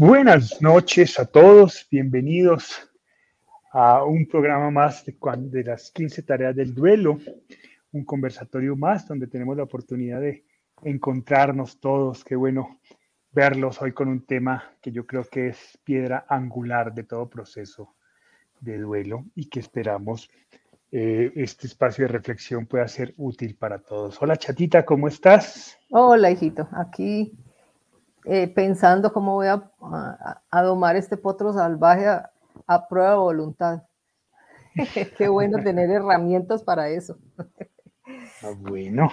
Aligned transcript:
Buenas 0.00 0.62
noches 0.62 1.18
a 1.18 1.26
todos, 1.26 1.88
bienvenidos 1.90 2.88
a 3.72 4.04
un 4.04 4.28
programa 4.28 4.70
más 4.70 5.04
de, 5.04 5.64
las 5.64 5.90
15 5.90 6.22
tareas 6.22 6.54
del 6.54 6.72
duelo, 6.72 7.18
un 7.90 8.04
conversatorio 8.04 8.76
más 8.76 9.08
donde 9.08 9.26
tenemos 9.26 9.56
la 9.56 9.64
oportunidad 9.64 10.20
de 10.20 10.44
encontrarnos 10.84 11.80
todos. 11.80 12.22
Qué 12.22 12.36
bueno 12.36 12.78
verlos 13.32 13.82
hoy 13.82 13.90
con 13.90 14.06
un 14.06 14.24
tema 14.24 14.72
que 14.80 14.92
yo 14.92 15.04
creo 15.04 15.24
que 15.24 15.48
es 15.48 15.76
piedra 15.82 16.26
angular 16.28 16.94
de 16.94 17.02
todo 17.02 17.28
proceso 17.28 17.96
de 18.60 18.78
duelo 18.78 19.24
y 19.34 19.48
que 19.48 19.58
esperamos 19.58 20.30
eh, 20.92 21.32
este 21.34 21.66
espacio 21.66 22.06
de 22.06 22.12
reflexión 22.12 22.66
pueda 22.66 22.86
ser 22.86 23.14
útil 23.16 23.56
para 23.56 23.80
todos. 23.80 24.22
Hola 24.22 24.36
chatita, 24.36 24.84
¿cómo 24.84 25.08
estás? 25.08 25.76
Hola 25.90 26.30
hijito, 26.30 26.68
aquí 26.70 27.36
eh, 28.24 28.48
pensando 28.48 29.12
cómo 29.12 29.34
voy 29.34 29.48
a, 29.48 29.70
a, 30.50 30.62
domar 30.62 30.96
este 30.96 31.16
potro 31.16 31.52
salvaje 31.52 32.06
a, 32.06 32.88
prueba 32.88 33.10
de 33.10 33.16
voluntad. 33.16 33.82
Qué 35.16 35.28
bueno 35.28 35.62
tener 35.62 35.90
herramientas 35.90 36.62
para 36.62 36.88
eso. 36.88 37.18
Ah, 38.40 38.52
bueno, 38.56 39.10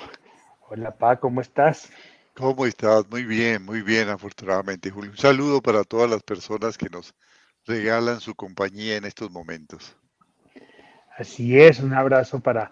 hola 0.70 0.95
Pa, 0.95 1.20
¿cómo 1.20 1.41
estás? 1.41 1.89
¿Cómo 2.35 2.66
estás? 2.66 3.09
Muy 3.09 3.23
bien, 3.23 3.66
muy 3.66 3.81
bien, 3.81 4.07
afortunadamente, 4.07 4.91
Julio. 4.91 5.11
Un 5.11 5.17
saludo 5.17 5.61
para 5.61 5.83
todas 5.83 6.09
las 6.09 6.22
personas 6.22 6.77
que 6.77 6.89
nos 6.89 7.13
regalan 7.66 8.19
su 8.19 8.35
compañía 8.35 8.97
en 8.97 9.05
estos 9.05 9.31
momentos. 9.31 9.97
Así 11.17 11.59
es, 11.59 11.80
un 11.80 11.94
abrazo 11.94 12.39
para 12.39 12.72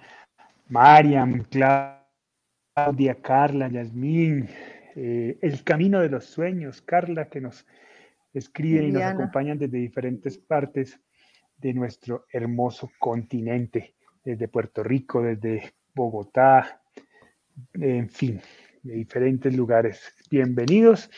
Mariam, 0.68 1.44
Claudia, 1.46 3.16
Carla, 3.22 3.70
Yasmín, 3.70 4.50
eh, 4.96 5.38
El 5.42 5.64
Camino 5.64 6.00
de 6.02 6.10
los 6.10 6.26
Sueños, 6.26 6.82
Carla, 6.82 7.30
que 7.30 7.42
nos 7.42 7.66
escriben 8.34 8.86
y 8.86 8.92
nos 8.92 9.04
acompañan 9.04 9.58
desde 9.58 9.78
diferentes 9.78 10.38
partes 10.38 11.00
de 11.58 11.74
nuestro 11.74 12.26
hermoso 12.32 12.92
continente, 13.00 13.96
desde 14.24 14.48
Puerto 14.48 14.84
Rico, 14.84 15.22
desde 15.22 15.74
Bogotá, 15.94 16.82
en 17.74 18.10
fin, 18.10 18.42
de 18.82 18.96
diferentes 18.96 19.56
lugares. 19.56 20.14
Bienvenidos. 20.30 21.10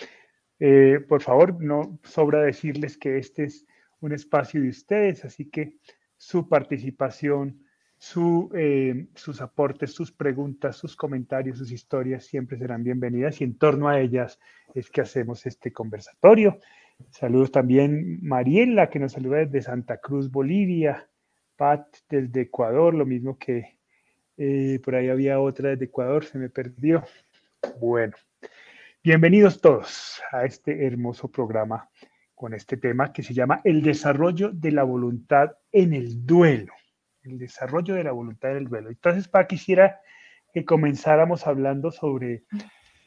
Eh, 0.60 1.00
por 1.08 1.22
favor, 1.22 1.62
no 1.62 2.00
sobra 2.04 2.42
decirles 2.42 2.98
que 2.98 3.18
este 3.18 3.46
es 3.46 3.66
un 4.00 4.14
espacio 4.14 4.62
de 4.62 4.70
ustedes, 4.70 5.26
así 5.26 5.50
que 5.50 5.78
su 6.18 6.48
participación, 6.48 7.65
eh, 8.54 9.08
sus 9.16 9.42
aportes, 9.42 9.94
sus 9.94 10.12
preguntas, 10.12 10.78
sus 10.78 10.96
comentarios, 10.96 11.58
sus 11.58 11.72
historias 11.72 12.26
siempre 12.26 12.58
serán 12.58 12.84
bienvenidas 12.84 13.42
y 13.42 13.46
en 13.46 13.58
torno 13.58 13.90
a 13.90 14.00
ellas 14.00 14.40
es 14.74 14.90
que 14.90 15.02
hacemos 15.02 15.46
este 15.46 15.72
conversatorio. 15.72 16.60
Saludos 17.10 17.52
también 17.52 18.20
Mariela, 18.22 18.90
que 18.90 19.00
nos 19.00 19.14
saluda 19.14 19.40
desde 19.40 19.62
Santa 19.62 19.98
Cruz, 19.98 20.30
Bolivia, 20.30 21.10
Pat 21.56 21.88
desde 22.10 22.42
Ecuador, 22.42 22.94
lo 22.94 23.06
mismo 23.06 23.38
que 23.38 23.80
eh, 24.38 24.80
por 24.84 24.96
ahí 24.96 25.10
había 25.10 25.40
otra 25.40 25.70
desde 25.70 25.86
Ecuador, 25.86 26.26
se 26.26 26.38
me 26.38 26.50
perdió. 26.50 27.04
Bueno, 27.80 28.14
bienvenidos 29.04 29.60
todos 29.62 30.22
a 30.32 30.46
este 30.46 30.86
hermoso 30.86 31.30
programa 31.30 31.90
con 32.36 32.54
este 32.54 32.78
tema 32.78 33.12
que 33.12 33.24
se 33.24 33.34
llama 33.34 33.62
el 33.64 33.82
desarrollo 33.82 34.52
de 34.52 34.72
la 34.72 34.84
voluntad 34.84 35.54
en 35.72 35.94
el 35.94 36.26
duelo. 36.26 36.74
El 37.26 37.38
desarrollo 37.38 37.96
de 37.96 38.04
la 38.04 38.12
voluntad 38.12 38.52
en 38.52 38.58
el 38.58 38.68
duelo. 38.68 38.90
Entonces, 38.90 39.28
para 39.28 39.48
quisiera 39.48 40.00
que 40.54 40.64
comenzáramos 40.64 41.48
hablando 41.48 41.92
sobre, 41.92 42.46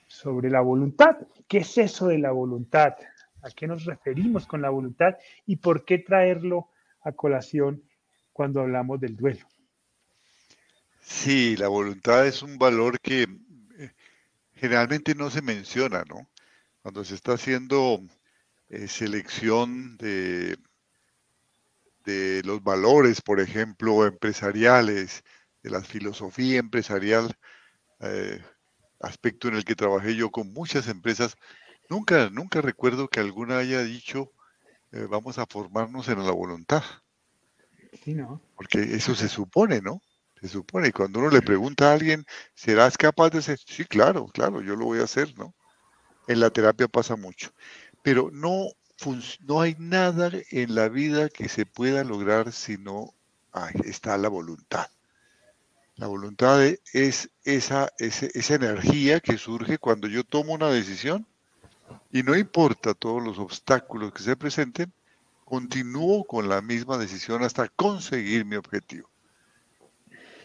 sobre 0.06 0.50
la 0.50 0.60
voluntad. 0.60 1.16
¿Qué 1.48 1.58
es 1.58 1.78
eso 1.78 2.08
de 2.08 2.18
la 2.18 2.30
voluntad? 2.30 2.94
¿A 3.42 3.50
qué 3.50 3.66
nos 3.66 3.86
referimos 3.86 4.46
con 4.46 4.60
la 4.60 4.68
voluntad? 4.68 5.16
¿Y 5.46 5.56
por 5.56 5.86
qué 5.86 5.98
traerlo 5.98 6.68
a 7.00 7.12
colación 7.12 7.82
cuando 8.34 8.60
hablamos 8.60 9.00
del 9.00 9.16
duelo? 9.16 9.46
Sí, 11.00 11.56
la 11.56 11.68
voluntad 11.68 12.26
es 12.26 12.42
un 12.42 12.58
valor 12.58 13.00
que 13.00 13.22
eh, 13.22 13.92
generalmente 14.54 15.14
no 15.14 15.30
se 15.30 15.40
menciona, 15.40 16.04
¿no? 16.06 16.28
Cuando 16.82 17.02
se 17.02 17.14
está 17.14 17.32
haciendo 17.32 18.02
eh, 18.68 18.88
selección 18.88 19.96
de, 19.96 20.58
de 22.08 22.42
los 22.42 22.62
valores, 22.62 23.20
por 23.20 23.38
ejemplo, 23.38 24.06
empresariales, 24.06 25.24
de 25.62 25.70
la 25.70 25.82
filosofía 25.82 26.58
empresarial, 26.58 27.36
eh, 28.00 28.42
aspecto 29.00 29.48
en 29.48 29.56
el 29.56 29.64
que 29.64 29.74
trabajé 29.74 30.16
yo 30.16 30.30
con 30.30 30.52
muchas 30.52 30.88
empresas, 30.88 31.36
nunca, 31.90 32.30
nunca 32.30 32.62
recuerdo 32.62 33.08
que 33.08 33.20
alguna 33.20 33.58
haya 33.58 33.82
dicho, 33.82 34.32
eh, 34.92 35.06
vamos 35.08 35.38
a 35.38 35.44
formarnos 35.46 36.08
en 36.08 36.24
la 36.24 36.32
voluntad. 36.32 36.82
Sí, 38.02 38.14
¿no? 38.14 38.40
Porque 38.56 38.80
eso 38.80 39.14
se 39.14 39.28
supone, 39.28 39.82
¿no? 39.82 40.00
Se 40.40 40.48
supone. 40.48 40.88
Y 40.88 40.92
cuando 40.92 41.20
uno 41.20 41.28
le 41.28 41.42
pregunta 41.42 41.90
a 41.90 41.92
alguien, 41.92 42.24
¿serás 42.54 42.96
capaz 42.96 43.30
de 43.30 43.42
ser? 43.42 43.58
Sí, 43.58 43.84
claro, 43.84 44.26
claro, 44.28 44.62
yo 44.62 44.76
lo 44.76 44.86
voy 44.86 45.00
a 45.00 45.04
hacer, 45.04 45.36
¿no? 45.36 45.54
En 46.26 46.40
la 46.40 46.50
terapia 46.50 46.88
pasa 46.88 47.16
mucho 47.16 47.50
pero 48.02 48.30
no, 48.32 48.68
no 49.40 49.60
hay 49.60 49.76
nada 49.78 50.30
en 50.50 50.74
la 50.74 50.88
vida 50.88 51.28
que 51.28 51.48
se 51.48 51.66
pueda 51.66 52.04
lograr 52.04 52.52
si 52.52 52.78
no 52.78 53.14
está 53.84 54.16
la 54.18 54.28
voluntad. 54.28 54.88
La 55.96 56.06
voluntad 56.06 56.64
es 56.92 57.30
esa, 57.44 57.92
esa 57.98 58.54
energía 58.54 59.20
que 59.20 59.36
surge 59.36 59.78
cuando 59.78 60.06
yo 60.06 60.22
tomo 60.24 60.54
una 60.54 60.70
decisión 60.70 61.26
y 62.12 62.22
no 62.22 62.36
importa 62.36 62.94
todos 62.94 63.22
los 63.22 63.38
obstáculos 63.38 64.12
que 64.12 64.22
se 64.22 64.36
presenten, 64.36 64.92
continúo 65.44 66.24
con 66.24 66.48
la 66.48 66.60
misma 66.60 66.98
decisión 66.98 67.42
hasta 67.42 67.68
conseguir 67.68 68.44
mi 68.44 68.56
objetivo. 68.56 69.08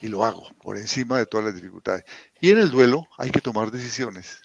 Y 0.01 0.07
lo 0.07 0.25
hago 0.25 0.49
por 0.61 0.77
encima 0.77 1.17
de 1.17 1.25
todas 1.25 1.45
las 1.45 1.55
dificultades. 1.55 2.03
Y 2.41 2.51
en 2.51 2.57
el 2.57 2.71
duelo 2.71 3.07
hay 3.17 3.31
que 3.31 3.41
tomar 3.41 3.71
decisiones. 3.71 4.41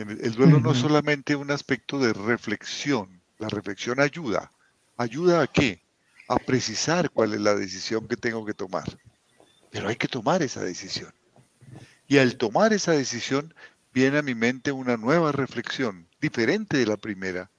El 0.00 0.32
duelo 0.32 0.60
no 0.60 0.72
es 0.72 0.78
solamente 0.78 1.36
un 1.36 1.50
aspecto 1.50 1.98
de 1.98 2.14
reflexión, 2.14 3.20
la 3.38 3.50
reflexión 3.50 4.00
ayuda. 4.00 4.50
¿Ayuda 4.96 5.42
a 5.42 5.46
qué? 5.46 5.82
A 6.26 6.36
precisar 6.36 7.10
cuál 7.10 7.34
es 7.34 7.40
la 7.40 7.54
decisión 7.54 8.08
que 8.08 8.16
tengo 8.16 8.46
que 8.46 8.54
tomar. 8.54 8.84
Pero 9.70 9.88
hay 9.88 9.96
que 9.96 10.08
tomar 10.08 10.42
esa 10.42 10.62
decisión. 10.62 11.12
Y 12.08 12.16
al 12.16 12.36
tomar 12.36 12.72
esa 12.72 12.92
decisión 12.92 13.52
viene 13.92 14.18
a 14.18 14.22
mi 14.22 14.34
mente 14.34 14.72
una 14.72 14.96
nueva 14.96 15.32
reflexión, 15.32 16.08
diferente 16.18 16.78
de 16.78 16.86
la 16.86 16.96
primera, 16.96 17.50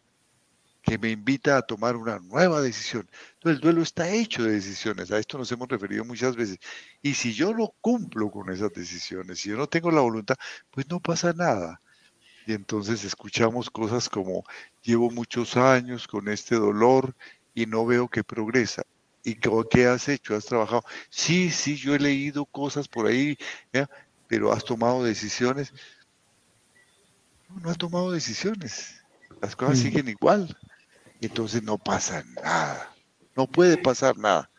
que 0.81 0.97
me 0.97 1.11
invita 1.11 1.57
a 1.57 1.61
tomar 1.61 1.95
una 1.95 2.17
nueva 2.17 2.59
decisión. 2.61 3.07
Entonces 3.35 3.57
el 3.57 3.61
duelo 3.61 3.83
está 3.83 4.09
hecho 4.09 4.43
de 4.43 4.53
decisiones, 4.53 5.11
a 5.11 5.19
esto 5.19 5.37
nos 5.37 5.51
hemos 5.51 5.67
referido 5.67 6.03
muchas 6.05 6.35
veces. 6.35 6.57
Y 7.03 7.13
si 7.13 7.33
yo 7.33 7.53
no 7.53 7.71
cumplo 7.81 8.31
con 8.31 8.49
esas 8.49 8.73
decisiones, 8.73 9.39
si 9.39 9.49
yo 9.49 9.57
no 9.57 9.67
tengo 9.67 9.91
la 9.91 10.01
voluntad, 10.01 10.37
pues 10.71 10.89
no 10.89 10.99
pasa 10.99 11.33
nada 11.33 11.79
y 12.45 12.53
entonces 12.53 13.03
escuchamos 13.03 13.69
cosas 13.69 14.09
como 14.09 14.43
llevo 14.81 15.09
muchos 15.09 15.57
años 15.57 16.07
con 16.07 16.27
este 16.27 16.55
dolor 16.55 17.15
y 17.53 17.65
no 17.65 17.85
veo 17.85 18.07
que 18.07 18.23
progresa. 18.23 18.83
¿Y 19.23 19.35
qué 19.35 19.85
has 19.85 20.09
hecho? 20.09 20.35
¿Has 20.35 20.45
trabajado? 20.45 20.83
Sí, 21.09 21.51
sí, 21.51 21.75
yo 21.75 21.93
he 21.93 21.99
leído 21.99 22.45
cosas 22.45 22.87
por 22.87 23.05
ahí, 23.05 23.37
pero 24.27 24.51
has 24.51 24.63
tomado 24.63 25.03
decisiones. 25.03 25.73
No, 27.49 27.59
no 27.61 27.69
has 27.69 27.77
tomado 27.77 28.11
decisiones. 28.11 29.03
Las 29.41 29.55
cosas 29.55 29.77
mm. 29.77 29.81
siguen 29.81 30.07
igual. 30.09 30.57
Entonces 31.19 31.61
no 31.61 31.77
pasa 31.77 32.23
nada. 32.41 32.91
No 33.35 33.45
puede 33.45 33.77
pasar 33.77 34.17
nada. 34.17 34.49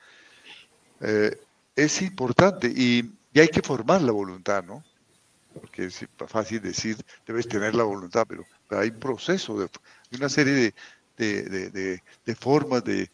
Eh, 1.00 1.36
es 1.74 2.00
importante 2.02 2.68
y, 2.68 3.12
y 3.32 3.40
hay 3.40 3.48
que 3.48 3.62
formar 3.62 4.00
la 4.02 4.12
voluntad, 4.12 4.62
¿no? 4.62 4.84
Porque 5.52 5.86
es 5.86 6.06
fácil 6.26 6.60
decir, 6.60 6.96
debes 7.26 7.48
tener 7.48 7.74
la 7.74 7.84
voluntad, 7.84 8.26
pero, 8.28 8.44
hay 8.70 8.90
un 8.90 8.98
proceso, 8.98 9.58
de, 9.58 9.68
una 10.16 10.28
serie 10.28 10.74
de, 11.16 12.34
formas 12.38 12.82
de, 12.84 13.08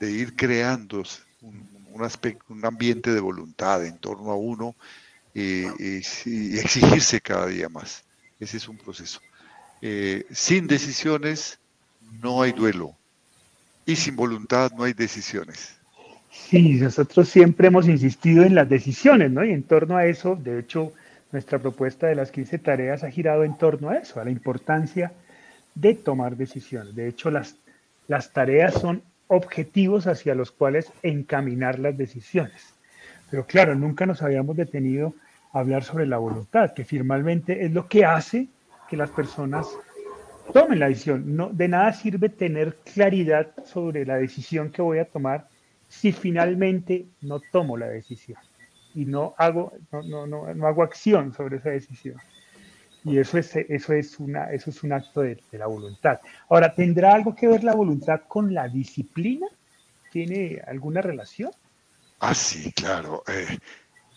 ir 0.00 0.34
creando 0.36 1.02
un, 1.42 2.04
aspecto, 2.04 2.44
un 2.48 2.64
ambiente 2.64 3.12
de 3.12 3.20
voluntad 3.20 3.84
en 3.84 3.98
torno 3.98 4.30
a 4.30 4.36
uno 4.36 4.74
y, 5.34 5.64
exigirse 6.58 7.20
cada 7.20 7.46
día 7.46 7.68
más. 7.68 8.04
Ese 8.38 8.56
es 8.56 8.68
un 8.68 8.78
proceso. 8.78 9.20
Eh, 9.82 10.26
sin 10.30 10.66
decisiones 10.66 11.58
no 12.22 12.42
hay 12.42 12.52
duelo 12.52 12.94
y 13.86 13.96
sin 13.96 14.16
voluntad 14.16 14.70
no 14.76 14.84
hay 14.84 14.92
decisiones. 14.92 15.76
Sí, 16.30 16.74
nosotros 16.74 17.28
siempre 17.28 17.68
hemos 17.68 17.88
insistido 17.88 18.44
en 18.44 18.54
las 18.54 18.68
decisiones, 18.68 19.30
¿no? 19.30 19.44
Y 19.44 19.50
en 19.50 19.62
torno 19.62 19.96
a 19.96 20.06
eso, 20.06 20.36
de 20.36 20.60
hecho, 20.60 20.92
nuestra 21.32 21.58
propuesta 21.58 22.06
de 22.06 22.14
las 22.14 22.30
15 22.30 22.58
tareas 22.58 23.04
ha 23.04 23.10
girado 23.10 23.44
en 23.44 23.56
torno 23.56 23.90
a 23.90 23.96
eso, 23.96 24.20
a 24.20 24.24
la 24.24 24.30
importancia 24.30 25.12
de 25.74 25.94
tomar 25.94 26.36
decisiones. 26.36 26.94
De 26.94 27.08
hecho, 27.08 27.30
las, 27.30 27.56
las 28.08 28.32
tareas 28.32 28.74
son 28.74 29.02
objetivos 29.28 30.06
hacia 30.06 30.34
los 30.34 30.50
cuales 30.50 30.92
encaminar 31.02 31.78
las 31.78 31.96
decisiones. 31.96 32.74
Pero 33.30 33.46
claro, 33.46 33.74
nunca 33.76 34.06
nos 34.06 34.22
habíamos 34.22 34.56
detenido 34.56 35.14
a 35.52 35.60
hablar 35.60 35.84
sobre 35.84 36.06
la 36.06 36.18
voluntad, 36.18 36.74
que 36.74 36.84
finalmente 36.84 37.64
es 37.64 37.72
lo 37.72 37.86
que 37.86 38.04
hace 38.04 38.48
que 38.88 38.96
las 38.96 39.10
personas 39.10 39.68
tomen 40.52 40.80
la 40.80 40.88
decisión. 40.88 41.36
No, 41.36 41.50
de 41.50 41.68
nada 41.68 41.92
sirve 41.92 42.28
tener 42.28 42.74
claridad 42.92 43.52
sobre 43.64 44.04
la 44.04 44.16
decisión 44.16 44.70
que 44.70 44.82
voy 44.82 44.98
a 44.98 45.04
tomar 45.04 45.46
si 45.88 46.10
finalmente 46.10 47.06
no 47.20 47.40
tomo 47.52 47.76
la 47.76 47.86
decisión 47.86 48.40
y 48.94 49.04
no 49.04 49.34
hago, 49.38 49.72
no, 49.92 50.26
no, 50.26 50.54
no, 50.54 50.66
hago 50.66 50.82
acción 50.82 51.32
sobre 51.32 51.58
esa 51.58 51.70
decisión. 51.70 52.16
Y 53.04 53.18
eso 53.18 53.38
es, 53.38 53.56
eso 53.56 53.94
es, 53.94 54.18
una, 54.18 54.50
eso 54.52 54.70
es 54.70 54.82
un 54.82 54.92
acto 54.92 55.22
de, 55.22 55.40
la 55.52 55.66
voluntad. 55.66 56.20
Ahora, 56.48 56.74
¿tendrá 56.74 57.14
algo 57.14 57.34
que 57.34 57.48
ver 57.48 57.64
la 57.64 57.74
voluntad 57.74 58.22
con 58.28 58.52
la 58.52 58.68
disciplina? 58.68 59.46
¿Tiene 60.12 60.60
alguna 60.66 61.00
relación? 61.00 61.50
Ah, 62.18 62.34
sí, 62.34 62.72
claro. 62.72 63.22
Eh, 63.26 63.58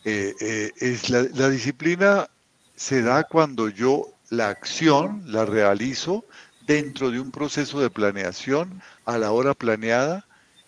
eh, 0.04 0.34
eh, 0.42 0.72
es 0.82 1.10
la 1.10 1.50
disciplina 1.50 2.28
se 2.76 3.02
da 3.02 3.24
cuando 3.24 3.70
yo 3.70 4.08
la 4.30 4.50
acción 4.50 5.24
la 5.28 5.46
realizo 5.46 6.26
dentro 6.66 7.12
de 7.12 7.20
un 7.20 7.32
proceso 7.32 7.80
de 7.80 7.90
planeación 7.90 8.82
a 9.06 9.18
la 9.18 9.32
hora 9.32 9.54
planeada 9.54 10.26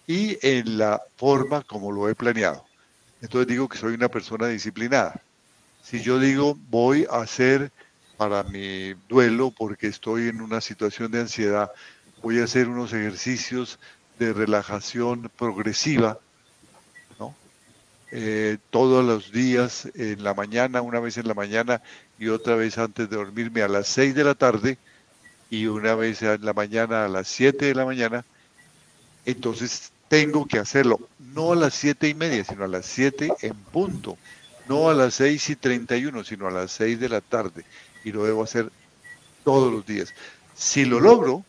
y 0.07 0.37
en 0.41 0.77
la 0.77 1.01
forma 1.15 1.63
como 1.63 1.91
lo 1.91 2.09
he 2.09 2.15
planeado. 2.15 2.64
Entonces 3.25 3.47
digo 3.47 3.67
que 3.67 3.79
soy 3.79 3.95
una 3.95 4.07
persona 4.07 4.45
disciplinada. 4.45 5.19
Si 5.81 5.99
yo 5.99 6.19
digo 6.19 6.55
voy 6.69 7.07
a 7.09 7.21
hacer 7.21 7.71
para 8.17 8.43
mi 8.43 8.93
duelo 9.09 9.49
porque 9.49 9.87
estoy 9.87 10.27
en 10.27 10.41
una 10.41 10.61
situación 10.61 11.11
de 11.11 11.21
ansiedad, 11.21 11.71
voy 12.21 12.39
a 12.39 12.43
hacer 12.43 12.67
unos 12.67 12.93
ejercicios 12.93 13.79
de 14.19 14.31
relajación 14.31 15.31
progresiva, 15.39 16.19
¿no? 17.19 17.35
Eh, 18.11 18.59
todos 18.69 19.03
los 19.03 19.31
días, 19.31 19.89
en 19.95 20.23
la 20.23 20.35
mañana, 20.35 20.83
una 20.83 20.99
vez 20.99 21.17
en 21.17 21.27
la 21.27 21.33
mañana 21.33 21.81
y 22.19 22.27
otra 22.27 22.55
vez 22.55 22.77
antes 22.77 23.09
de 23.09 23.15
dormirme 23.15 23.63
a 23.63 23.67
las 23.67 23.87
6 23.87 24.13
de 24.13 24.23
la 24.23 24.35
tarde 24.35 24.77
y 25.49 25.65
una 25.65 25.95
vez 25.95 26.21
en 26.21 26.45
la 26.45 26.53
mañana 26.53 27.05
a 27.05 27.07
las 27.07 27.27
7 27.27 27.65
de 27.65 27.73
la 27.73 27.85
mañana, 27.85 28.23
entonces 29.25 29.91
tengo 30.07 30.45
que 30.45 30.59
hacerlo, 30.59 30.99
no 31.19 31.53
a 31.53 31.55
las 31.55 31.73
siete 31.73 32.07
y 32.07 32.13
media, 32.13 32.43
sino 32.43 32.63
a 32.63 32.67
las 32.67 32.85
7 32.85 33.33
en 33.41 33.55
punto, 33.55 34.17
no 34.67 34.89
a 34.89 34.93
las 34.93 35.15
6 35.15 35.49
y 35.49 35.55
31, 35.55 36.23
sino 36.23 36.47
a 36.47 36.51
las 36.51 36.71
6 36.71 36.99
de 36.99 37.09
la 37.09 37.21
tarde, 37.21 37.65
y 38.03 38.11
lo 38.11 38.23
debo 38.23 38.43
hacer 38.43 38.71
todos 39.43 39.71
los 39.71 39.85
días. 39.85 40.13
Si 40.55 40.85
lo 40.85 40.99
logro, 40.99 41.43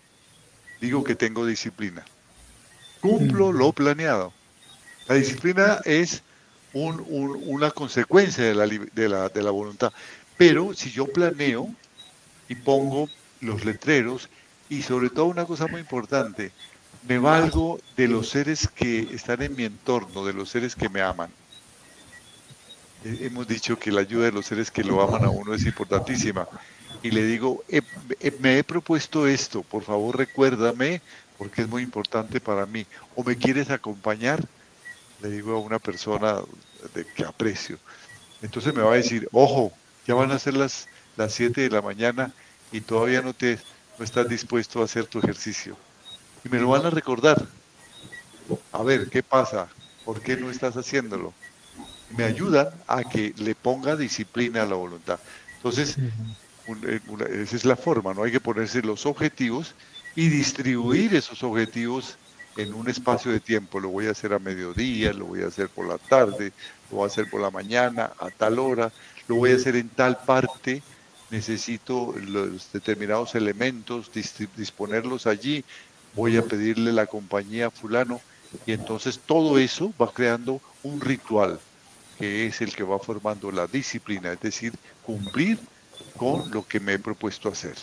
digo 0.80 1.04
que 1.04 1.14
tengo 1.14 1.46
disciplina. 1.46 2.04
Cumplo 3.00 3.52
lo 3.52 3.72
planeado. 3.72 4.32
La 5.06 5.14
disciplina 5.14 5.80
es 5.84 6.22
una 6.72 7.70
consecuencia 7.70 8.44
de 8.44 8.54
la, 8.54 8.66
de, 8.66 9.08
la, 9.08 9.28
de 9.28 9.42
la 9.42 9.50
voluntad. 9.50 9.92
Pero 10.36 10.74
si 10.74 10.90
yo 10.90 11.06
planeo 11.06 11.68
y 12.48 12.54
pongo 12.56 13.08
los 13.40 13.64
letreros, 13.64 14.28
y 14.68 14.82
sobre 14.82 15.10
todo 15.10 15.26
una 15.26 15.44
cosa 15.44 15.66
muy 15.68 15.80
importante, 15.80 16.50
me 17.08 17.18
valgo 17.18 17.78
de 17.96 18.08
los 18.08 18.28
seres 18.30 18.68
que 18.68 19.00
están 19.12 19.42
en 19.42 19.54
mi 19.54 19.64
entorno, 19.64 20.24
de 20.24 20.32
los 20.32 20.50
seres 20.50 20.74
que 20.74 20.88
me 20.88 21.02
aman. 21.02 21.30
Hemos 23.04 23.46
dicho 23.46 23.78
que 23.78 23.92
la 23.92 24.00
ayuda 24.00 24.24
de 24.24 24.32
los 24.32 24.46
seres 24.46 24.70
que 24.70 24.82
lo 24.82 25.00
aman 25.00 25.24
a 25.24 25.30
uno 25.30 25.54
es 25.54 25.64
importantísima. 25.64 26.48
Y 27.02 27.10
le 27.10 27.24
digo, 27.24 27.62
me 28.40 28.58
he 28.58 28.64
propuesto 28.64 29.26
esto, 29.26 29.62
por 29.62 29.84
favor 29.84 30.16
recuérdame, 30.16 31.00
porque 31.38 31.62
es 31.62 31.68
muy 31.68 31.82
importante 31.82 32.40
para 32.40 32.66
mí. 32.66 32.86
¿O 33.14 33.22
me 33.22 33.36
quieres 33.36 33.70
acompañar? 33.70 34.42
Le 35.22 35.30
digo 35.30 35.54
a 35.54 35.60
una 35.60 35.78
persona 35.78 36.40
de 36.94 37.06
que 37.06 37.24
aprecio. 37.24 37.78
Entonces 38.42 38.74
me 38.74 38.82
va 38.82 38.94
a 38.94 38.96
decir, 38.96 39.28
ojo, 39.32 39.72
ya 40.06 40.14
van 40.14 40.32
a 40.32 40.38
ser 40.38 40.54
las, 40.54 40.88
las 41.16 41.32
7 41.34 41.60
de 41.60 41.70
la 41.70 41.82
mañana 41.82 42.32
y 42.72 42.80
todavía 42.80 43.22
no, 43.22 43.32
te, 43.32 43.58
no 43.98 44.04
estás 44.04 44.28
dispuesto 44.28 44.80
a 44.80 44.84
hacer 44.86 45.06
tu 45.06 45.20
ejercicio 45.20 45.76
y 46.46 46.48
me 46.48 46.60
lo 46.60 46.68
van 46.68 46.86
a 46.86 46.90
recordar. 46.90 47.44
A 48.72 48.82
ver, 48.82 49.08
¿qué 49.08 49.22
pasa? 49.22 49.68
¿Por 50.04 50.20
qué 50.20 50.36
no 50.36 50.48
estás 50.48 50.76
haciéndolo? 50.76 51.34
Me 52.16 52.22
ayudan 52.22 52.68
a 52.86 53.02
que 53.02 53.34
le 53.36 53.56
ponga 53.56 53.96
disciplina 53.96 54.62
a 54.62 54.66
la 54.66 54.76
voluntad. 54.76 55.18
Entonces, 55.56 55.96
eh, 55.98 57.00
esa 57.42 57.56
es 57.56 57.64
la 57.64 57.74
forma, 57.74 58.14
¿no? 58.14 58.22
Hay 58.22 58.30
que 58.30 58.40
ponerse 58.40 58.80
los 58.82 59.06
objetivos 59.06 59.74
y 60.14 60.28
distribuir 60.28 61.16
esos 61.16 61.42
objetivos 61.42 62.16
en 62.56 62.74
un 62.74 62.88
espacio 62.88 63.32
de 63.32 63.40
tiempo. 63.40 63.80
Lo 63.80 63.88
voy 63.88 64.06
a 64.06 64.12
hacer 64.12 64.32
a 64.32 64.38
mediodía, 64.38 65.12
lo 65.12 65.26
voy 65.26 65.42
a 65.42 65.48
hacer 65.48 65.68
por 65.68 65.88
la 65.88 65.98
tarde, 65.98 66.52
lo 66.90 66.98
voy 66.98 67.04
a 67.04 67.06
hacer 67.08 67.28
por 67.28 67.40
la 67.40 67.50
mañana, 67.50 68.12
a 68.20 68.30
tal 68.30 68.60
hora, 68.60 68.92
lo 69.26 69.34
voy 69.34 69.50
a 69.50 69.56
hacer 69.56 69.74
en 69.74 69.88
tal 69.88 70.18
parte. 70.18 70.80
Necesito 71.28 72.14
los 72.24 72.70
determinados 72.72 73.34
elementos, 73.34 74.12
disponerlos 74.56 75.26
allí 75.26 75.64
voy 76.16 76.36
a 76.36 76.42
pedirle 76.42 76.92
la 76.92 77.06
compañía 77.06 77.68
a 77.68 77.70
fulano 77.70 78.20
y 78.66 78.72
entonces 78.72 79.20
todo 79.24 79.58
eso 79.58 79.92
va 80.00 80.10
creando 80.12 80.60
un 80.82 81.00
ritual 81.00 81.60
que 82.18 82.46
es 82.46 82.60
el 82.62 82.74
que 82.74 82.82
va 82.82 82.98
formando 82.98 83.52
la 83.52 83.66
disciplina, 83.66 84.32
es 84.32 84.40
decir, 84.40 84.72
cumplir 85.04 85.58
con 86.16 86.50
lo 86.50 86.66
que 86.66 86.80
me 86.80 86.94
he 86.94 86.98
propuesto 86.98 87.48
hacer. 87.48 87.74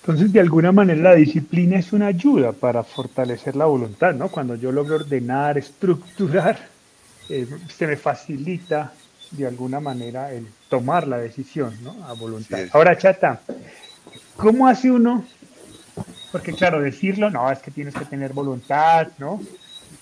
Entonces, 0.00 0.32
de 0.32 0.40
alguna 0.40 0.72
manera, 0.72 1.10
la 1.10 1.14
disciplina 1.14 1.78
es 1.78 1.92
una 1.92 2.06
ayuda 2.06 2.52
para 2.52 2.84
fortalecer 2.84 3.56
la 3.56 3.66
voluntad, 3.66 4.14
¿no? 4.14 4.28
Cuando 4.28 4.54
yo 4.54 4.70
logro 4.72 4.96
ordenar, 4.96 5.58
estructurar, 5.58 6.68
eh, 7.28 7.46
se 7.76 7.86
me 7.86 7.96
facilita 7.96 8.92
de 9.32 9.46
alguna 9.46 9.80
manera 9.80 10.32
el 10.32 10.46
tomar 10.68 11.08
la 11.08 11.18
decisión, 11.18 11.76
¿no? 11.82 12.04
A 12.06 12.12
voluntad. 12.12 12.60
Ahora, 12.72 12.96
Chata, 12.96 13.40
¿cómo 14.36 14.68
hace 14.68 14.90
uno 14.90 15.24
porque 16.32 16.52
claro, 16.52 16.80
decirlo, 16.80 17.30
no, 17.30 17.50
es 17.50 17.58
que 17.60 17.70
tienes 17.70 17.94
que 17.94 18.04
tener 18.04 18.32
voluntad, 18.32 19.08
¿no? 19.18 19.40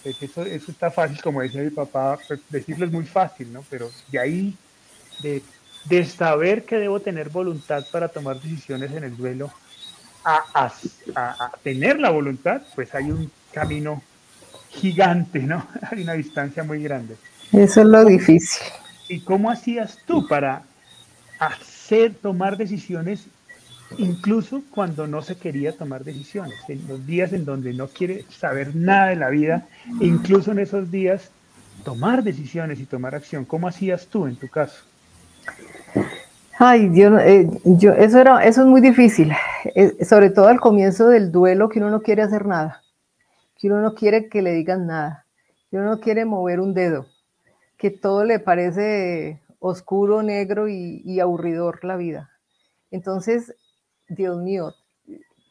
Pues 0.02 0.22
eso, 0.22 0.42
eso 0.42 0.70
está 0.70 0.90
fácil, 0.90 1.20
como 1.22 1.40
decía 1.40 1.62
mi 1.62 1.70
papá, 1.70 2.18
pues 2.26 2.40
decirlo 2.50 2.86
es 2.86 2.92
muy 2.92 3.04
fácil, 3.04 3.52
¿no? 3.52 3.64
Pero 3.70 3.90
de 4.10 4.18
ahí, 4.18 4.56
de, 5.22 5.42
de 5.84 6.04
saber 6.04 6.64
que 6.64 6.76
debo 6.76 7.00
tener 7.00 7.28
voluntad 7.28 7.84
para 7.90 8.08
tomar 8.08 8.40
decisiones 8.40 8.92
en 8.92 9.04
el 9.04 9.16
duelo, 9.16 9.50
a, 10.24 10.42
a, 10.54 10.72
a, 11.14 11.52
tener 11.62 12.00
la 12.00 12.10
voluntad, 12.10 12.62
pues 12.74 12.94
hay 12.94 13.10
un 13.10 13.30
camino 13.52 14.02
gigante, 14.70 15.40
¿no? 15.40 15.66
Hay 15.90 16.02
una 16.02 16.14
distancia 16.14 16.64
muy 16.64 16.82
grande. 16.82 17.16
Eso 17.52 17.82
es 17.82 17.86
lo 17.86 18.04
difícil. 18.04 18.66
¿Y 19.08 19.20
cómo 19.20 19.50
hacías 19.50 19.98
tú 20.06 20.26
para 20.26 20.62
hacer, 21.38 22.14
tomar 22.14 22.56
decisiones 22.56 23.26
incluso 23.98 24.62
cuando 24.70 25.06
no 25.06 25.22
se 25.22 25.36
quería 25.36 25.76
tomar 25.76 26.04
decisiones, 26.04 26.54
en 26.68 26.86
los 26.88 27.06
días 27.06 27.32
en 27.32 27.44
donde 27.44 27.72
no 27.72 27.88
quiere 27.88 28.24
saber 28.30 28.74
nada 28.74 29.08
de 29.08 29.16
la 29.16 29.30
vida, 29.30 29.66
e 30.00 30.06
incluso 30.06 30.52
en 30.52 30.58
esos 30.58 30.90
días 30.90 31.30
tomar 31.84 32.22
decisiones 32.22 32.80
y 32.80 32.86
tomar 32.86 33.14
acción. 33.14 33.44
¿Cómo 33.44 33.68
hacías 33.68 34.06
tú 34.06 34.26
en 34.26 34.36
tu 34.36 34.48
caso? 34.48 34.84
Ay, 36.58 36.90
yo, 36.94 37.18
eh, 37.18 37.48
yo 37.64 37.92
eso 37.92 38.18
era, 38.20 38.44
eso 38.44 38.60
es 38.62 38.66
muy 38.66 38.80
difícil, 38.80 39.32
eh, 39.74 40.04
sobre 40.04 40.30
todo 40.30 40.46
al 40.46 40.60
comienzo 40.60 41.08
del 41.08 41.32
duelo, 41.32 41.68
que 41.68 41.80
uno 41.80 41.90
no 41.90 42.00
quiere 42.00 42.22
hacer 42.22 42.46
nada, 42.46 42.82
que 43.56 43.66
uno 43.66 43.80
no 43.80 43.94
quiere 43.94 44.28
que 44.28 44.40
le 44.40 44.52
digan 44.52 44.86
nada, 44.86 45.26
que 45.68 45.78
uno 45.78 45.90
no 45.90 46.00
quiere 46.00 46.24
mover 46.24 46.60
un 46.60 46.72
dedo, 46.72 47.06
que 47.76 47.90
todo 47.90 48.24
le 48.24 48.38
parece 48.38 49.42
oscuro, 49.58 50.22
negro 50.22 50.68
y, 50.68 51.02
y 51.04 51.18
aburridor 51.18 51.84
la 51.84 51.96
vida. 51.96 52.30
Entonces, 52.92 53.56
Dios 54.08 54.38
mío, 54.38 54.74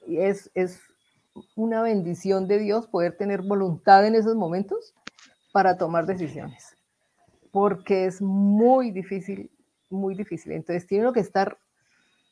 es, 0.07 0.51
es 0.53 0.81
una 1.55 1.81
bendición 1.81 2.47
de 2.47 2.59
Dios 2.59 2.87
poder 2.87 3.17
tener 3.17 3.41
voluntad 3.41 4.05
en 4.05 4.15
esos 4.15 4.35
momentos 4.35 4.93
para 5.51 5.77
tomar 5.77 6.05
decisiones, 6.05 6.75
porque 7.51 8.05
es 8.05 8.21
muy 8.21 8.91
difícil, 8.91 9.51
muy 9.89 10.15
difícil. 10.15 10.53
Entonces 10.53 10.87
tiene 10.87 11.11
que 11.13 11.19
estar 11.19 11.57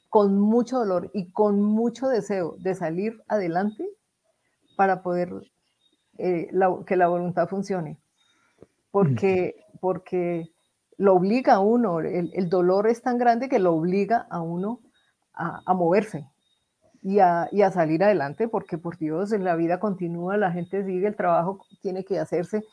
con 0.10 0.40
mucho 0.40 0.80
dolor 0.80 1.10
y 1.13 1.32
con 1.32 1.62
mucho 1.62 2.08
deseo 2.08 2.56
de 2.60 2.75
salir 2.75 3.22
adelante 3.28 3.88
para 4.75 5.04
poder 5.04 5.32
eh, 6.18 6.50
que 6.86 6.96
la 6.96 7.08
voluntad 7.08 7.48
funcione, 7.48 7.98
porque, 8.92 9.63
porque 9.80 10.51
lo 10.98 11.16
obliga 11.16 11.54
a 11.54 11.60
uno, 11.60 12.00
el, 12.00 12.32
el 12.34 12.50
dolor 12.50 12.88
es 12.88 13.01
tan 13.01 13.18
grande 13.18 13.50
que 13.50 13.60
lo 13.60 13.74
obliga 13.74 14.28
a 14.30 14.42
uno 14.42 14.82
a, 15.33 15.73
moverse 15.73 16.27
y 17.01 17.19
a, 17.19 17.50
salir 17.73 18.03
adelante, 18.03 18.47
porque 18.47 18.77
por 18.77 18.97
Dios, 18.97 19.31
la 19.31 19.55
vida 19.55 19.79
continúa, 19.79 20.38
la 20.38 20.51
gente 20.51 20.85
sigue, 20.85 21.07
el 21.07 21.15
trabajo 21.15 21.65
tiene 21.81 22.03
que 22.03 22.19
hacerse, 22.19 22.63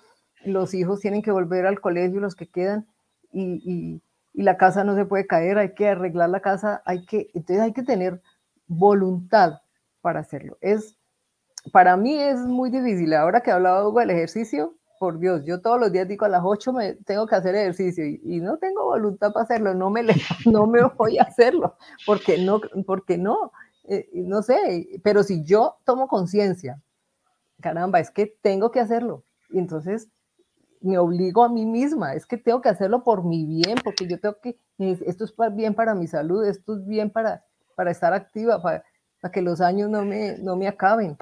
los 0.45 0.75
hijos 0.75 1.01
tienen 1.01 1.23
que 1.23 1.31
volver 1.31 1.67
al 1.67 1.81
colegio, 1.81 2.21
los 2.21 2.35
que 2.35 2.49
quedan, 2.49 2.87
y, 3.33 4.03
la 4.35 4.57
casa 4.57 4.85
no 4.85 4.95
se 4.95 5.05
puede 5.05 5.27
caer, 5.27 5.59
hay 5.59 5.75
que 5.75 5.89
arreglar 5.89 6.31
la 6.31 6.41
casa, 6.41 6.81
hay 6.85 7.05
que, 7.07 7.29
entonces 7.35 7.61
hay 7.61 7.73
que 7.73 7.83
tener 7.83 8.23
voluntad 8.69 9.63
para 10.01 10.21
hacerlo. 10.21 10.57
Es, 10.61 10.97
para 11.73 11.97
mí 11.97 12.17
es 12.17 12.39
muy 12.39 12.71
difícil. 12.71 13.15
Ahora 13.15 13.41
que 13.41 13.51
hablado 13.51 13.91
del 13.91 14.11
ejercicio, 14.11 14.78
por 14.99 15.19
Dios, 15.19 15.45
yo 15.45 15.61
todos 15.61 15.81
los 15.81 15.93
días 15.93 16.09
digo 16.09 16.25
a 16.25 16.29
las 16.29 16.43
8 16.45 16.73
me 16.73 16.95
tengo 16.95 17.27
que 17.27 17.35
hacer 17.35 17.55
ejercicio 17.55 18.05
y, 18.07 18.41
no 18.41 18.59
tengo 18.59 18.85
voluntad 18.85 19.33
para 19.33 19.45
hacerlo, 19.45 19.75
no 19.75 19.91
me, 19.91 20.03
no 20.47 20.67
me 20.67 20.83
voy 20.83 21.19
a 21.19 21.23
hacerlo, 21.23 21.77
porque 22.07 22.39
no, 22.39 22.61
porque 22.87 23.19
no, 23.19 23.53
eh, 23.85 24.09
no 24.15 24.43
sé, 24.43 25.01
pero 25.03 25.23
si 25.23 25.45
yo 25.45 25.77
tomo 25.85 26.09
conciencia, 26.09 26.81
caramba, 27.61 28.01
es 28.01 28.11
que 28.11 28.27
tengo 28.43 28.71
que 28.71 28.81
hacerlo. 28.81 29.25
Y 29.51 29.59
entonces 29.59 30.09
me 30.81 30.99
obligo 30.99 31.43
a 31.43 31.49
mí 31.49 31.67
misma, 31.67 32.15
es 32.15 32.27
que 32.27 32.37
tengo 32.37 32.61
que 32.61 32.69
hacerlo 32.69 33.03
por 33.03 33.25
mi 33.25 33.45
bien, 33.47 33.79
porque 33.83 34.07
yo 34.07 34.21
tengo 34.21 34.37
que, 34.41 34.59
esto 34.79 35.25
es 35.25 35.35
bien 35.53 35.75
para 35.75 35.95
mi 35.95 36.07
salud, 36.07 36.45
esto 36.45 36.77
es 36.77 36.87
bien 36.87 37.11
para, 37.11 37.45
para 37.75 37.91
estar 37.91 38.13
activa, 38.13 38.63
para, 38.63 38.85
para 39.21 39.33
que 39.33 39.43
los 39.43 39.61
años 39.61 39.91
no 39.91 40.05
me, 40.05 40.39
no 40.39 40.57
me 40.57 40.69
acaben. 40.69 41.17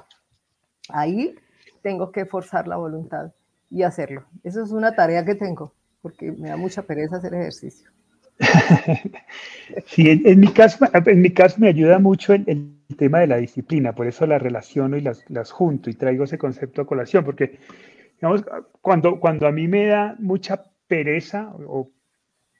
Ahí 0.88 1.34
tengo 1.82 2.12
que 2.12 2.26
forzar 2.26 2.68
la 2.68 2.76
voluntad 2.76 3.32
y 3.70 3.82
hacerlo. 3.82 4.24
Eso 4.42 4.62
es 4.62 4.70
una 4.70 4.94
tarea 4.94 5.24
que 5.24 5.34
tengo, 5.34 5.74
porque 6.02 6.32
me 6.32 6.48
da 6.48 6.56
mucha 6.56 6.82
pereza 6.82 7.16
hacer 7.16 7.34
ejercicio. 7.34 7.90
Sí, 9.86 10.22
en, 10.24 10.40
mi 10.40 10.48
caso, 10.48 10.86
en 10.92 11.20
mi 11.20 11.30
caso 11.30 11.56
me 11.58 11.68
ayuda 11.68 11.98
mucho 11.98 12.32
el, 12.32 12.72
tema 12.96 13.18
de 13.18 13.26
la 13.26 13.38
disciplina, 13.38 13.94
por 13.94 14.06
eso 14.06 14.26
las 14.26 14.40
relaciono 14.40 14.96
y 14.96 15.00
las, 15.00 15.28
las 15.28 15.50
junto 15.50 15.90
y 15.90 15.94
traigo 15.94 16.22
ese 16.22 16.38
concepto 16.38 16.80
a 16.80 16.86
colación, 16.86 17.24
porque 17.24 17.58
digamos, 18.14 18.44
cuando, 18.80 19.18
cuando 19.18 19.48
a 19.48 19.52
mí 19.52 19.66
me 19.66 19.86
da 19.86 20.14
mucha 20.20 20.62
pereza 20.86 21.52
o, 21.66 21.90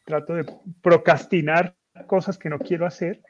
trato 0.05 0.35
de 0.35 0.45
procrastinar 0.83 1.77
cosas 2.07 2.39
que 2.39 2.49
no 2.49 2.59
quiero 2.59 2.87
hacer, 2.87 3.23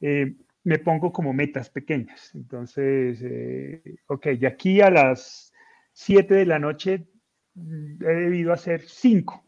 eh, 0.00 0.34
me 0.64 0.78
pongo 0.78 1.12
como 1.12 1.32
metas 1.32 1.70
pequeñas. 1.70 2.34
Entonces, 2.34 3.20
eh, 3.22 3.82
ok, 4.08 4.26
de 4.26 4.46
aquí 4.46 4.80
a 4.80 4.90
las 4.90 5.52
7 5.92 6.34
de 6.34 6.46
la 6.46 6.58
noche 6.58 7.06
he 7.56 8.14
debido 8.14 8.52
hacer 8.52 8.82
5. 8.82 9.44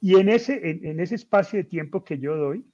Y 0.00 0.18
en 0.18 0.28
ese, 0.28 0.60
en, 0.70 1.00
ese 1.00 1.14
espacio 1.14 1.58
de 1.58 1.64
tiempo 1.64 2.04
que 2.04 2.18
yo 2.18 2.36
doy, 2.36 2.64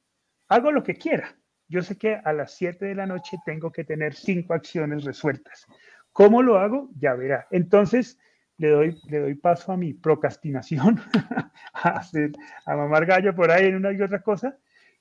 hago 0.49 0.73
lo 0.73 0.82
que 0.82 0.94
quiera. 0.94 1.37
Yo 1.68 1.82
sé 1.82 1.97
que 1.97 2.14
a 2.14 2.32
las 2.32 2.54
7 2.56 2.85
de 2.85 2.94
la 2.94 3.06
noche 3.06 3.38
tengo 3.47 3.73
que 3.73 3.85
tener 3.85 4.14
5 4.14 4.52
acciones 4.52 5.04
resueltas. 5.04 5.66
¿Cómo 6.12 6.42
lo 6.42 6.59
hago? 6.59 6.90
Ya 6.99 7.14
verá. 7.14 7.47
Entonces, 7.50 8.18
le 8.59 8.68
doy, 8.68 9.00
le 9.09 9.21
doy 9.21 9.35
paso 9.35 9.73
a 9.73 9.76
mi 9.76 9.94
procrastinación, 9.94 11.00
a, 11.73 11.88
hacer, 11.90 12.32
a 12.66 12.76
mamar 12.76 13.06
gallo 13.06 13.35
por 13.35 13.50
ahí 13.50 13.66
en 13.66 13.76
una 13.76 13.92
y 13.92 14.02
otra 14.02 14.23
cosa, 14.23 14.59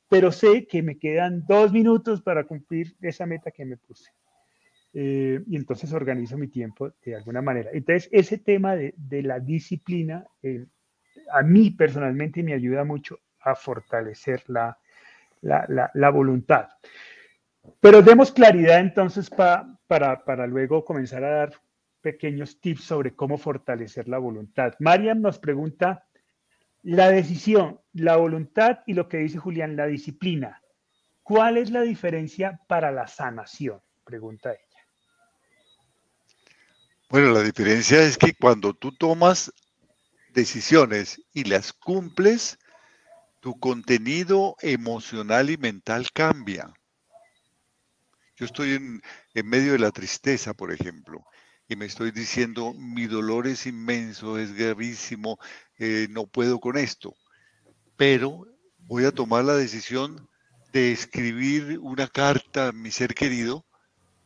pero 0.07 0.31
sé 0.31 0.67
que 0.67 0.81
me 0.81 0.97
quedan 0.97 1.45
dos 1.45 1.71
minutos 1.71 2.21
para 2.21 2.45
cumplir 2.45 2.95
esa 3.01 3.25
meta 3.25 3.51
que 3.51 3.65
me 3.65 3.77
puse. 3.77 4.11
Eh, 4.93 5.41
y 5.47 5.55
entonces 5.55 5.93
organizo 5.93 6.37
mi 6.37 6.47
tiempo 6.47 6.91
de 7.03 7.15
alguna 7.15 7.41
manera. 7.41 7.69
Entonces, 7.73 8.09
ese 8.11 8.37
tema 8.37 8.75
de, 8.75 8.93
de 8.97 9.23
la 9.23 9.39
disciplina, 9.39 10.25
a 11.31 11.41
mí 11.43 11.71
personalmente 11.71 12.43
me 12.43 12.53
ayuda 12.53 12.83
mucho 12.83 13.19
a 13.41 13.55
fortalecer 13.55 14.43
la, 14.47 14.77
la, 15.41 15.91
la, 15.93 16.09
voluntad. 16.09 16.69
Pero 17.79 18.01
demos 18.01 18.31
claridad 18.31 18.79
entonces 18.79 19.29
para, 19.29 19.77
para 19.87 20.47
luego 20.47 20.85
comenzar 20.85 21.23
a 21.23 21.31
dar 21.31 21.53
pequeños 22.01 22.59
tips 22.59 22.83
sobre 22.83 23.15
cómo 23.15 23.37
fortalecer 23.37 24.07
la 24.07 24.17
voluntad. 24.17 24.73
Mariam 24.79 25.21
nos 25.21 25.39
pregunta, 25.39 26.05
la 26.83 27.09
decisión, 27.09 27.79
la 27.93 28.17
voluntad 28.17 28.79
y 28.87 28.93
lo 28.93 29.07
que 29.07 29.17
dice 29.17 29.37
Julián, 29.37 29.75
la 29.75 29.85
disciplina. 29.85 30.61
¿Cuál 31.21 31.57
es 31.57 31.69
la 31.69 31.81
diferencia 31.81 32.59
para 32.67 32.91
la 32.91 33.07
sanación? 33.07 33.79
Pregunta 34.03 34.51
ella. 34.51 34.70
Bueno, 37.11 37.31
la 37.31 37.43
diferencia 37.43 38.01
es 38.03 38.17
que 38.17 38.33
cuando 38.33 38.73
tú 38.73 38.93
tomas 38.93 39.51
decisiones 40.33 41.21
y 41.33 41.43
las 41.43 41.73
cumples, 41.73 42.57
tu 43.41 43.59
contenido 43.59 44.55
emocional 44.61 45.49
y 45.49 45.57
mental 45.57 46.07
cambia. 46.13 46.71
Yo 48.37 48.45
estoy 48.45 48.75
en, 48.75 49.01
medio 49.43 49.73
de 49.73 49.79
la 49.79 49.91
tristeza, 49.91 50.53
por 50.53 50.71
ejemplo, 50.71 51.25
y 51.67 51.75
me 51.75 51.83
estoy 51.83 52.11
diciendo, 52.11 52.73
mi 52.75 53.07
dolor 53.07 53.45
es 53.45 53.67
inmenso, 53.67 54.39
es 54.39 54.53
gravísimo, 54.53 55.37
eh, 55.79 56.07
no 56.09 56.27
puedo 56.27 56.61
con 56.61 56.77
esto. 56.77 57.13
Pero 57.97 58.47
voy 58.77 59.03
a 59.03 59.11
tomar 59.11 59.43
la 59.43 59.55
decisión 59.55 60.29
de 60.71 60.93
escribir 60.93 61.77
una 61.79 62.07
carta 62.07 62.69
a 62.69 62.71
mi 62.71 62.89
ser 62.89 63.13
querido 63.15 63.65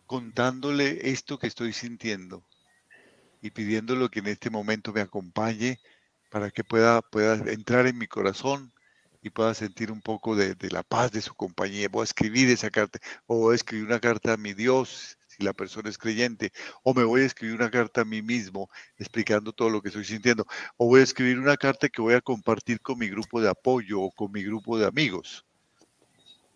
contándole 0.05 1.09
esto 1.09 1.39
que 1.39 1.47
estoy 1.47 1.73
sintiendo 1.73 2.45
y 3.45 3.51
pidiéndole 3.51 4.09
que 4.09 4.21
en 4.21 4.27
este 4.27 4.49
momento 4.49 4.91
me 4.91 5.01
acompañe 5.01 5.79
para 6.31 6.49
que 6.49 6.63
pueda, 6.63 7.03
pueda 7.03 7.35
entrar 7.51 7.85
en 7.85 7.95
mi 7.95 8.07
corazón 8.07 8.73
y 9.21 9.29
pueda 9.29 9.53
sentir 9.53 9.91
un 9.91 10.01
poco 10.01 10.35
de, 10.35 10.55
de, 10.55 10.71
la 10.71 10.81
paz 10.81 11.11
de 11.11 11.21
su 11.21 11.35
compañía. 11.35 11.87
Voy 11.91 12.01
a 12.01 12.05
escribir 12.05 12.49
esa 12.49 12.71
carta 12.71 12.97
o 13.27 13.37
voy 13.37 13.53
a 13.53 13.55
escribir 13.55 13.85
una 13.85 13.99
carta 13.99 14.33
a 14.33 14.37
mi 14.37 14.53
Dios 14.55 15.19
si 15.27 15.43
la 15.43 15.53
persona 15.53 15.89
es 15.89 15.97
creyente, 15.99 16.51
o 16.81 16.95
me 16.95 17.03
voy 17.03 17.21
a 17.21 17.25
escribir 17.25 17.55
una 17.55 17.69
carta 17.69 18.01
a 18.01 18.05
mí 18.05 18.23
mismo 18.23 18.69
explicando 18.97 19.51
todo 19.53 19.69
lo 19.69 19.81
que 19.81 19.89
estoy 19.89 20.05
sintiendo, 20.05 20.47
o 20.77 20.87
voy 20.87 21.01
a 21.01 21.03
escribir 21.03 21.37
una 21.37 21.57
carta 21.57 21.89
que 21.89 22.01
voy 22.01 22.15
a 22.15 22.21
compartir 22.21 22.81
con 22.81 22.97
mi 22.97 23.09
grupo 23.09 23.41
de 23.41 23.49
apoyo 23.49 24.01
o 24.01 24.11
con 24.11 24.31
mi 24.31 24.43
grupo 24.43 24.79
de 24.79 24.87
amigos. 24.87 25.45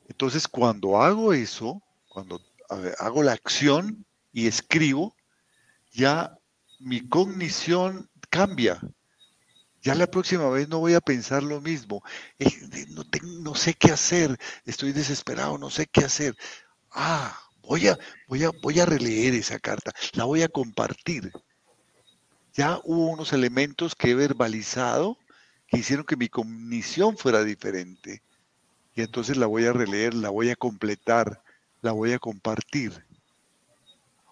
Entonces, 0.08 0.48
cuando 0.48 1.00
hago 1.00 1.34
eso, 1.34 1.84
cuando 2.08 2.42
hago 2.98 3.22
la 3.22 3.34
acción 3.34 4.06
y 4.32 4.48
escribo, 4.48 5.14
ya 5.92 6.39
mi 6.80 7.08
cognición 7.08 8.10
cambia. 8.30 8.80
Ya 9.82 9.96
la 9.96 10.08
próxima 10.08 10.50
vez 10.50 10.68
no 10.68 10.80
voy 10.80 10.94
a 10.94 11.02
pensar 11.02 11.44
lo 11.44 11.62
mismo. 11.62 12.04
No, 12.90 13.04
no 13.42 13.56
sé 13.56 13.74
qué 13.74 13.92
hacer, 13.92 14.38
estoy 14.66 14.92
desesperado, 14.92 15.58
no 15.58 15.70
sé 15.70 15.88
qué 15.88 16.02
hacer. 16.02 16.36
Ah, 16.92 17.38
Voy 17.70 17.88
a, 17.88 18.00
voy, 18.28 18.44
a, 18.46 18.50
voy 18.64 18.80
a 18.80 18.86
releer 18.88 19.36
esa 19.36 19.60
carta, 19.60 19.92
la 20.14 20.24
voy 20.24 20.42
a 20.42 20.48
compartir. 20.50 21.32
Ya 22.54 22.80
hubo 22.84 23.12
unos 23.12 23.32
elementos 23.32 23.94
que 23.94 24.10
he 24.10 24.16
verbalizado 24.16 25.18
que 25.68 25.78
hicieron 25.78 26.04
que 26.04 26.16
mi 26.18 26.30
cognición 26.30 27.16
fuera 27.16 27.44
diferente. 27.44 28.24
Y 28.96 29.02
entonces 29.02 29.38
la 29.38 29.46
voy 29.46 29.66
a 29.66 29.74
releer, 29.74 30.16
la 30.16 30.30
voy 30.32 30.50
a 30.50 30.56
completar, 30.56 31.44
la 31.82 31.92
voy 31.92 32.14
a 32.14 32.18
compartir. 32.18 33.06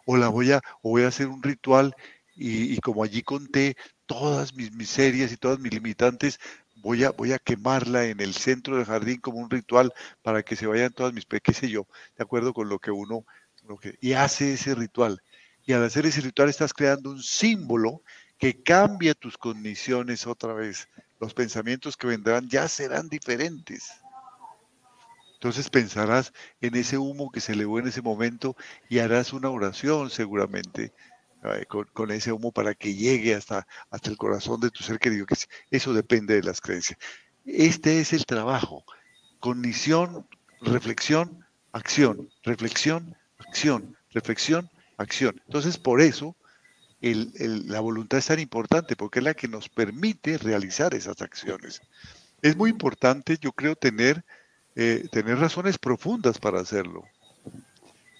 O 0.07 0.17
la 0.17 0.29
voy 0.29 0.51
a, 0.51 0.61
o 0.81 0.89
voy 0.89 1.03
a 1.03 1.09
hacer 1.09 1.27
un 1.27 1.43
ritual 1.43 1.95
y, 2.37 2.77
como 2.77 3.03
allí 3.03 3.23
conté 3.23 3.75
todas 4.05 4.53
mis 4.53 4.71
miserias 4.71 5.31
y 5.31 5.37
todas 5.37 5.59
mis 5.59 5.73
limitantes, 5.73 6.39
voy 6.75 7.03
a, 7.03 7.11
voy 7.11 7.33
a 7.33 7.39
quemarla 7.39 8.05
en 8.05 8.19
el 8.19 8.33
centro 8.35 8.77
del 8.77 8.85
jardín 8.85 9.19
como 9.19 9.39
un 9.39 9.49
ritual 9.49 9.91
para 10.21 10.43
que 10.43 10.55
se 10.55 10.67
vayan 10.67 10.93
todas 10.93 11.13
mis, 11.13 11.25
qué 11.25 11.53
sé 11.53 11.69
yo, 11.69 11.87
de 12.15 12.23
acuerdo 12.23 12.53
con 12.53 12.69
lo 12.69 12.79
que 12.79 12.91
uno, 12.91 13.25
lo 13.67 13.77
que, 13.77 13.97
y 14.01 14.13
hace 14.13 14.53
ese 14.53 14.75
ritual. 14.75 15.21
Y 15.65 15.73
al 15.73 15.83
hacer 15.83 16.05
ese 16.05 16.21
ritual 16.21 16.49
estás 16.49 16.73
creando 16.73 17.09
un 17.09 17.21
símbolo 17.21 18.01
que 18.37 18.61
cambia 18.61 19.15
tus 19.15 19.37
condiciones 19.37 20.27
otra 20.27 20.53
vez. 20.53 20.87
Los 21.19 21.33
pensamientos 21.33 21.97
que 21.97 22.07
vendrán 22.07 22.47
ya 22.47 22.67
serán 22.67 23.09
diferentes. 23.09 23.91
Entonces 25.33 25.69
pensarás 25.69 26.33
en 26.61 26.75
ese 26.75 26.97
humo 26.97 27.31
que 27.31 27.41
se 27.41 27.53
elevó 27.53 27.79
en 27.79 27.87
ese 27.87 28.01
momento 28.01 28.55
y 28.89 28.99
harás 28.99 29.33
una 29.33 29.49
oración 29.49 30.09
seguramente 30.09 30.93
eh, 31.55 31.65
con, 31.65 32.11
ese 32.11 32.31
humo 32.31 32.51
para 32.51 32.73
que 32.73 32.93
llegue 32.93 33.35
hasta, 33.35 33.67
hasta 33.89 34.09
el 34.09 34.17
corazón 34.17 34.59
de 34.59 34.71
tu 34.71 34.83
ser 34.83 34.99
querido, 34.99 35.25
que 35.25 35.35
eso 35.71 35.93
depende 35.93 36.35
de 36.35 36.43
las 36.43 36.61
creencias. 36.61 36.99
Este 37.45 37.99
es 37.99 38.13
el 38.13 38.25
trabajo, 38.25 38.83
cognición, 39.39 40.27
reflexión, 40.61 41.45
acción, 41.71 42.29
reflexión, 42.43 43.15
acción, 43.37 43.97
reflexión, 44.11 44.69
acción. 44.97 45.41
Entonces, 45.45 45.77
por 45.77 46.01
eso 46.01 46.35
la 46.99 47.79
voluntad 47.79 48.19
es 48.19 48.25
tan 48.25 48.39
importante, 48.39 48.95
porque 48.95 49.19
es 49.19 49.25
la 49.25 49.35
que 49.35 49.47
nos 49.47 49.69
permite 49.69 50.37
realizar 50.37 50.93
esas 50.95 51.21
acciones. 51.21 51.81
Es 52.41 52.55
muy 52.55 52.71
importante, 52.71 53.37
yo 53.39 53.51
creo, 53.51 53.75
tener, 53.75 54.25
eh, 54.75 55.07
tener 55.11 55.37
razones 55.37 55.77
profundas 55.77 56.39
para 56.39 56.59
hacerlo 56.59 57.03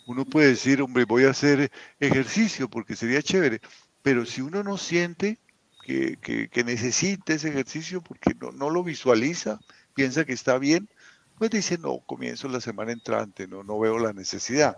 uno 0.08 0.26
puede 0.26 0.48
decir, 0.48 0.82
hombre, 0.82 1.06
voy 1.06 1.26
a 1.26 1.32
hacer 1.32 1.70
ejercicio 2.00 2.70
porque 2.70 2.96
sería 2.96 3.22
chévere, 3.22 3.60
pero 4.02 4.26
si 4.26 4.42
uno 4.42 4.64
no 4.64 4.78
siente 4.78 5.38
que, 5.84 6.18
que, 6.52 6.64
necesita 6.64 7.34
ese 7.34 7.50
ejercicio 7.50 8.02
porque 8.02 8.34
no, 8.40 8.52
no, 8.52 8.70
lo 8.70 8.84
visualiza, 8.84 9.60
piensa 9.94 10.26
que 10.26 10.34
está 10.34 10.58
bien, 10.58 10.90
pues 11.38 11.52
dice, 11.52 11.78
no, 11.78 12.00
comienzo 12.06 12.48
la 12.48 12.62
semana 12.62 12.94
entrante, 12.94 13.48
no, 13.48 13.64
no 13.64 13.80
veo 13.80 14.00
la 14.00 14.14
necesidad. 14.14 14.78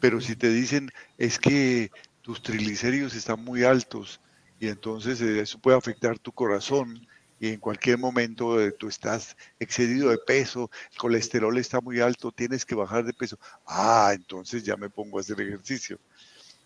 Pero 0.00 0.20
si 0.20 0.36
te 0.36 0.50
dicen, 0.50 0.90
es 1.16 1.38
que 1.38 1.90
tus 2.20 2.42
triglicéridos 2.42 3.14
están 3.14 3.42
muy 3.42 3.64
altos 3.64 4.20
y 4.60 4.68
entonces 4.68 5.20
eh, 5.22 5.40
eso 5.40 5.58
puede 5.58 5.78
afectar 5.78 6.18
tu 6.18 6.30
corazón, 6.32 7.06
y 7.42 7.48
en 7.48 7.58
cualquier 7.58 7.98
momento 7.98 8.60
eh, 8.60 8.70
tú 8.70 8.86
estás 8.86 9.36
excedido 9.58 10.10
de 10.10 10.18
peso, 10.18 10.70
el 10.92 10.98
colesterol 10.98 11.58
está 11.58 11.80
muy 11.80 11.98
alto, 12.00 12.30
tienes 12.30 12.64
que 12.64 12.76
bajar 12.76 13.04
de 13.04 13.12
peso. 13.12 13.36
Ah, 13.66 14.12
entonces 14.14 14.62
ya 14.62 14.76
me 14.76 14.88
pongo 14.88 15.18
a 15.18 15.22
hacer 15.22 15.40
ejercicio. 15.40 15.98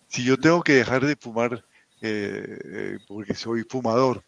Si 0.09 0.23
yo 0.23 0.37
tengo 0.38 0.62
que 0.62 0.75
dejar 0.75 1.06
de 1.06 1.16
fumar 1.16 1.64
eh, 2.02 2.59
eh, 2.64 2.99
porque 3.09 3.35
soy 3.35 3.64
fumador, 3.64 4.23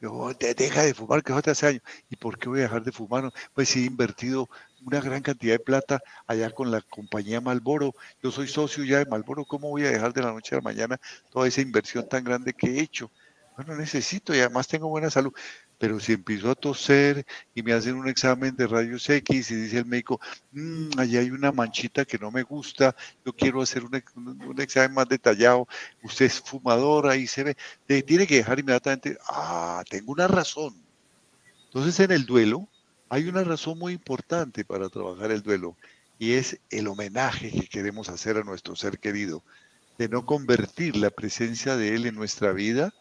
Yo, 0.00 0.32
deja 0.34 0.82
de 0.82 0.94
fumar, 0.94 1.22
que 1.22 1.32
hace 1.32 1.66
años. 1.66 1.82
¿Y 2.10 2.16
por 2.16 2.38
qué 2.38 2.48
voy 2.48 2.58
a 2.60 2.62
dejar 2.62 2.82
de 2.82 2.92
fumar? 2.92 3.32
Pues 3.54 3.76
he 3.76 3.80
invertido 3.80 4.48
una 4.84 5.00
gran 5.00 5.22
cantidad 5.22 5.54
de 5.54 5.60
plata 5.60 6.00
allá 6.26 6.50
con 6.50 6.70
la 6.72 6.80
compañía 6.82 7.40
Malboro. 7.40 7.94
Yo 8.22 8.32
soy 8.32 8.48
socio 8.48 8.84
ya 8.84 8.98
de 8.98 9.06
Malboro. 9.06 9.44
¿Cómo 9.44 9.70
voy 9.70 9.84
a 9.84 9.90
dejar 9.90 10.12
de 10.12 10.22
la 10.22 10.32
noche 10.32 10.56
a 10.56 10.58
la 10.58 10.62
mañana 10.62 11.00
toda 11.30 11.46
esa 11.46 11.60
inversión 11.60 12.08
tan 12.08 12.24
grande 12.24 12.52
que 12.52 12.66
he 12.66 12.80
hecho? 12.80 13.10
Bueno, 13.56 13.74
necesito 13.76 14.34
y 14.34 14.40
además 14.40 14.68
tengo 14.68 14.88
buena 14.88 15.10
salud 15.10 15.32
pero 15.78 16.00
si 16.00 16.12
empiezo 16.12 16.50
a 16.50 16.54
toser 16.54 17.26
y 17.54 17.62
me 17.62 17.72
hacen 17.72 17.96
un 17.96 18.08
examen 18.08 18.56
de 18.56 18.66
rayos 18.66 19.08
X 19.08 19.50
y 19.50 19.54
dice 19.54 19.78
el 19.78 19.86
médico, 19.86 20.20
mmm, 20.52 20.90
allá 20.98 21.20
hay 21.20 21.30
una 21.30 21.52
manchita 21.52 22.04
que 22.04 22.18
no 22.18 22.30
me 22.30 22.42
gusta, 22.42 22.96
yo 23.24 23.32
quiero 23.34 23.60
hacer 23.60 23.84
un, 23.84 24.60
examen 24.60 24.94
más 24.94 25.08
detallado, 25.08 25.68
usted 26.02 26.26
es 26.26 26.40
fumador, 26.40 27.08
ahí 27.08 27.26
se 27.26 27.44
ve, 27.44 27.56
tiene 28.02 28.26
que 28.26 28.36
dejar 28.36 28.58
inmediatamente, 28.58 29.18
ah, 29.28 29.82
tengo 29.88 30.12
una 30.12 30.28
razón. 30.28 30.74
Entonces 31.66 32.00
en 32.00 32.12
el 32.12 32.24
duelo 32.24 32.68
hay 33.08 33.28
una 33.28 33.44
razón 33.44 33.78
muy 33.78 33.92
importante 33.92 34.64
para 34.64 34.88
trabajar 34.88 35.30
el 35.30 35.42
duelo 35.42 35.76
y 36.18 36.32
es 36.32 36.58
el 36.70 36.88
homenaje 36.88 37.50
que 37.50 37.68
queremos 37.68 38.08
hacer 38.08 38.38
a 38.38 38.44
nuestro 38.44 38.76
ser 38.76 38.98
querido, 38.98 39.42
de 39.98 40.08
no 40.08 40.24
convertir 40.24 40.96
la 40.96 41.10
presencia 41.10 41.76
de 41.76 41.94
él 41.94 42.06
en 42.06 42.14
nuestra 42.14 42.52
vida, 42.52 42.94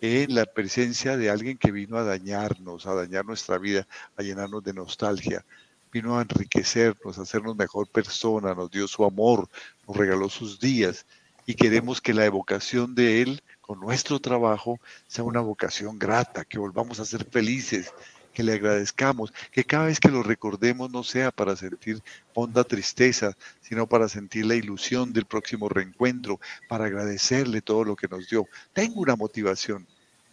en 0.00 0.34
la 0.34 0.46
presencia 0.46 1.16
de 1.16 1.30
alguien 1.30 1.58
que 1.58 1.72
vino 1.72 1.96
a 1.96 2.04
dañarnos, 2.04 2.86
a 2.86 2.94
dañar 2.94 3.24
nuestra 3.24 3.58
vida, 3.58 3.86
a 4.16 4.22
llenarnos 4.22 4.64
de 4.64 4.72
nostalgia. 4.72 5.44
Vino 5.92 6.18
a 6.18 6.22
enriquecernos, 6.22 7.18
a 7.18 7.22
hacernos 7.22 7.56
mejor 7.56 7.88
persona, 7.88 8.54
nos 8.54 8.70
dio 8.70 8.86
su 8.88 9.04
amor, 9.04 9.48
nos 9.86 9.96
regaló 9.96 10.28
sus 10.28 10.60
días 10.60 11.04
y 11.46 11.54
queremos 11.54 12.00
que 12.00 12.14
la 12.14 12.24
evocación 12.24 12.94
de 12.94 13.22
Él 13.22 13.42
con 13.60 13.80
nuestro 13.80 14.20
trabajo 14.20 14.78
sea 15.06 15.24
una 15.24 15.40
vocación 15.40 15.98
grata, 15.98 16.44
que 16.44 16.58
volvamos 16.58 17.00
a 17.00 17.04
ser 17.04 17.24
felices, 17.24 17.92
que 18.32 18.42
le 18.42 18.54
agradezcamos, 18.54 19.32
que 19.50 19.64
cada 19.64 19.86
vez 19.86 20.00
que 20.00 20.10
lo 20.10 20.22
recordemos 20.22 20.90
no 20.90 21.02
sea 21.02 21.30
para 21.30 21.56
sentir 21.56 22.02
honda 22.34 22.64
tristeza, 22.64 23.36
sino 23.60 23.86
para 23.86 24.08
sentir 24.08 24.46
la 24.46 24.54
ilusión 24.54 25.12
del 25.12 25.26
próximo 25.26 25.68
reencuentro, 25.68 26.40
para 26.68 26.86
agradecerle 26.86 27.60
todo 27.60 27.84
lo 27.84 27.96
que 27.96 28.08
nos 28.08 28.28
dio. 28.28 28.46
Tengo 28.72 29.00
una 29.00 29.16
motivación 29.16 29.86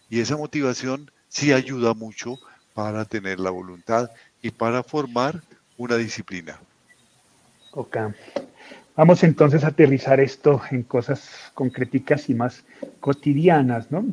y 0.08 0.20
esa 0.20 0.36
motivación 0.36 1.10
sí 1.28 1.52
ayuda 1.52 1.94
mucho 1.94 2.38
para 2.74 3.04
tener 3.04 3.40
la 3.40 3.50
voluntad 3.50 4.10
y 4.40 4.50
para 4.50 4.82
formar 4.82 5.42
una 5.76 5.96
disciplina. 5.96 6.58
Ok. 7.72 7.96
Vamos 8.98 9.22
entonces 9.22 9.62
a 9.62 9.68
aterrizar 9.68 10.18
esto 10.18 10.60
en 10.72 10.82
cosas 10.82 11.52
concreticas 11.54 12.28
y 12.30 12.34
más 12.34 12.64
cotidianas, 12.98 13.92
¿no? 13.92 14.04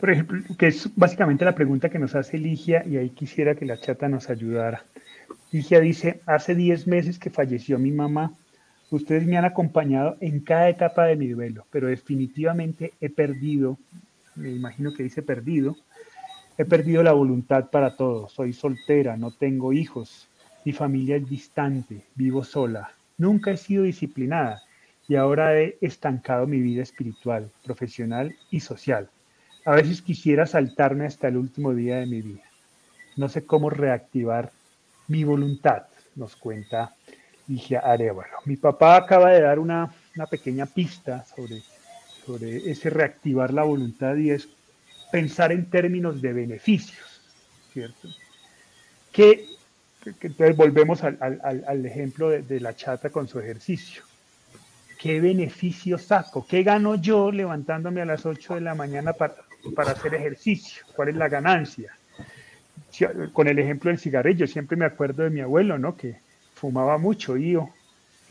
Por 0.00 0.10
ejemplo, 0.10 0.42
que 0.58 0.66
es 0.66 0.90
básicamente 0.96 1.44
la 1.44 1.54
pregunta 1.54 1.88
que 1.88 2.00
nos 2.00 2.16
hace 2.16 2.38
Ligia 2.38 2.84
y 2.84 2.96
ahí 2.96 3.10
quisiera 3.10 3.54
que 3.54 3.66
la 3.66 3.78
chata 3.78 4.08
nos 4.08 4.30
ayudara. 4.30 4.84
Ligia 5.52 5.78
dice, 5.78 6.22
hace 6.26 6.56
10 6.56 6.88
meses 6.88 7.20
que 7.20 7.30
falleció 7.30 7.78
mi 7.78 7.92
mamá. 7.92 8.32
Ustedes 8.90 9.28
me 9.28 9.38
han 9.38 9.44
acompañado 9.44 10.16
en 10.20 10.40
cada 10.40 10.68
etapa 10.68 11.04
de 11.04 11.14
mi 11.14 11.28
duelo, 11.28 11.64
pero 11.70 11.86
definitivamente 11.86 12.94
he 13.00 13.10
perdido, 13.10 13.78
me 14.34 14.50
imagino 14.50 14.92
que 14.92 15.04
dice 15.04 15.22
perdido, 15.22 15.76
he 16.58 16.64
perdido 16.64 17.04
la 17.04 17.12
voluntad 17.12 17.70
para 17.70 17.94
todo. 17.94 18.28
Soy 18.28 18.54
soltera, 18.54 19.16
no 19.16 19.30
tengo 19.30 19.72
hijos, 19.72 20.26
mi 20.64 20.72
familia 20.72 21.14
es 21.14 21.30
distante, 21.30 22.02
vivo 22.16 22.42
sola, 22.42 22.90
nunca 23.22 23.52
he 23.52 23.56
sido 23.56 23.84
disciplinada 23.84 24.62
y 25.08 25.14
ahora 25.14 25.58
he 25.58 25.78
estancado 25.80 26.46
mi 26.46 26.60
vida 26.60 26.82
espiritual, 26.82 27.50
profesional 27.64 28.34
y 28.50 28.60
social. 28.60 29.08
A 29.64 29.76
veces 29.76 30.02
quisiera 30.02 30.44
saltarme 30.44 31.06
hasta 31.06 31.28
el 31.28 31.36
último 31.36 31.72
día 31.72 31.98
de 31.98 32.06
mi 32.06 32.20
vida. 32.20 32.42
No 33.16 33.28
sé 33.28 33.46
cómo 33.46 33.70
reactivar 33.70 34.50
mi 35.06 35.22
voluntad, 35.22 35.84
nos 36.16 36.34
cuenta 36.34 36.94
Ligia 37.46 37.80
Arevalo. 37.80 38.38
Mi 38.44 38.56
papá 38.56 38.96
acaba 38.96 39.30
de 39.30 39.42
dar 39.42 39.58
una, 39.58 39.94
pequeña 40.28 40.66
pista 40.66 41.24
sobre, 41.24 41.62
sobre 42.26 42.70
ese 42.70 42.90
reactivar 42.90 43.52
la 43.52 43.62
voluntad 43.62 44.16
y 44.16 44.30
es 44.30 44.48
pensar 45.12 45.52
en 45.52 45.70
términos 45.70 46.20
de 46.20 46.32
beneficios, 46.32 47.20
¿cierto? 47.72 48.08
Que, 49.12 49.46
entonces 50.04 50.56
volvemos 50.56 51.02
al, 51.04 51.86
ejemplo 51.86 52.30
de 52.30 52.60
la 52.60 52.74
chata 52.74 53.10
con 53.10 53.28
su 53.28 53.38
ejercicio. 53.38 54.02
¿Qué 54.98 55.20
beneficio 55.20 55.98
saco? 55.98 56.46
¿Qué 56.46 56.62
gano 56.62 56.94
yo 56.94 57.32
levantándome 57.32 58.02
a 58.02 58.04
las 58.04 58.24
8 58.24 58.54
de 58.54 58.60
la 58.60 58.76
mañana 58.76 59.12
para, 59.12 59.34
para 59.74 59.92
hacer 59.92 60.14
ejercicio, 60.14 60.84
cuál 60.94 61.08
es 61.08 61.16
la 61.16 61.28
ganancia. 61.28 61.96
Con 63.32 63.48
el 63.48 63.58
ejemplo 63.58 63.90
del 63.90 63.98
cigarrillo, 63.98 64.46
siempre 64.46 64.76
me 64.76 64.84
acuerdo 64.84 65.22
de 65.22 65.30
mi 65.30 65.40
abuelo, 65.40 65.78
¿no? 65.78 65.96
Que 65.96 66.16
fumaba 66.54 66.98
mucho, 66.98 67.36
Io. 67.36 67.70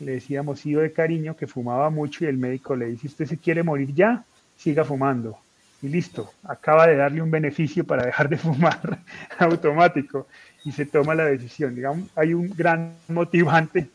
Le 0.00 0.12
decíamos 0.12 0.64
Io 0.64 0.80
de 0.80 0.92
cariño, 0.92 1.36
que 1.36 1.46
fumaba 1.46 1.90
mucho 1.90 2.24
y 2.24 2.28
el 2.28 2.36
médico 2.36 2.76
le 2.76 2.86
dice, 2.86 3.08
usted 3.08 3.26
se 3.26 3.38
quiere 3.38 3.62
morir 3.62 3.92
ya, 3.94 4.24
siga 4.56 4.84
fumando. 4.84 5.38
Y 5.80 5.88
listo, 5.88 6.32
acaba 6.44 6.86
de 6.86 6.96
darle 6.96 7.20
un 7.22 7.30
beneficio 7.30 7.84
para 7.84 8.06
dejar 8.06 8.28
de 8.28 8.36
fumar 8.36 9.00
automático 9.38 10.28
y 10.64 10.72
se 10.72 10.86
toma 10.86 11.14
la 11.14 11.26
decisión. 11.26 11.74
Digamos, 11.74 12.08
hay 12.14 12.34
un 12.34 12.48
gran 12.50 12.94
motivante 13.08 13.88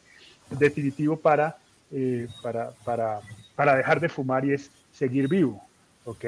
definitivo 0.50 1.18
para, 1.18 1.58
eh, 1.92 2.28
para, 2.42 2.72
para, 2.84 3.20
para 3.56 3.76
dejar 3.76 4.00
de 4.00 4.10
fumar 4.10 4.46
y 4.46 4.54
es 4.54 4.72
seguir 4.92 5.28
vivo. 5.28 5.62
Ok, 6.06 6.26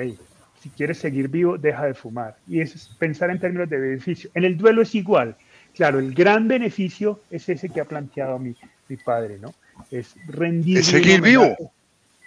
si 0.62 0.70
quieres 0.70 0.98
seguir 0.98 1.30
vivo, 1.30 1.58
deja 1.58 1.86
de 1.86 1.94
fumar. 1.94 2.36
Y 2.48 2.60
es 2.60 2.90
pensar 3.00 3.30
en 3.30 3.40
términos 3.40 3.70
de 3.70 3.80
beneficio. 3.80 4.30
En 4.34 4.44
el 4.44 4.58
duelo 4.58 4.82
es 4.82 4.94
igual. 4.94 5.36
Claro, 5.74 6.00
el 6.00 6.14
gran 6.14 6.48
beneficio 6.48 7.22
es 7.30 7.48
ese 7.48 7.70
que 7.70 7.80
ha 7.80 7.86
planteado 7.86 8.38
mi, 8.40 8.56
mi 8.90 8.98
padre, 8.98 9.38
¿no? 9.40 9.54
Es 9.90 10.16
rendirle. 10.28 10.82
Es 10.82 10.88
seguir 10.88 11.22
vivo. 11.22 11.56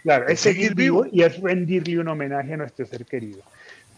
Claro, 0.03 0.27
es, 0.27 0.41
seguir, 0.41 0.75
vivo, 0.75 1.07
y 1.11 1.23
es 1.23 1.41
rendirle 1.41 2.01
un 2.01 2.09
homenaje 2.09 2.55
a 2.55 2.57
nuestro 2.57 2.85
ser 2.87 3.05
querido. 3.05 3.41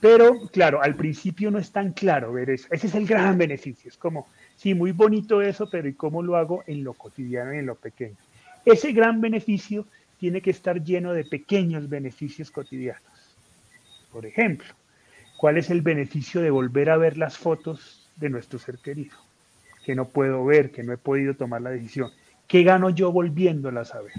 Pero, 0.04 0.38
claro, 0.52 0.82
al 0.82 0.96
principio 0.96 1.50
no 1.50 1.58
es 1.58 1.72
tan 1.72 1.94
claro 1.94 2.30
ver 2.30 2.50
eso. 2.50 2.68
Ese 2.70 2.88
es 2.88 2.94
el 2.94 3.06
gran 3.06 3.38
beneficio. 3.38 3.88
Es 3.88 3.96
como, 3.96 4.28
sí, 4.54 4.74
muy 4.74 4.92
bonito 4.92 5.40
eso, 5.40 5.70
pero 5.70 5.88
¿y 5.88 5.94
cómo 5.94 6.22
lo 6.22 6.36
hago 6.36 6.62
en 6.66 6.84
lo 6.84 6.92
cotidiano 6.92 7.54
y 7.54 7.60
en 7.60 7.64
lo 7.64 7.74
pequeño? 7.76 8.18
Ese 8.66 8.92
gran 8.92 9.22
beneficio 9.22 9.86
tiene 10.18 10.42
que 10.42 10.50
estar 10.50 10.84
lleno 10.84 11.14
de 11.14 11.24
pequeños 11.24 11.88
beneficios 11.88 12.50
cotidianos. 12.50 13.00
Por 14.12 14.26
ejemplo, 14.26 14.68
¿cuál 15.38 15.56
es 15.56 15.70
el 15.70 15.80
beneficio 15.80 16.42
de 16.42 16.50
volver 16.50 16.90
a 16.90 16.98
ver 16.98 17.16
las 17.16 17.38
fotos 17.38 18.06
de 18.16 18.28
nuestro 18.28 18.58
ser 18.58 18.76
querido? 18.80 19.16
Que 19.86 19.94
no 19.94 20.08
puedo 20.08 20.44
ver, 20.44 20.70
que 20.70 20.82
no 20.82 20.92
he 20.92 20.98
podido 20.98 21.32
tomar 21.32 21.62
la 21.62 21.70
decisión. 21.70 22.10
¿Qué 22.46 22.62
gano 22.62 22.90
yo 22.90 23.10
volviéndolas 23.10 23.94
a 23.94 24.02
ver? 24.02 24.12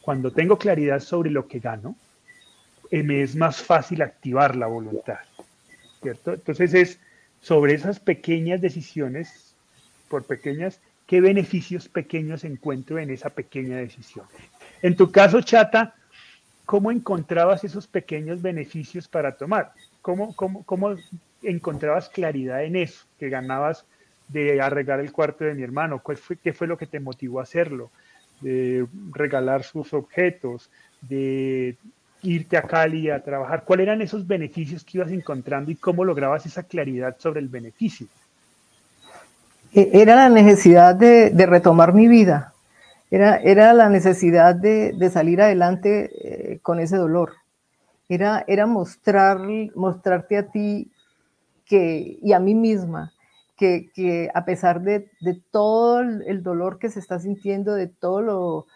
Cuando 0.00 0.32
tengo 0.32 0.58
claridad 0.58 0.98
sobre 0.98 1.30
lo 1.30 1.46
que 1.46 1.60
gano, 1.60 1.94
me 2.90 3.22
es 3.22 3.36
más 3.36 3.62
fácil 3.62 4.02
activar 4.02 4.56
la 4.56 4.66
voluntad. 4.66 5.20
¿Cierto? 6.02 6.34
Entonces 6.34 6.74
es 6.74 6.98
sobre 7.40 7.74
esas 7.74 8.00
pequeñas 8.00 8.60
decisiones, 8.60 9.54
por 10.08 10.24
pequeñas, 10.24 10.80
qué 11.06 11.20
beneficios 11.20 11.88
pequeños 11.88 12.44
encuentro 12.44 12.98
en 12.98 13.10
esa 13.10 13.30
pequeña 13.30 13.76
decisión. 13.76 14.26
En 14.82 14.96
tu 14.96 15.10
caso, 15.10 15.40
Chata, 15.40 15.94
¿cómo 16.64 16.90
encontrabas 16.90 17.64
esos 17.64 17.86
pequeños 17.86 18.42
beneficios 18.42 19.08
para 19.08 19.36
tomar? 19.36 19.72
¿Cómo, 20.02 20.34
cómo, 20.34 20.64
cómo 20.64 20.96
encontrabas 21.42 22.08
claridad 22.08 22.64
en 22.64 22.76
eso 22.76 23.04
que 23.18 23.28
ganabas 23.28 23.84
de 24.28 24.60
arreglar 24.60 25.00
el 25.00 25.12
cuarto 25.12 25.44
de 25.44 25.54
mi 25.54 25.62
hermano? 25.62 26.02
¿Qué 26.06 26.16
fue, 26.16 26.36
¿Qué 26.36 26.52
fue 26.52 26.66
lo 26.66 26.78
que 26.78 26.86
te 26.86 27.00
motivó 27.00 27.40
a 27.40 27.44
hacerlo? 27.44 27.90
De 28.40 28.86
regalar 29.12 29.64
sus 29.64 29.92
objetos, 29.92 30.70
de 31.02 31.76
irte 32.22 32.56
a 32.56 32.62
Cali 32.62 33.10
a 33.10 33.22
trabajar. 33.22 33.64
¿Cuáles 33.64 33.84
eran 33.84 34.02
esos 34.02 34.26
beneficios 34.26 34.84
que 34.84 34.98
ibas 34.98 35.10
encontrando 35.10 35.70
y 35.70 35.76
cómo 35.76 36.04
lograbas 36.04 36.46
esa 36.46 36.62
claridad 36.62 37.16
sobre 37.18 37.40
el 37.40 37.48
beneficio? 37.48 38.06
E, 39.72 39.90
era 39.94 40.14
la 40.14 40.28
necesidad 40.28 40.94
de, 40.94 41.30
de 41.30 41.46
retomar 41.46 41.94
mi 41.94 42.08
vida. 42.08 42.52
Era, 43.10 43.36
era 43.38 43.72
la 43.72 43.88
necesidad 43.88 44.54
de, 44.54 45.10
salir 45.12 45.42
adelante 45.42 46.10
eh, 46.22 46.58
con 46.62 46.78
ese 46.78 46.96
dolor. 46.96 47.32
Era, 48.08 48.44
era 48.46 48.66
mostrar, 48.66 49.38
mostrarte 49.74 50.36
a 50.36 50.46
ti 50.46 50.90
que, 51.64 52.18
y 52.22 52.32
a 52.32 52.38
mí 52.38 52.54
misma 52.54 53.12
que, 53.56 54.30
a 54.32 54.44
pesar 54.44 54.80
de, 54.80 55.10
todo 55.50 56.00
el 56.00 56.42
dolor 56.42 56.78
que 56.78 56.88
se 56.88 56.98
está 56.98 57.18
sintiendo, 57.18 57.74
de 57.74 57.88
todo 57.88 58.22
lo, 58.22 58.66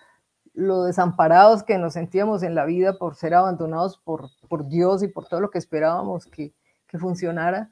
lo, 0.55 0.85
desamparados 0.85 1.63
que 1.63 1.79
nos 1.79 1.95
sentíamos 1.95 2.43
en 2.43 2.55
la 2.55 2.65
vida 2.65 2.99
por 2.99 3.17
ser 3.17 3.35
abandonados 3.35 3.99
por, 3.99 4.31
por 4.49 4.69
Dios 4.69 5.03
y 5.03 5.09
por 5.09 5.27
todo 5.27 5.41
lo 5.41 5.51
que 5.51 5.59
esperábamos 5.59 6.27
que, 6.27 6.55
funcionara, 6.97 7.71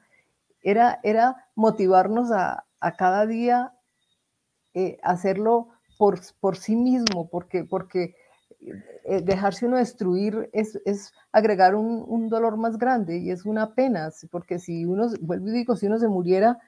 era, 0.61 0.99
era 1.01 1.47
motivarnos 1.55 2.29
a, 2.33 2.65
cada 2.97 3.25
día 3.25 3.71
eh, 4.73 4.97
hacerlo 5.01 5.69
por, 5.97 6.57
sí 6.57 6.75
mismo, 6.75 7.29
porque, 7.29 7.63
porque 7.63 8.17
eh, 9.05 9.21
dejarse 9.21 9.65
uno 9.65 9.77
destruir 9.77 10.49
es, 10.51 10.77
es 10.83 11.13
agregar 11.31 11.75
un, 11.75 12.03
un, 12.05 12.27
dolor 12.27 12.57
más 12.57 12.77
grande 12.77 13.17
y 13.17 13.31
es 13.31 13.45
una 13.45 13.73
pena, 13.75 14.11
porque 14.29 14.59
si 14.59 14.83
uno, 14.83 15.07
vuelvo 15.21 15.47
y 15.47 15.51
digo, 15.51 15.77
si 15.77 15.87
uno 15.87 15.97
se 15.99 16.09
muriera, 16.09 16.59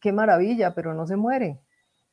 qué 0.00 0.12
maravilla, 0.12 0.74
pero 0.74 0.94
no 0.94 1.06
se 1.06 1.16
muere. 1.16 1.60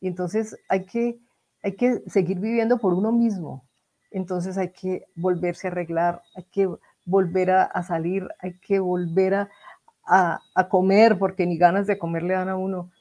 Y 0.02 0.08
entonces 0.08 0.58
hay 0.70 0.86
que, 0.86 1.20
hay 1.64 1.76
que 1.76 2.02
seguir 2.08 2.40
viviendo 2.40 2.78
por 2.78 2.94
uno 2.94 3.12
mismo. 3.12 3.66
Entonces 4.12 4.58
hay 4.58 4.72
que 4.72 5.06
volverse 5.16 5.68
a 5.68 5.72
arreglar, 5.72 6.22
hay 6.36 6.46
que 6.46 6.70
volver 7.06 7.52
a, 7.52 7.84
salir, 7.84 8.28
hay 8.40 8.60
que 8.60 8.80
volver 8.80 9.48
a, 10.06 10.42
comer, 10.70 11.18
porque 11.20 11.46
ni 11.46 11.58
ganas 11.58 11.88
de 11.88 11.98
comer 11.98 12.24
le 12.24 12.34
dan 12.34 12.50
a 12.50 12.56
uno. 12.56 12.92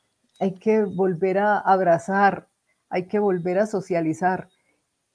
Hay 0.40 0.54
que 0.54 0.84
volver 0.84 1.38
a 1.38 1.58
abrazar, 1.58 2.48
hay 2.90 3.06
que 3.06 3.18
volver 3.18 3.58
a 3.58 3.66
socializar, 3.66 4.48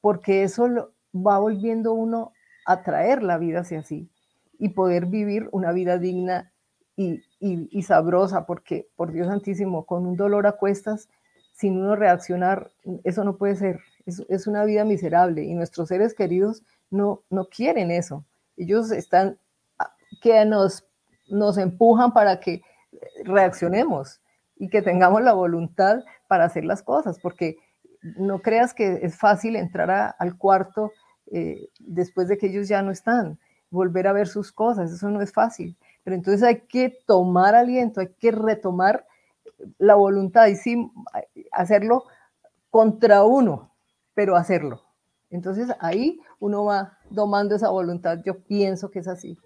porque 0.02 0.44
eso 0.44 0.92
va 1.16 1.38
volviendo 1.40 1.94
uno 1.94 2.34
a 2.66 2.82
traer 2.82 3.24
la 3.24 3.38
vida 3.38 3.62
hacia 3.62 3.84
sí 3.84 4.10
y 4.58 4.70
poder 4.70 5.06
vivir 5.08 5.50
una 5.52 5.72
vida 5.72 5.98
digna 5.98 6.52
y, 6.96 7.22
y, 7.40 7.82
sabrosa, 7.82 8.46
porque 8.46 8.88
por 8.96 9.12
Dios 9.12 9.28
Santísimo, 9.28 9.86
con 9.86 10.06
un 10.06 10.16
dolor 10.16 10.46
a 10.46 10.54
cuestas, 10.54 11.10
sin 11.64 11.80
uno 11.80 11.96
reaccionar, 11.96 12.72
eso 13.06 13.24
no 13.24 13.38
puede 13.38 13.56
ser, 13.56 13.80
es, 14.06 14.48
una 14.48 14.66
vida 14.66 14.84
miserable 14.84 15.44
y 15.44 15.54
nuestros 15.54 15.88
seres 15.88 16.14
queridos 16.14 16.62
no, 16.92 17.24
no 17.30 17.46
quieren 17.46 17.90
eso. 17.90 18.26
Ellos 18.58 18.92
están 18.92 19.38
que 20.22 20.44
nos, 20.44 20.86
nos 21.30 21.58
empujan 21.58 22.12
para 22.12 22.42
que 22.42 22.64
reaccionemos 23.24 24.20
y 24.58 24.68
que 24.68 24.82
tengamos 24.82 25.22
la 25.22 25.32
voluntad 25.32 26.04
para 26.28 26.44
hacer 26.44 26.66
las 26.66 26.84
cosas, 26.84 27.18
porque 27.22 27.56
no 28.02 28.40
creas 28.40 28.74
que 28.74 29.00
es 29.02 29.18
fácil 29.18 29.56
entrar 29.56 30.16
al 30.20 30.38
cuarto 30.38 30.92
eh, 31.32 31.70
después 31.80 32.28
de 32.28 32.38
que 32.38 32.48
ellos 32.48 32.68
ya 32.68 32.82
no 32.82 32.92
están, 32.92 33.40
volver 33.70 34.08
a 34.08 34.12
ver 34.12 34.28
sus 34.28 34.52
cosas, 34.52 34.92
eso 34.92 35.10
no 35.10 35.22
es 35.22 35.32
fácil. 35.32 35.78
Pero 36.04 36.18
entonces 36.18 36.44
hay 36.44 36.60
que 36.68 36.94
tomar 37.08 37.56
aliento, 37.56 38.02
hay 38.02 38.10
que 38.20 38.32
retomar 38.32 39.06
la 39.78 39.96
voluntad 39.96 40.48
y 40.48 40.56
sí 40.56 40.92
hacerlo 41.52 42.04
contra 42.70 43.24
uno, 43.24 43.76
pero 44.14 44.36
hacerlo. 44.36 44.82
Entonces 45.30 45.70
ahí 45.80 46.20
uno 46.40 46.66
va 46.66 46.98
domando 47.10 47.56
esa 47.56 47.70
voluntad. 47.70 48.20
Yo 48.26 48.40
pienso 48.40 48.92
que 48.92 49.00
es 49.00 49.08
así. 49.08 49.38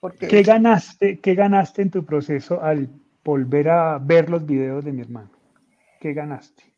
Porque... 0.00 0.28
¿Qué 0.28 0.42
ganaste, 0.42 1.20
¿Qué 1.20 1.34
ganaste 1.34 1.82
en 1.82 1.90
tu 1.90 2.04
proceso 2.04 2.62
al 2.62 2.88
volver 3.24 3.68
a 3.68 3.98
ver 3.98 4.30
los 4.30 4.44
videos 4.44 4.84
de 4.84 4.92
mi 4.92 5.02
hermano? 5.02 5.30
¿Qué 6.00 6.12
ganaste? 6.12 6.72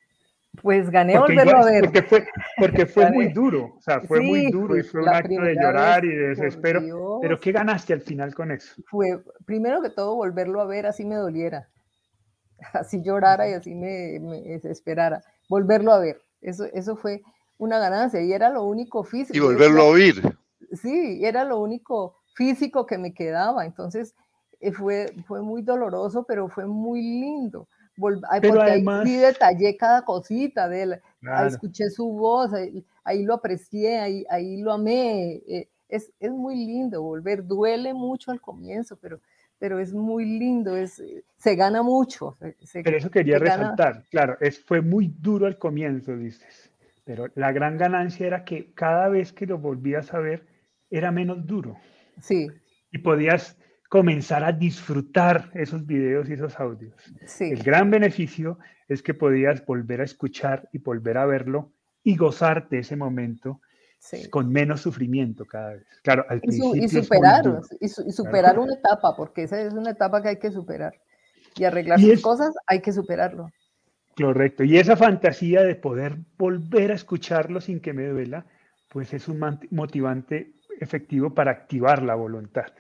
Pues 0.63 0.91
gané 0.91 1.19
volverlo 1.19 1.59
a 1.59 1.65
ver. 1.65 1.85
Porque 1.85 2.03
fue, 2.03 2.27
porque 2.59 2.87
fue 2.87 3.11
muy 3.11 3.33
duro, 3.33 3.75
o 3.77 3.81
sea, 3.81 4.01
fue 4.01 4.21
muy 4.21 4.51
duro 4.51 4.77
y 4.77 4.83
fue 4.83 5.03
un 5.03 5.09
acto 5.09 5.41
de 5.41 5.55
llorar 5.55 6.05
y 6.05 6.09
de 6.09 6.29
desespero. 6.29 7.19
Pero 7.21 7.41
¿qué 7.41 7.53
ganaste 7.53 7.93
al 7.93 8.01
final 8.01 8.35
con 8.35 8.53
eso? 8.53 8.75
Fue, 8.87 9.23
primero 9.45 9.83
que 9.83 9.91
todo, 9.91 10.15
volverlo 10.15 10.61
a 10.61 10.67
ver 10.67 10.87
así 10.87 11.05
me 11.05 11.17
doliera, 11.17 11.69
así 12.73 13.03
llorara 13.03 13.49
y 13.49 13.55
así 13.55 13.75
me, 13.75 14.19
me 14.21 14.41
desesperara. 14.43 15.23
Volverlo 15.49 15.93
a 15.93 15.99
ver, 15.99 16.21
eso, 16.41 16.65
eso 16.73 16.97
fue 16.97 17.23
una 17.59 17.79
ganancia 17.79 18.21
y 18.21 18.33
era 18.33 18.51
lo 18.51 18.65
único 18.65 19.05
físico. 19.05 19.37
Y 19.37 19.41
volverlo 19.41 19.83
a 19.83 19.87
oír. 19.87 20.23
Sí, 20.73 21.21
era 21.25 21.45
lo 21.45 21.59
único 21.61 22.17
físico 22.35 22.87
que 22.87 22.99
me 22.99 23.15
quedaba. 23.15 23.65
Entonces, 23.65 24.15
eh, 24.61 24.73
fue, 24.73 25.15
fue 25.27 25.43
muy 25.43 25.63
doloroso, 25.63 26.25
pero 26.25 26.49
fue 26.49 26.67
muy 26.67 27.03
lindo 27.03 27.69
pero 28.41 28.61
además, 28.61 29.07
ahí 29.07 29.17
detallé 29.17 29.77
cada 29.77 30.05
cosita 30.05 30.69
de 30.69 30.83
él, 30.83 31.01
escuché 31.47 31.91
su 31.91 32.09
voz, 32.09 32.51
ahí, 33.05 33.23
lo 33.25 33.35
aprecié, 33.35 34.01
ahí, 34.01 34.25
ahí 34.29 34.57
lo 34.59 34.73
amé. 34.73 35.43
Eh, 35.47 35.69
es, 35.89 36.13
es, 36.19 36.31
muy 36.31 36.57
lindo 36.57 37.03
volver, 37.03 37.47
duele 37.47 37.95
mucho 37.95 38.31
al 38.31 38.41
comienzo, 38.41 38.97
pero, 38.97 39.21
pero 39.65 39.79
es 39.79 39.95
muy 39.95 40.27
lindo, 40.27 40.77
es, 40.77 41.03
se 41.39 41.57
gana 41.57 41.83
mucho. 41.83 42.37
pero 42.39 42.99
eso 42.99 43.11
quería 43.11 43.39
resaltar, 43.39 44.05
claro, 44.11 44.37
es, 44.39 44.63
fue 44.63 44.83
muy 44.83 45.09
duro 45.09 45.47
al 45.47 45.57
comienzo, 45.57 46.15
dices, 46.15 46.71
pero 47.03 47.29
la 47.35 47.51
gran 47.51 47.79
ganancia 47.79 48.27
era 48.27 48.45
que 48.45 48.75
cada 48.75 49.09
vez 49.09 49.33
que 49.33 49.47
lo 49.47 49.57
volvías 49.57 50.13
a 50.13 50.19
ver 50.19 50.45
era 50.91 51.11
menos 51.11 51.47
duro. 51.47 51.79
Sí. 52.21 52.47
Y 52.93 52.99
podías 52.99 53.57
comenzar 53.89 54.45
a 54.45 54.53
disfrutar 54.53 55.51
esos 55.55 55.87
videos 55.87 56.29
y 56.29 56.35
esos 56.35 56.61
audios. 56.61 56.93
El 57.41 57.63
gran 57.63 57.91
beneficio 57.91 58.59
es 58.87 59.03
que 59.03 59.15
podías 59.15 59.65
volver 59.65 60.03
a 60.03 60.05
escuchar 60.05 60.69
y 60.73 60.79
volver 60.79 61.17
a 61.17 61.25
verlo 61.25 61.73
y 62.03 62.17
gozarte 62.17 62.81
ese 62.81 62.97
momento 62.97 63.63
con 64.31 64.51
menos 64.51 64.81
sufrimiento 64.81 65.45
cada 65.45 65.75
vez. 65.75 65.87
Claro, 66.03 66.25
al 66.29 66.39
y, 66.39 66.41
principio 66.41 66.85
y 66.85 66.89
superar, 66.89 67.61
y, 67.81 67.89
superar 67.89 68.59
una 68.59 68.75
etapa, 68.75 69.17
porque 69.17 69.45
esa 69.45 69.61
es 69.61 69.73
una 69.75 69.91
etapa 69.91 70.23
que 70.23 70.29
hay 70.29 70.39
que 70.39 70.51
superar. 70.51 70.95
Y 71.57 71.65
arreglar 71.65 72.01
sus 72.01 72.21
cosas 72.21 72.55
hay 72.67 72.81
que 72.81 72.93
superarlo. 72.93 73.51
Correcto. 74.17 74.65
Y 74.65 74.77
esa 74.79 74.97
fantasía 74.97 75.63
de 75.63 75.75
poder 75.75 76.17
volver 76.37 76.93
a 76.93 76.95
escucharlo 76.95 77.61
sin 77.61 77.81
que 77.81 77.93
me 77.93 78.07
duela, 78.07 78.47
pues 78.89 79.13
es 79.13 79.29
un 79.29 79.41
motivante 79.71 80.55
efectivo 80.81 81.35
para 81.35 81.53
activar 81.53 82.03
la 82.03 82.15
voluntad. 82.15 82.73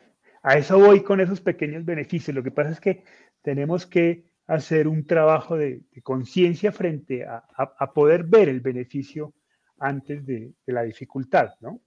A 0.42 0.58
eso 0.58 0.78
voy 0.78 1.02
con 1.02 1.20
esos 1.20 1.40
pequeños 1.40 1.84
beneficios. 1.84 2.34
Lo 2.34 2.42
que 2.42 2.50
pasa 2.50 2.70
es 2.70 2.80
que 2.80 3.04
tenemos 3.42 3.86
que 3.86 4.26
hacer 4.46 4.88
un 4.88 5.06
trabajo 5.06 5.56
de, 5.56 5.82
conciencia 6.02 6.70
frente 6.70 7.24
a, 7.24 7.92
poder 7.94 8.24
ver 8.24 8.48
el 8.48 8.60
beneficio 8.60 9.32
antes 9.84 10.24
de, 10.26 10.52
la 10.66 10.82
dificultad, 10.82 11.50
¿no? 11.60 11.80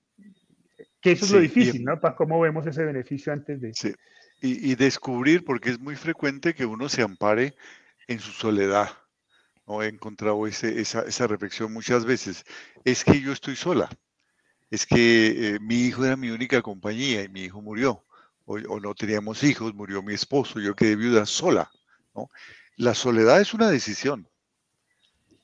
Que 1.02 1.12
eso 1.12 1.26
es 1.26 1.32
lo 1.32 1.40
difícil, 1.40 1.84
¿no? 1.84 2.00
Para 2.00 2.16
cómo 2.16 2.40
vemos 2.40 2.66
ese 2.66 2.84
beneficio 2.84 3.34
antes 3.34 3.62
de... 3.62 3.74
Sí. 3.74 3.94
Y, 4.40 4.76
descubrir, 4.76 5.44
porque 5.44 5.72
es 5.72 5.80
muy 5.80 5.96
frecuente 5.96 6.54
que 6.54 6.66
uno 6.66 6.90
se 6.90 7.02
ampare 7.02 7.56
en 8.08 8.20
su 8.20 8.32
soledad. 8.32 8.90
¿no? 9.66 9.82
He 9.82 9.88
encontrado 9.88 10.46
ese, 10.46 10.80
esa, 10.80 11.02
esa, 11.02 11.26
reflexión 11.26 11.74
muchas 11.74 12.06
veces. 12.06 12.46
Es 12.84 13.04
que 13.04 13.20
yo 13.20 13.32
estoy 13.32 13.56
sola. 13.56 13.90
Es 14.70 14.86
que 14.86 15.56
eh, 15.56 15.60
mi 15.60 15.86
hijo 15.86 16.06
era 16.06 16.16
mi 16.16 16.30
única 16.30 16.62
compañía 16.62 17.24
y 17.24 17.30
mi 17.30 17.46
hijo 17.46 17.64
murió 17.64 18.06
o, 18.48 18.80
no 18.80 18.96
teníamos 18.96 19.44
hijos, 19.44 19.74
murió 19.74 20.02
mi 20.02 20.14
esposo, 20.14 20.60
yo 20.60 20.76
quedé 20.76 20.96
viuda 20.96 21.26
sola. 21.26 21.70
¿no? 22.16 22.30
La 22.78 22.94
soledad 22.94 23.42
es 23.42 23.54
una 23.54 23.70
decisión, 23.70 24.28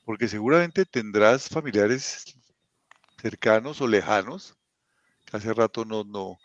porque 0.04 0.26
seguramente 0.26 0.86
tendrás 0.86 1.48
familiares 1.48 2.34
cercanos 3.24 3.80
o 3.80 3.88
lejanos 3.88 4.54
que 5.24 5.38
hace 5.38 5.54
rato 5.54 5.86
no, 5.86 6.04
no, 6.04 6.38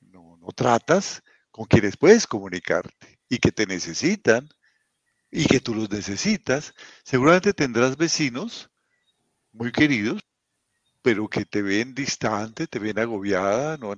no, 0.00 0.38
no 0.38 0.46
tratas, 0.56 1.22
con 1.50 1.66
quienes 1.66 1.98
puedes 1.98 2.26
comunicarte 2.26 3.20
y 3.28 3.36
que 3.36 3.52
te 3.52 3.66
necesitan 3.66 4.48
y 5.30 5.44
que 5.44 5.60
tú 5.60 5.74
los 5.74 5.90
necesitas. 5.90 6.72
Seguramente 7.04 7.52
tendrás 7.52 7.98
vecinos 7.98 8.70
muy 9.52 9.72
queridos 9.72 10.22
pero 11.02 11.28
que 11.28 11.44
te 11.44 11.60
ven 11.62 11.94
distante, 11.94 12.66
te 12.68 12.78
ven 12.78 12.98
agobiada, 12.98 13.76
¿no? 13.76 13.92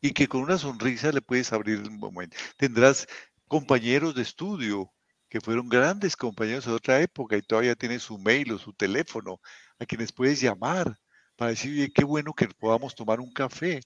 y 0.00 0.12
que 0.12 0.26
con 0.28 0.42
una 0.42 0.58
sonrisa 0.58 1.12
le 1.12 1.22
puedes 1.22 1.52
abrir 1.52 1.78
un 1.78 1.98
momento. 1.98 2.36
Tendrás 2.56 3.06
compañeros 3.46 4.14
de 4.14 4.22
estudio 4.22 4.92
que 5.30 5.40
fueron 5.40 5.68
grandes 5.68 6.16
compañeros 6.16 6.66
de 6.66 6.72
otra 6.72 7.00
época 7.00 7.36
y 7.36 7.42
todavía 7.42 7.76
tienes 7.76 8.02
su 8.02 8.18
mail 8.18 8.52
o 8.52 8.58
su 8.58 8.72
teléfono 8.74 9.40
a 9.78 9.86
quienes 9.86 10.12
puedes 10.12 10.40
llamar 10.40 10.98
para 11.38 11.52
decir, 11.52 11.90
qué 11.94 12.04
bueno 12.04 12.34
que 12.34 12.48
podamos 12.48 12.94
tomar 12.94 13.20
un 13.20 13.32
café, 13.32 13.80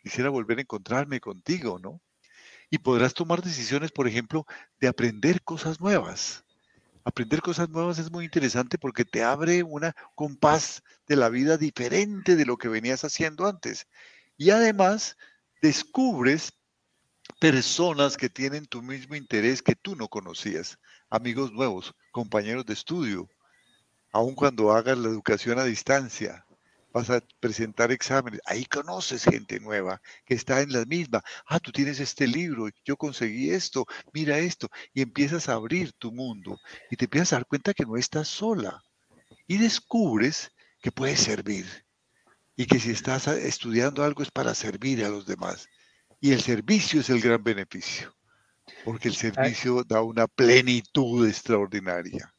quisiera 0.00 0.30
volver 0.30 0.58
a 0.58 0.62
encontrarme 0.62 1.18
contigo, 1.18 1.80
¿no? 1.80 2.00
Y 2.70 2.78
podrás 2.78 3.14
tomar 3.14 3.42
decisiones, 3.42 3.90
por 3.90 4.06
ejemplo, 4.06 4.46
de 4.78 4.86
aprender 4.86 5.42
cosas 5.42 5.80
nuevas 5.80 6.44
aprender 7.08 7.40
cosas 7.40 7.70
nuevas 7.70 7.98
es 7.98 8.10
muy 8.10 8.26
interesante 8.26 8.76
porque 8.76 9.06
te 9.06 9.24
abre 9.24 9.62
una 9.62 9.96
compás 10.14 10.82
de 11.06 11.16
la 11.16 11.30
vida 11.30 11.56
diferente 11.56 12.36
de 12.36 12.44
lo 12.44 12.58
que 12.58 12.68
venías 12.68 13.02
haciendo 13.02 13.46
antes. 13.46 13.86
Y 14.36 14.50
además 14.50 15.16
descubres 15.62 16.52
personas 17.40 18.18
que 18.18 18.28
tienen 18.28 18.66
tu 18.66 18.82
mismo 18.82 19.14
interés 19.14 19.62
que 19.62 19.74
tú 19.74 19.96
no 19.96 20.08
conocías, 20.08 20.78
amigos 21.08 21.50
nuevos, 21.50 21.94
compañeros 22.12 22.66
de 22.66 22.74
estudio, 22.74 23.26
aun 24.12 24.34
cuando 24.34 24.72
hagas 24.72 24.98
la 24.98 25.08
educación 25.08 25.58
a 25.58 25.64
distancia, 25.64 26.44
vas 26.92 27.10
a 27.10 27.22
presentar 27.40 27.92
exámenes, 27.92 28.40
ahí 28.46 28.64
conoces 28.64 29.24
gente 29.24 29.60
nueva 29.60 30.00
que 30.24 30.34
está 30.34 30.60
en 30.60 30.72
la 30.72 30.84
misma. 30.84 31.22
Ah, 31.46 31.60
tú 31.60 31.72
tienes 31.72 32.00
este 32.00 32.26
libro, 32.26 32.68
yo 32.84 32.96
conseguí 32.96 33.50
esto, 33.50 33.86
mira 34.12 34.38
esto, 34.38 34.68
y 34.92 35.02
empiezas 35.02 35.48
a 35.48 35.54
abrir 35.54 35.92
tu 35.92 36.12
mundo 36.12 36.58
y 36.90 36.96
te 36.96 37.04
empiezas 37.04 37.32
a 37.32 37.36
dar 37.36 37.46
cuenta 37.46 37.74
que 37.74 37.84
no 37.84 37.96
estás 37.96 38.28
sola 38.28 38.82
y 39.46 39.58
descubres 39.58 40.52
que 40.80 40.92
puedes 40.92 41.20
servir 41.20 41.66
y 42.56 42.66
que 42.66 42.80
si 42.80 42.90
estás 42.90 43.28
estudiando 43.28 44.02
algo 44.02 44.22
es 44.22 44.30
para 44.30 44.54
servir 44.54 45.04
a 45.04 45.08
los 45.08 45.26
demás. 45.26 45.68
Y 46.20 46.32
el 46.32 46.40
servicio 46.40 47.00
es 47.00 47.10
el 47.10 47.20
gran 47.20 47.42
beneficio, 47.42 48.12
porque 48.84 49.08
el 49.08 49.14
servicio 49.14 49.84
da 49.84 50.02
una 50.02 50.26
plenitud 50.26 51.28
extraordinaria. 51.28 52.34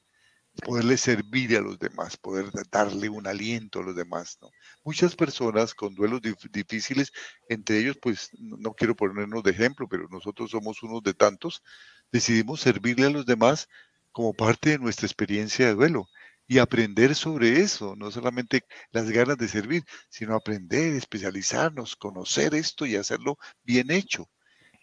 Poderle 0.63 0.97
servir 0.97 1.55
a 1.57 1.61
los 1.61 1.79
demás, 1.79 2.17
poder 2.17 2.51
darle 2.71 3.09
un 3.09 3.27
aliento 3.27 3.79
a 3.79 3.83
los 3.83 3.95
demás. 3.95 4.37
Muchas 4.83 5.15
personas 5.15 5.73
con 5.73 5.95
duelos 5.95 6.21
difíciles, 6.51 7.11
entre 7.47 7.79
ellos, 7.79 7.97
pues 8.01 8.29
no 8.37 8.73
quiero 8.73 8.95
ponernos 8.95 9.43
de 9.43 9.51
ejemplo, 9.51 9.87
pero 9.87 10.07
nosotros 10.09 10.51
somos 10.51 10.83
unos 10.83 11.01
de 11.03 11.13
tantos, 11.13 11.63
decidimos 12.11 12.61
servirle 12.61 13.07
a 13.07 13.11
los 13.11 13.25
demás 13.25 13.67
como 14.11 14.33
parte 14.33 14.71
de 14.71 14.79
nuestra 14.79 15.05
experiencia 15.05 15.67
de 15.67 15.75
duelo 15.75 16.07
y 16.47 16.57
aprender 16.57 17.13
sobre 17.13 17.61
eso, 17.61 17.95
no 17.95 18.09
solamente 18.09 18.63
las 18.91 19.09
ganas 19.11 19.37
de 19.37 19.47
servir, 19.47 19.83
sino 20.09 20.35
aprender, 20.35 20.95
especializarnos, 20.95 21.95
conocer 21.95 22.55
esto 22.55 22.87
y 22.87 22.95
hacerlo 22.95 23.37
bien 23.63 23.91
hecho. 23.91 24.27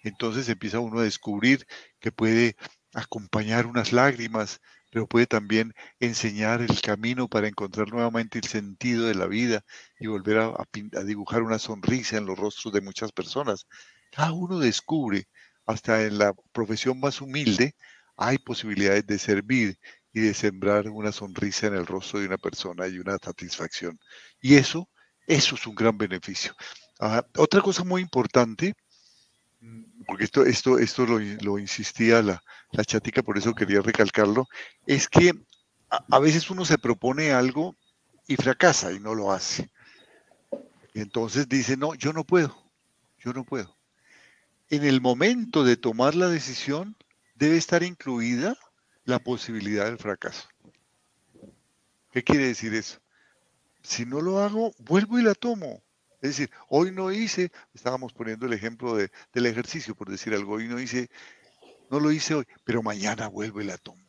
Entonces 0.05 0.48
empieza 0.48 0.79
uno 0.79 1.00
a 1.00 1.05
descubrir 1.05 1.66
que 1.98 2.12
puede 2.12 2.57
acompañar 2.94 3.66
unas 3.66 3.92
lágrimas, 3.92 4.61
pero 4.96 5.06
puede 5.06 5.26
también 5.26 5.74
enseñar 6.00 6.62
el 6.62 6.80
camino 6.80 7.28
para 7.28 7.48
encontrar 7.48 7.92
nuevamente 7.92 8.38
el 8.38 8.46
sentido 8.46 9.04
de 9.04 9.14
la 9.14 9.26
vida 9.26 9.62
y 10.00 10.06
volver 10.06 10.38
a, 10.38 10.54
dibujar 11.04 11.42
una 11.42 11.59
sonrisa 11.59 12.16
en 12.16 12.24
los 12.24 12.38
rostros 12.38 12.72
de 12.72 12.80
muchas 12.80 13.12
personas. 13.12 13.66
Cada 14.11 14.32
uno 14.32 14.59
descubre, 14.59 15.28
hasta 15.66 16.02
en 16.04 16.16
la 16.16 16.32
profesión 16.50 16.98
más 16.98 17.20
humilde, 17.20 17.74
hay 18.16 18.38
posibilidades 18.38 19.06
de 19.06 19.18
servir 19.18 19.78
y 20.14 20.20
de 20.20 20.32
sembrar 20.32 20.88
una 20.88 21.12
sonrisa 21.12 21.66
en 21.66 21.74
el 21.74 21.85
rostro 21.85 22.20
de 22.20 22.28
una 22.28 22.38
persona 22.38 22.88
y 22.88 22.98
una 22.98 23.18
satisfacción. 23.22 24.00
Y 24.40 24.54
eso, 24.54 24.88
eso 25.26 25.56
es 25.56 25.66
un 25.66 25.74
gran 25.74 25.98
beneficio. 25.98 26.54
Ah, 27.00 27.22
otra 27.37 27.61
cosa 27.61 27.85
muy 27.85 28.00
importante 28.00 28.72
porque 30.07 30.25
esto, 30.25 30.45
esto, 30.45 30.79
esto 30.79 31.07
lo, 31.07 31.59
insistía 31.59 32.23
la, 32.23 32.42
la, 32.73 32.85
chatica, 32.85 33.23
por 33.23 33.37
eso 33.37 33.55
quería 33.55 33.81
recalcarlo, 33.81 34.47
es 34.87 35.09
que 35.09 35.33
a, 35.90 36.19
veces 36.19 36.51
uno 36.51 36.64
se 36.64 36.79
propone 36.79 37.33
algo 37.33 37.77
y 38.27 38.37
fracasa 38.37 38.92
y 38.92 39.01
no 39.01 39.14
lo 39.14 39.33
hace. 39.33 39.71
Y 40.95 41.01
entonces 41.01 41.49
dice, 41.49 41.77
no, 41.77 41.95
yo 41.95 42.12
no 42.12 42.25
puedo, 42.25 42.57
yo 43.19 43.33
no 43.33 43.45
puedo. 43.45 43.77
En 44.69 44.85
el 44.85 45.01
momento 45.01 45.64
de 45.64 45.77
tomar 45.77 46.14
la 46.14 46.29
decisión 46.29 46.97
debe 47.35 47.57
estar 47.57 47.83
incluida 47.83 48.57
la 49.05 49.19
posibilidad 49.19 49.85
del 49.85 49.99
fracaso. 49.99 50.49
¿Qué 52.11 52.25
quiere 52.25 52.47
decir 52.47 52.75
eso? 52.75 52.99
Si 53.83 54.07
no 54.07 54.21
lo 54.21 54.40
hago, 54.40 54.73
vuelvo 54.79 55.19
y 55.19 55.23
la 55.23 55.35
tomo. 55.35 55.83
Es 56.27 56.37
decir, 56.37 56.51
hoy 56.69 56.91
no 56.91 57.12
hice, 57.12 57.53
estábamos 57.73 58.12
poniendo 58.12 58.47
el 58.47 58.53
ejemplo 58.53 58.97
del 58.97 59.47
ejercicio, 59.47 59.95
por 59.95 60.11
decir 60.11 60.35
algo, 60.35 60.55
hoy 60.55 60.67
no 60.67 60.81
hice, 60.81 61.09
no 61.89 62.01
lo 62.01 62.11
hice 62.11 62.35
hoy, 62.35 62.45
pero 62.65 62.83
mañana 62.83 63.29
vuelvo 63.29 63.61
y 63.61 63.65
la 63.65 63.79
tomo. 63.79 64.05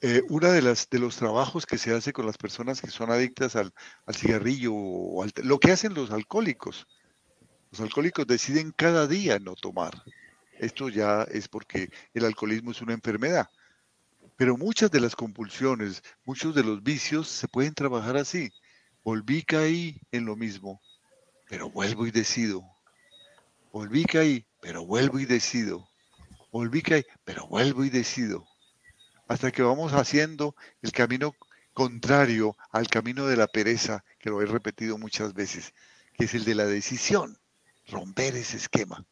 Eh, 0.00 0.22
una 0.28 0.50
de 0.50 0.62
las 0.62 0.90
de 0.90 0.98
los 0.98 1.16
trabajos 1.16 1.64
que 1.64 1.78
se 1.78 1.94
hace 1.94 2.12
con 2.12 2.26
las 2.26 2.38
personas 2.38 2.80
que 2.80 2.90
son 2.90 3.12
adictas 3.12 3.54
al, 3.54 3.72
cigarrillo 4.12 4.74
o 4.74 5.22
al, 5.22 5.32
lo 5.44 5.60
que 5.60 5.70
hacen 5.70 5.94
los 5.94 6.10
alcohólicos. 6.10 6.88
Los 7.70 7.80
alcohólicos 7.80 8.26
deciden 8.26 8.72
cada 8.72 9.06
día 9.06 9.38
no 9.38 9.54
tomar. 9.54 10.02
Esto 10.58 10.88
ya 10.88 11.22
es 11.22 11.46
porque 11.46 11.90
el 12.14 12.24
alcoholismo 12.24 12.72
es 12.72 12.82
una 12.82 12.94
enfermedad. 12.94 13.48
Pero 14.36 14.56
muchas 14.56 14.90
de 14.90 15.00
las 15.00 15.14
compulsiones, 15.14 16.02
muchos 16.24 16.52
de 16.52 16.64
los 16.64 16.82
vicios 16.82 17.28
se 17.28 17.46
pueden 17.46 17.74
trabajar 17.74 18.16
así. 18.16 18.50
Volví 19.06 19.44
caí 19.44 20.00
en 20.10 20.24
lo 20.24 20.34
mismo, 20.34 20.80
pero 21.48 21.70
vuelvo 21.70 22.08
y 22.08 22.10
decido. 22.10 22.64
Volví 23.70 24.04
caí, 24.04 24.44
pero 24.60 24.84
vuelvo 24.84 25.20
y 25.20 25.26
decido. 25.26 25.88
Volví 26.50 26.82
caí, 26.82 27.04
pero 27.24 27.46
vuelvo 27.46 27.84
y 27.84 27.88
decido. 27.88 28.48
Hasta 29.28 29.52
que 29.52 29.62
vamos 29.62 29.92
haciendo 29.92 30.56
el 30.82 30.90
camino 30.90 31.36
contrario 31.72 32.56
al 32.72 32.88
camino 32.88 33.28
de 33.28 33.36
la 33.36 33.46
pereza, 33.46 34.02
que 34.18 34.30
lo 34.30 34.42
he 34.42 34.46
repetido 34.46 34.98
muchas 34.98 35.34
veces, 35.34 35.72
que 36.18 36.24
es 36.24 36.34
el 36.34 36.44
de 36.44 36.56
la 36.56 36.66
decisión, 36.66 37.38
romper 37.86 38.34
ese 38.34 38.56
esquema. 38.56 39.06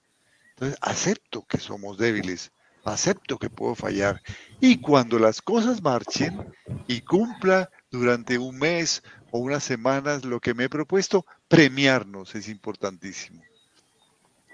Entonces, 0.56 0.76
acepto 0.82 1.46
que 1.46 1.58
somos 1.58 1.98
débiles, 1.98 2.50
acepto 2.84 3.38
que 3.38 3.48
puedo 3.48 3.76
fallar. 3.76 4.20
Y 4.60 4.80
cuando 4.80 5.20
las 5.20 5.40
cosas 5.40 5.82
marchen 5.82 6.52
y 6.88 7.02
cumpla 7.02 7.70
durante 7.92 8.38
un 8.38 8.58
mes 8.58 9.04
o 9.34 9.38
unas 9.38 9.64
semanas 9.64 10.24
lo 10.24 10.38
que 10.38 10.54
me 10.54 10.64
he 10.64 10.68
propuesto, 10.68 11.26
premiarnos 11.48 12.36
es 12.36 12.48
importantísimo. 12.48 13.42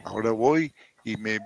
Ahora 0.04 0.30
voy 0.30 0.74
y 1.04 1.18
me 1.18 1.38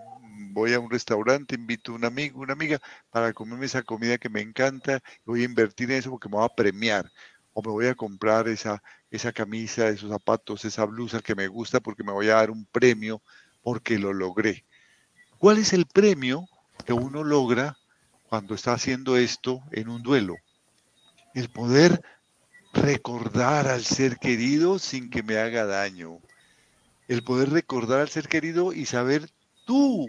voy 0.52 0.72
a 0.72 0.78
un 0.78 0.88
restaurante, 0.88 1.56
invito 1.56 1.90
a 1.90 1.94
un 1.96 2.04
amigo, 2.04 2.40
una 2.40 2.52
amiga 2.52 2.80
para 3.10 3.32
comerme 3.32 3.66
esa 3.66 3.82
comida 3.82 4.18
que 4.18 4.28
me 4.28 4.40
encanta, 4.40 5.02
voy 5.24 5.42
a 5.42 5.46
invertir 5.46 5.90
en 5.90 5.96
eso 5.96 6.10
porque 6.10 6.28
me 6.28 6.36
voy 6.36 6.44
a 6.44 6.54
premiar 6.54 7.10
o 7.54 7.60
me 7.60 7.72
voy 7.72 7.88
a 7.88 7.96
comprar 7.96 8.46
esa, 8.46 8.80
esa 9.10 9.32
camisa, 9.32 9.88
esos 9.88 10.10
zapatos, 10.10 10.64
esa 10.64 10.84
blusa 10.84 11.20
que 11.20 11.34
me 11.34 11.48
gusta 11.48 11.80
porque 11.80 12.04
me 12.04 12.12
voy 12.12 12.28
a 12.28 12.36
dar 12.36 12.52
un 12.52 12.64
premio 12.66 13.20
porque 13.64 13.98
lo 13.98 14.12
logré. 14.12 14.64
¿Cuál 15.38 15.58
es 15.58 15.72
el 15.72 15.86
premio 15.86 16.46
que 16.86 16.92
uno 16.92 17.24
logra 17.24 17.76
cuando 18.28 18.54
está 18.54 18.74
haciendo 18.74 19.16
esto 19.16 19.60
en 19.72 19.88
un 19.88 20.04
duelo? 20.04 20.36
el 21.34 21.48
poder 21.48 22.00
recordar 22.74 23.68
al 23.68 23.84
ser 23.84 24.18
querido 24.18 24.78
sin 24.78 25.08
que 25.08 25.22
me 25.22 25.38
haga 25.38 25.64
daño. 25.64 26.18
El 27.08 27.22
poder 27.22 27.50
recordar 27.50 28.00
al 28.00 28.08
ser 28.08 28.28
querido 28.28 28.72
y 28.72 28.86
saber 28.86 29.30
tú, 29.64 30.08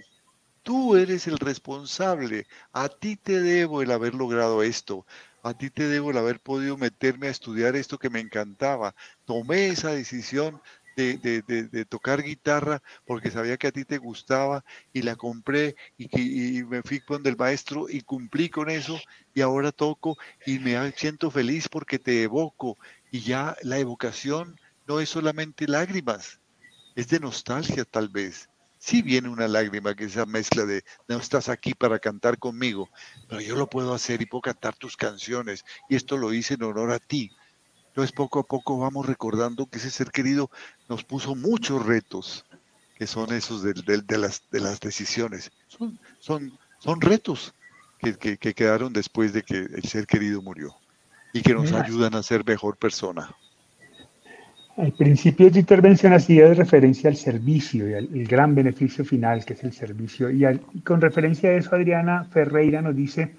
tú 0.63 0.95
eres 0.95 1.28
el 1.28 1.38
responsable. 1.38 2.47
A 2.73 2.89
ti 2.89 3.15
te 3.15 3.41
debo 3.41 3.82
el 3.82 3.91
haber 3.91 4.15
logrado 4.15 4.63
esto. 4.63 5.06
A 5.43 5.54
ti 5.54 5.69
te 5.69 5.88
debo 5.88 6.12
el 6.12 6.17
haber 6.17 6.39
podido 6.39 6.75
meterme 6.75 7.28
a 7.28 7.32
estudiar 7.32 7.75
esto 7.75 7.99
que 7.99 8.10
me 8.10 8.19
encantaba. 8.19 8.95
Tomé 9.25 9.67
esa 9.67 9.91
decisión 9.91 10.60
de, 10.95 11.86
tocar 11.89 12.23
guitarra 12.23 12.81
porque 13.05 13.31
sabía 13.31 13.58
que 13.58 13.67
a 13.67 13.71
ti 13.71 13.86
te 13.86 13.97
gustaba 13.97 14.63
y 14.93 15.01
la 15.01 15.15
compré 15.15 15.75
y, 15.97 16.60
y 16.60 16.63
me 16.63 16.81
fui 16.81 16.99
con 17.01 17.25
el 17.25 17.36
maestro 17.36 17.88
y 17.89 18.01
cumplí 18.01 18.49
con 18.49 18.69
eso 18.69 18.99
y 19.34 19.41
ahora 19.41 19.71
toco 19.71 20.17
y 20.45 20.60
me 20.60 20.91
siento 20.91 21.29
feliz 21.29 21.67
porque 21.69 21.99
te 21.99 22.23
evoco 22.23 22.77
y 23.12 23.21
ya 23.21 23.55
la 23.62 23.79
evocación 23.79 24.55
no 24.88 24.99
es 24.99 25.10
solamente 25.10 25.67
lágrimas, 25.67 26.39
es 26.95 27.08
de 27.10 27.19
nostalgia 27.19 27.86
tal 27.86 28.10
vez. 28.10 28.49
Sí 28.77 29.01
viene 29.01 29.29
una 29.29 29.47
lágrima, 29.47 29.95
que 29.95 30.03
es 30.03 30.12
esa 30.12 30.25
mezcla 30.25 30.65
de 30.65 30.84
no 31.08 31.17
estás 31.17 31.49
aquí 31.49 31.73
para 31.73 31.97
cantar 31.97 32.38
conmigo, 32.38 32.89
pero 33.27 33.41
yo 33.41 33.55
lo 33.55 33.67
puedo 33.67 33.93
hacer 33.93 34.21
y 34.21 34.27
puedo 34.27 34.41
cantar 34.41 34.75
tus 34.75 34.95
canciones 34.95 35.63
y 35.89 35.95
esto 35.95 36.17
lo 36.17 36.34
hice 36.34 36.53
en 36.53 36.63
honor 36.63 36.91
a 36.91 36.99
ti 36.99 37.31
entonces 37.95 38.12
poco 38.12 38.39
a 38.39 38.43
poco 38.43 38.77
vamos 38.77 39.05
recordando 39.05 39.67
que 39.67 39.77
ese 39.77 39.89
ser 39.89 40.12
querido 40.12 40.51
nos 40.89 41.05
puso 41.05 41.34
muchos 41.34 41.86
retos, 41.86 42.45
que 42.97 43.08
son 43.08 43.31
esos 43.31 43.63
de, 43.63 43.73
las, 44.17 44.43
de 44.51 44.60
las 44.60 44.81
decisiones. 44.81 45.49
Son, 45.69 45.97
son, 46.19 46.51
son 46.79 46.99
retos 46.99 47.53
que, 48.01 48.38
quedaron 48.38 48.91
después 48.91 49.31
de 49.31 49.43
que 49.43 49.60
el 49.60 49.84
ser 49.84 50.08
querido 50.08 50.41
murió 50.41 50.75
y 51.31 51.41
que 51.41 51.53
nos 51.53 51.71
ayudan 51.71 52.15
a 52.15 52.23
ser 52.23 52.43
mejor 52.45 52.75
persona. 52.75 53.34
Al 54.75 54.91
principio 54.91 55.45
de 55.45 55.53
tu 55.53 55.60
intervención 55.60 56.12
hacía 56.12 56.53
referencia 56.53 57.10
al 57.10 57.15
servicio 57.15 57.89
y 57.89 57.93
al 57.93 58.10
gran 58.25 58.55
beneficio 58.55 59.05
final 59.05 59.45
que 59.45 59.53
es 59.53 59.63
el 59.63 59.71
servicio. 59.71 60.29
Y, 60.29 60.45
y, 60.45 60.81
con 60.81 60.99
referencia 60.99 61.49
a 61.49 61.53
eso, 61.53 61.73
Adriana 61.73 62.25
Ferreira 62.25 62.81
nos 62.81 62.93
dice, 62.93 63.36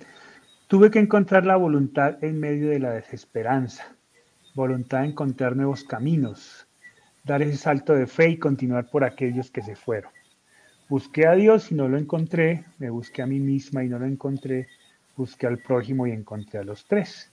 tuve 0.66 0.90
que 0.90 0.98
encontrar 0.98 1.44
la 1.44 1.56
voluntad 1.56 2.24
en 2.24 2.40
medio 2.40 2.70
de 2.70 2.78
la 2.78 2.92
desesperanza 2.92 3.95
voluntad 4.56 5.00
de 5.00 5.08
encontrar 5.08 5.54
nuevos 5.54 5.84
caminos, 5.84 6.66
dar 7.24 7.42
ese 7.42 7.58
salto 7.58 7.92
de 7.92 8.06
fe 8.06 8.30
y 8.30 8.38
continuar 8.38 8.88
por 8.90 9.04
aquellos 9.04 9.50
que 9.50 9.62
se 9.62 9.76
fueron. 9.76 10.10
Busqué 10.88 11.26
a 11.26 11.34
Dios 11.34 11.70
y 11.70 11.74
no 11.74 11.88
lo 11.88 11.98
encontré, 11.98 12.64
me 12.78 12.88
busqué 12.88 13.20
a 13.20 13.26
mí 13.26 13.38
misma 13.38 13.84
y 13.84 13.88
no 13.88 13.98
lo 13.98 14.06
encontré, 14.06 14.66
busqué 15.14 15.46
al 15.46 15.58
prójimo 15.58 16.06
y 16.06 16.12
encontré 16.12 16.60
a 16.60 16.64
los 16.64 16.86
tres. 16.86 17.30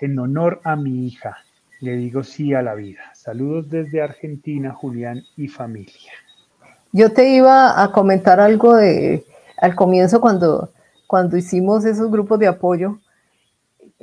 En, 0.00 0.18
honor 0.18 0.60
a 0.64 0.74
mi 0.74 1.06
hija, 1.06 1.36
le 1.80 1.96
digo 1.96 2.24
sí 2.24 2.52
a 2.52 2.62
la 2.62 2.74
vida. 2.74 3.12
Saludos 3.14 3.70
desde 3.70 4.02
Argentina, 4.02 4.72
Julián 4.72 5.22
y 5.36 5.46
familia. 5.46 6.12
Yo 6.90 7.12
te 7.12 7.28
iba 7.28 7.80
a 7.80 7.92
comentar 7.92 8.40
algo 8.40 8.74
de 8.74 9.24
al 9.58 9.76
comienzo 9.76 10.20
cuando, 10.20 10.70
cuando 11.06 11.36
hicimos 11.36 11.84
esos 11.84 12.10
grupos 12.10 12.40
de 12.40 12.48
apoyo, 12.48 12.98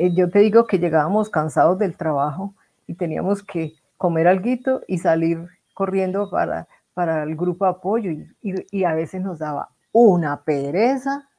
eh, 0.01 0.13
yo 0.13 0.29
te 0.29 0.39
digo 0.39 0.65
que 0.65 0.79
llegábamos 0.79 1.29
cansados 1.29 1.77
del 1.77 1.95
trabajo 1.95 2.55
y 2.87 2.95
teníamos 2.95 3.43
que 3.43 3.73
comer 3.97 4.27
algo 4.27 4.81
y 4.87 4.97
salir 4.97 5.47
corriendo 5.75 6.29
para, 6.29 6.67
para 6.93 7.23
el 7.23 7.35
grupo 7.35 7.65
de 7.65 7.71
apoyo 7.71 8.11
y, 8.41 8.83
a 8.83 8.95
veces 8.95 9.21
nos 9.21 9.39
daba 9.39 9.69
una 9.91 10.43
pereza, 10.43 11.29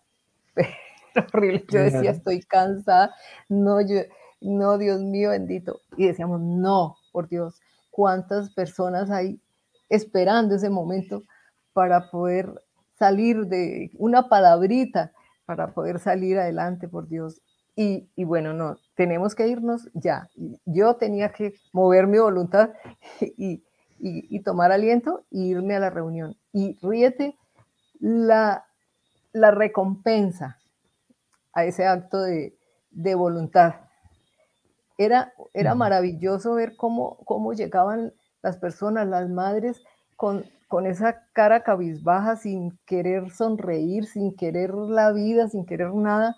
pero 0.54 1.26
horrible. 1.32 1.64
Yo 1.68 1.80
decía, 1.80 2.10
estoy 2.12 2.40
cansada, 2.42 3.12
no, 3.48 3.80
yo, 3.80 4.02
no, 4.40 4.78
Dios 4.78 5.00
mío 5.00 5.30
bendito. 5.30 5.80
Y 5.96 6.06
decíamos, 6.06 6.40
no, 6.40 6.96
por 7.10 7.28
Dios, 7.28 7.60
cuántas 7.90 8.50
personas 8.50 9.10
hay 9.10 9.40
esperando 9.88 10.54
ese 10.54 10.70
momento 10.70 11.22
para 11.72 12.10
poder 12.10 12.62
salir 12.96 13.46
de 13.46 13.90
una 13.98 14.28
palabrita 14.28 15.12
para 15.44 15.72
poder 15.72 15.98
salir 15.98 16.38
adelante, 16.38 16.88
por 16.88 17.08
Dios. 17.08 17.42
Y, 17.74 18.10
y, 18.16 18.24
bueno, 18.24 18.52
no, 18.52 18.76
tenemos 18.94 19.34
que 19.34 19.48
irnos 19.48 19.88
ya. 19.94 20.28
Yo 20.66 20.96
tenía 20.96 21.32
que 21.32 21.54
mover 21.72 22.06
mi 22.06 22.18
voluntad 22.18 22.70
y, 23.20 23.62
y, 23.98 24.40
tomar 24.40 24.72
aliento 24.72 25.24
e 25.30 25.38
irme 25.38 25.76
a 25.76 25.80
la 25.80 25.90
reunión. 25.90 26.36
Y 26.52 26.76
ríete 26.82 27.36
la, 28.00 28.66
la 29.32 29.50
recompensa 29.52 30.58
a 31.52 31.64
ese 31.64 31.86
acto 31.86 32.20
de, 32.20 32.56
de 32.90 33.14
voluntad. 33.14 33.74
Era, 34.98 35.32
era 35.54 35.74
maravilloso 35.74 36.54
ver 36.54 36.76
cómo, 36.76 37.18
cómo 37.24 37.54
llegaban 37.54 38.12
las 38.42 38.58
personas, 38.58 39.06
las 39.06 39.28
madres, 39.28 39.82
con, 40.16 40.44
con 40.68 40.86
esa 40.86 41.26
cara 41.32 41.62
cabizbaja, 41.62 42.36
sin 42.36 42.78
querer 42.86 43.30
sonreír, 43.30 44.06
sin 44.06 44.34
querer 44.34 44.74
la 44.74 45.12
vida, 45.12 45.48
sin 45.48 45.64
querer 45.64 45.94
nada. 45.94 46.36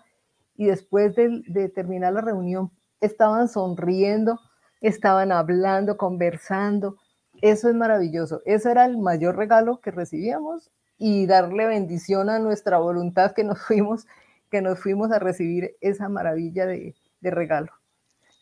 Y 0.55 0.65
después 0.65 1.15
de, 1.15 1.41
de 1.47 1.69
terminar 1.69 2.13
la 2.13 2.21
reunión, 2.21 2.71
estaban 3.01 3.47
sonriendo, 3.47 4.39
estaban 4.81 5.31
hablando, 5.31 5.97
conversando. 5.97 6.97
Eso 7.41 7.69
es 7.69 7.75
maravilloso. 7.75 8.41
Eso 8.45 8.69
era 8.69 8.85
el 8.85 8.97
mayor 8.97 9.35
regalo 9.35 9.81
que 9.81 9.91
recibíamos 9.91 10.71
y 10.97 11.25
darle 11.25 11.65
bendición 11.67 12.29
a 12.29 12.39
nuestra 12.39 12.77
voluntad 12.77 13.33
que 13.33 13.43
nos 13.43 13.61
fuimos, 13.67 14.07
que 14.49 14.61
nos 14.61 14.79
fuimos 14.79 15.11
a 15.11 15.19
recibir 15.19 15.75
esa 15.81 16.09
maravilla 16.09 16.65
de, 16.65 16.95
de 17.21 17.31
regalo. 17.31 17.71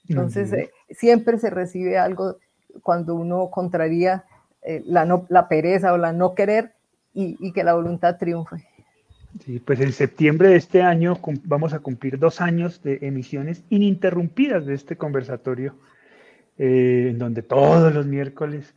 Entonces, 0.07 0.51
eh, 0.51 0.71
siempre 0.89 1.39
se 1.39 1.49
recibe 1.49 1.97
algo 1.97 2.37
cuando 2.81 3.15
uno 3.15 3.49
contraría 3.49 4.25
eh, 4.61 4.81
la, 4.85 5.05
no, 5.05 5.25
la 5.29 5.47
pereza 5.47 5.93
o 5.93 5.97
la 5.97 6.11
no 6.11 6.35
querer 6.35 6.73
y, 7.13 7.37
y, 7.39 7.53
que 7.53 7.63
la 7.63 7.73
voluntad 7.73 8.17
triunfe. 8.17 8.67
Sí, 9.39 9.59
pues 9.59 9.79
en 9.79 9.91
septiembre 9.91 10.49
de 10.49 10.57
este 10.57 10.81
año 10.81 11.19
vamos 11.45 11.73
a 11.73 11.79
cumplir 11.79 12.19
dos 12.19 12.39
años 12.39 12.81
de 12.83 12.99
emisiones 13.01 13.63
ininterrumpidas 13.69 14.65
de 14.65 14.75
este 14.75 14.95
conversatorio, 14.95 15.75
eh, 16.57 17.07
en 17.09 17.17
donde 17.17 17.41
todos 17.41 17.93
los 17.93 18.05
miércoles, 18.05 18.75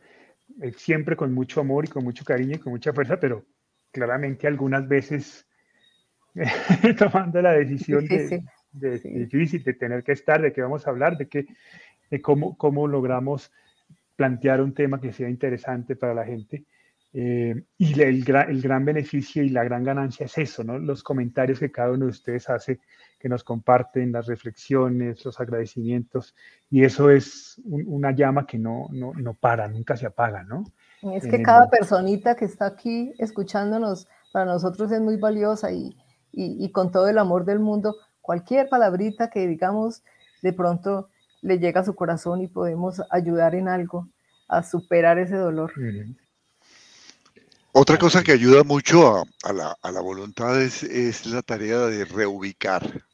siempre 0.75 1.15
con 1.15 1.33
mucho 1.33 1.61
amor 1.61 1.85
y 1.85 1.89
con 1.89 2.03
mucho 2.03 2.25
cariño 2.25 2.55
y 2.55 2.59
con 2.59 2.73
mucha 2.73 2.91
fuerza, 2.91 3.19
pero 3.19 3.45
claramente 3.91 4.47
algunas 4.47 4.87
veces 4.87 5.47
tomando 6.97 7.41
la 7.41 7.53
decisión 7.53 8.05
de, 8.07 8.43
de, 8.71 8.99
difícil, 8.99 9.63
de 9.63 9.73
tener 9.73 10.03
que 10.03 10.13
estar, 10.13 10.41
de 10.41 10.51
qué 10.53 10.61
vamos 10.61 10.87
a 10.87 10.89
hablar, 10.89 11.17
de, 11.17 11.27
qué, 11.27 11.45
de 12.09 12.21
cómo, 12.21 12.57
cómo 12.57 12.87
logramos 12.87 13.51
plantear 14.15 14.61
un 14.61 14.73
tema 14.73 14.99
que 14.99 15.13
sea 15.13 15.29
interesante 15.29 15.95
para 15.95 16.13
la 16.13 16.25
gente. 16.25 16.65
Eh, 17.13 17.63
y 17.77 17.99
el, 18.01 18.23
el, 18.27 18.61
gran 18.61 18.85
beneficio 18.85 19.41
y 19.41 19.49
la 19.49 19.63
gran 19.63 19.83
ganancia 19.83 20.25
es 20.25 20.37
eso, 20.37 20.63
¿no? 20.63 20.77
Los 20.77 21.03
comentarios 21.03 21.59
que 21.59 21.71
cada 21.71 21.91
uno 21.91 22.05
de 22.05 22.11
ustedes 22.11 22.49
hace, 22.49 22.79
que 23.17 23.29
nos 23.29 23.43
comparten, 23.43 24.11
las 24.11 24.27
reflexiones, 24.27 25.23
los 25.25 25.39
agradecimientos, 25.39 26.35
y 26.69 26.83
eso 26.83 27.09
es 27.09 27.59
una 27.65 28.11
llama 28.11 28.45
que 28.45 28.59
no, 28.59 28.87
no, 28.91 29.13
no, 29.13 29.33
para, 29.33 29.67
nunca 29.67 29.95
se 29.95 30.05
apaga, 30.05 30.43
¿no? 30.43 30.65
Es 31.13 31.25
que 31.25 31.41
cada 31.41 31.69
personita 31.69 32.35
que 32.35 32.45
está 32.45 32.65
aquí 32.67 33.13
escuchándonos, 33.17 34.07
para 34.33 34.45
nosotros 34.45 34.91
es 34.91 34.99
muy 34.99 35.17
valiosa 35.17 35.71
y, 35.71 35.95
y, 36.31 36.63
y 36.63 36.71
con 36.71 36.91
todo 36.91 37.07
el 37.07 37.17
amor 37.17 37.45
del 37.45 37.59
mundo 37.59 37.95
cualquier 38.21 38.67
palabrita 38.67 39.29
que 39.29 39.47
digamos 39.47 40.03
de 40.41 40.51
pronto 40.53 41.09
le 41.41 41.59
llega 41.59 41.81
a 41.81 41.85
su 41.85 41.95
corazón 41.95 42.41
y 42.41 42.47
podemos 42.47 43.01
ayudar 43.09 43.55
en 43.55 43.69
algo 43.69 44.09
a 44.47 44.63
superar 44.63 45.17
ese 45.17 45.35
dolor. 45.35 45.71
Otra 47.79 47.99
cosa 47.99 48.23
que 48.23 48.31
ayuda 48.31 48.63
mucho 48.63 49.23
a, 49.43 49.53
la, 49.53 50.01
voluntad 50.01 50.59
es, 50.59 51.27
la 51.27 51.43
tarea 51.43 51.77
de 51.81 52.05
reubicar. 52.05 53.05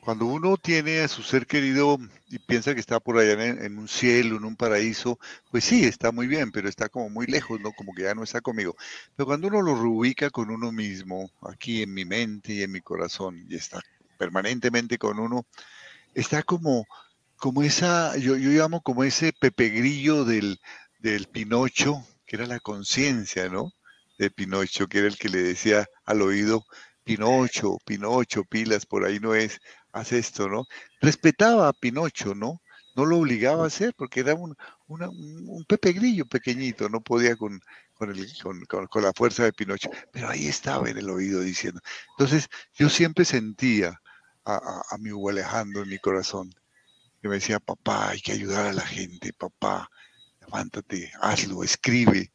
Cuando 0.00 0.26
uno 0.26 0.56
tiene 0.56 1.02
a 1.02 1.08
su 1.08 1.22
ser 1.22 1.46
querido 1.46 1.96
y 2.26 2.40
piensa 2.40 2.74
que 2.74 2.80
está 2.80 2.98
por 2.98 3.16
allá 3.16 3.34
en, 3.34 3.64
en, 3.64 3.78
un 3.78 3.86
cielo, 3.86 4.38
en 4.38 4.44
un 4.44 4.56
paraíso, 4.56 5.20
pues 5.52 5.62
sí, 5.62 5.84
está 5.84 6.10
muy 6.10 6.26
bien, 6.26 6.50
pero 6.50 6.68
está 6.68 6.88
como 6.88 7.10
muy 7.10 7.26
lejos, 7.28 7.60
¿no? 7.60 7.70
Como 7.70 7.94
que 7.94 8.02
ya 8.02 8.16
no 8.16 8.24
está 8.24 8.40
conmigo. 8.40 8.74
Pero 9.14 9.26
cuando 9.28 9.46
uno 9.46 9.62
lo 9.62 9.80
reubica 9.80 10.30
con 10.30 10.50
uno 10.50 10.72
mismo, 10.72 11.30
aquí 11.42 11.82
en 11.82 11.94
mi 11.94 12.04
mente 12.04 12.54
y 12.54 12.62
en 12.64 12.72
mi 12.72 12.80
corazón, 12.80 13.46
y 13.48 13.54
está 13.54 13.80
permanentemente 14.18 14.98
con 14.98 15.20
uno, 15.20 15.46
está 16.12 16.42
como, 16.42 16.86
como 17.36 17.62
esa, 17.62 18.16
yo, 18.16 18.36
yo 18.36 18.50
llamo 18.50 18.80
como 18.80 19.04
ese 19.04 19.32
Pepe 19.32 19.68
Grillo 19.68 20.24
del, 20.24 20.58
del 20.98 21.28
Pinocho, 21.28 22.04
que 22.26 22.36
era 22.36 22.46
la 22.46 22.60
conciencia, 22.60 23.48
¿no? 23.48 23.72
De 24.18 24.30
Pinocho, 24.30 24.88
que 24.88 24.98
era 24.98 25.08
el 25.08 25.18
que 25.18 25.28
le 25.28 25.42
decía 25.42 25.86
al 26.04 26.22
oído, 26.22 26.64
Pinocho, 27.04 27.78
Pinocho, 27.84 28.44
pilas, 28.44 28.86
por 28.86 29.04
ahí 29.04 29.20
no 29.20 29.34
es, 29.34 29.60
haz 29.92 30.12
esto, 30.12 30.48
¿no? 30.48 30.64
Respetaba 31.00 31.68
a 31.68 31.72
Pinocho, 31.72 32.34
¿no? 32.34 32.60
No 32.96 33.04
lo 33.04 33.18
obligaba 33.18 33.64
a 33.64 33.66
hacer 33.66 33.94
porque 33.96 34.20
era 34.20 34.34
un, 34.34 34.56
un 34.88 35.64
Pepe 35.68 35.92
Grillo 35.92 36.26
pequeñito, 36.26 36.88
no 36.88 37.00
podía 37.02 37.36
con, 37.36 37.60
con, 37.96 38.10
el, 38.10 38.26
con, 38.42 38.86
con, 38.86 39.02
la 39.02 39.12
fuerza 39.12 39.44
de 39.44 39.52
Pinocho, 39.52 39.90
pero 40.12 40.28
ahí 40.28 40.46
estaba 40.46 40.88
en 40.88 40.98
el 40.98 41.10
oído 41.10 41.40
diciendo. 41.40 41.80
Entonces 42.10 42.48
yo 42.74 42.88
siempre 42.88 43.24
sentía 43.24 44.00
a, 44.44 44.96
mi 44.98 45.10
Hugo 45.10 45.30
Alejandro 45.30 45.82
en 45.82 45.88
mi 45.88 45.98
corazón, 45.98 46.54
que 47.20 47.28
me 47.28 47.36
decía, 47.36 47.58
papá, 47.58 48.10
hay 48.10 48.20
que 48.20 48.32
ayudar 48.32 48.66
a 48.66 48.72
la 48.72 48.86
gente, 48.86 49.32
papá, 49.32 49.90
levántate, 50.46 51.12
hazlo, 51.20 51.62
escribe, 51.62 52.32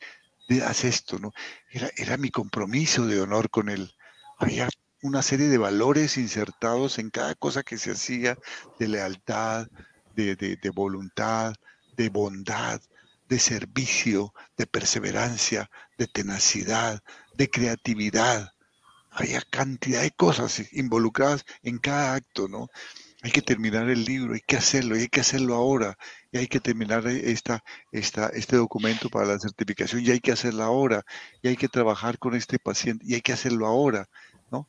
haz 0.66 0.84
esto, 0.84 1.18
¿no? 1.20 1.32
Era, 1.70 1.90
era 1.96 2.18
mi 2.18 2.30
compromiso 2.30 3.06
de 3.06 3.22
honor 3.22 3.50
con 3.50 3.70
él. 3.70 3.94
Había 4.38 4.68
una 5.02 5.22
serie 5.22 5.48
de 5.48 5.58
valores 5.58 6.18
insertados 6.18 7.00
en 7.00 7.10
cada 7.10 7.36
cosa 7.36 7.64
que 7.64 7.78
se 7.78 7.92
hacía, 7.92 8.38
de 8.80 8.88
lealtad, 8.88 9.68
de, 10.16 10.36
de, 10.36 10.58
de 10.58 10.70
voluntad, 10.70 11.56
de 11.96 12.10
bondad, 12.10 12.82
de 13.30 13.40
servicio, 13.40 14.34
de 14.58 14.68
perseverancia, 14.68 15.70
de 15.98 16.08
tenacidad, 16.08 17.02
de 17.36 17.50
creatividad 17.50 18.52
había 19.12 19.42
cantidad 19.42 20.02
de 20.02 20.12
cosas 20.12 20.62
involucradas 20.72 21.44
en 21.64 21.78
cada 21.78 22.16
acto, 22.16 22.48
¿no? 22.48 22.70
Hay 23.24 23.32
que 23.32 23.42
terminar 23.42 23.90
el 23.90 24.04
libro, 24.04 24.34
hay 24.34 24.42
que 24.42 24.58
hacerlo, 24.58 24.98
y 24.98 25.02
hay 25.02 25.08
que 25.08 25.20
hacerlo 25.20 25.54
ahora, 25.56 25.98
y 26.32 26.40
hay 26.40 26.48
que 26.48 26.60
terminar 26.60 27.06
esta, 27.08 27.64
este 27.92 28.56
documento 28.56 29.10
para 29.10 29.28
la 29.28 29.40
certificación, 29.40 30.04
y 30.04 30.10
hay 30.10 30.20
que 30.20 30.32
hacerlo 30.32 30.64
ahora, 30.64 31.06
y 31.44 31.50
hay 31.50 31.56
que 31.56 31.68
trabajar 31.68 32.18
con 32.18 32.34
este 32.34 32.58
paciente, 32.58 33.06
y 33.08 33.14
hay 33.14 33.22
que 33.22 33.34
hacerlo 33.34 33.68
ahora, 33.68 34.10
¿no? 34.50 34.68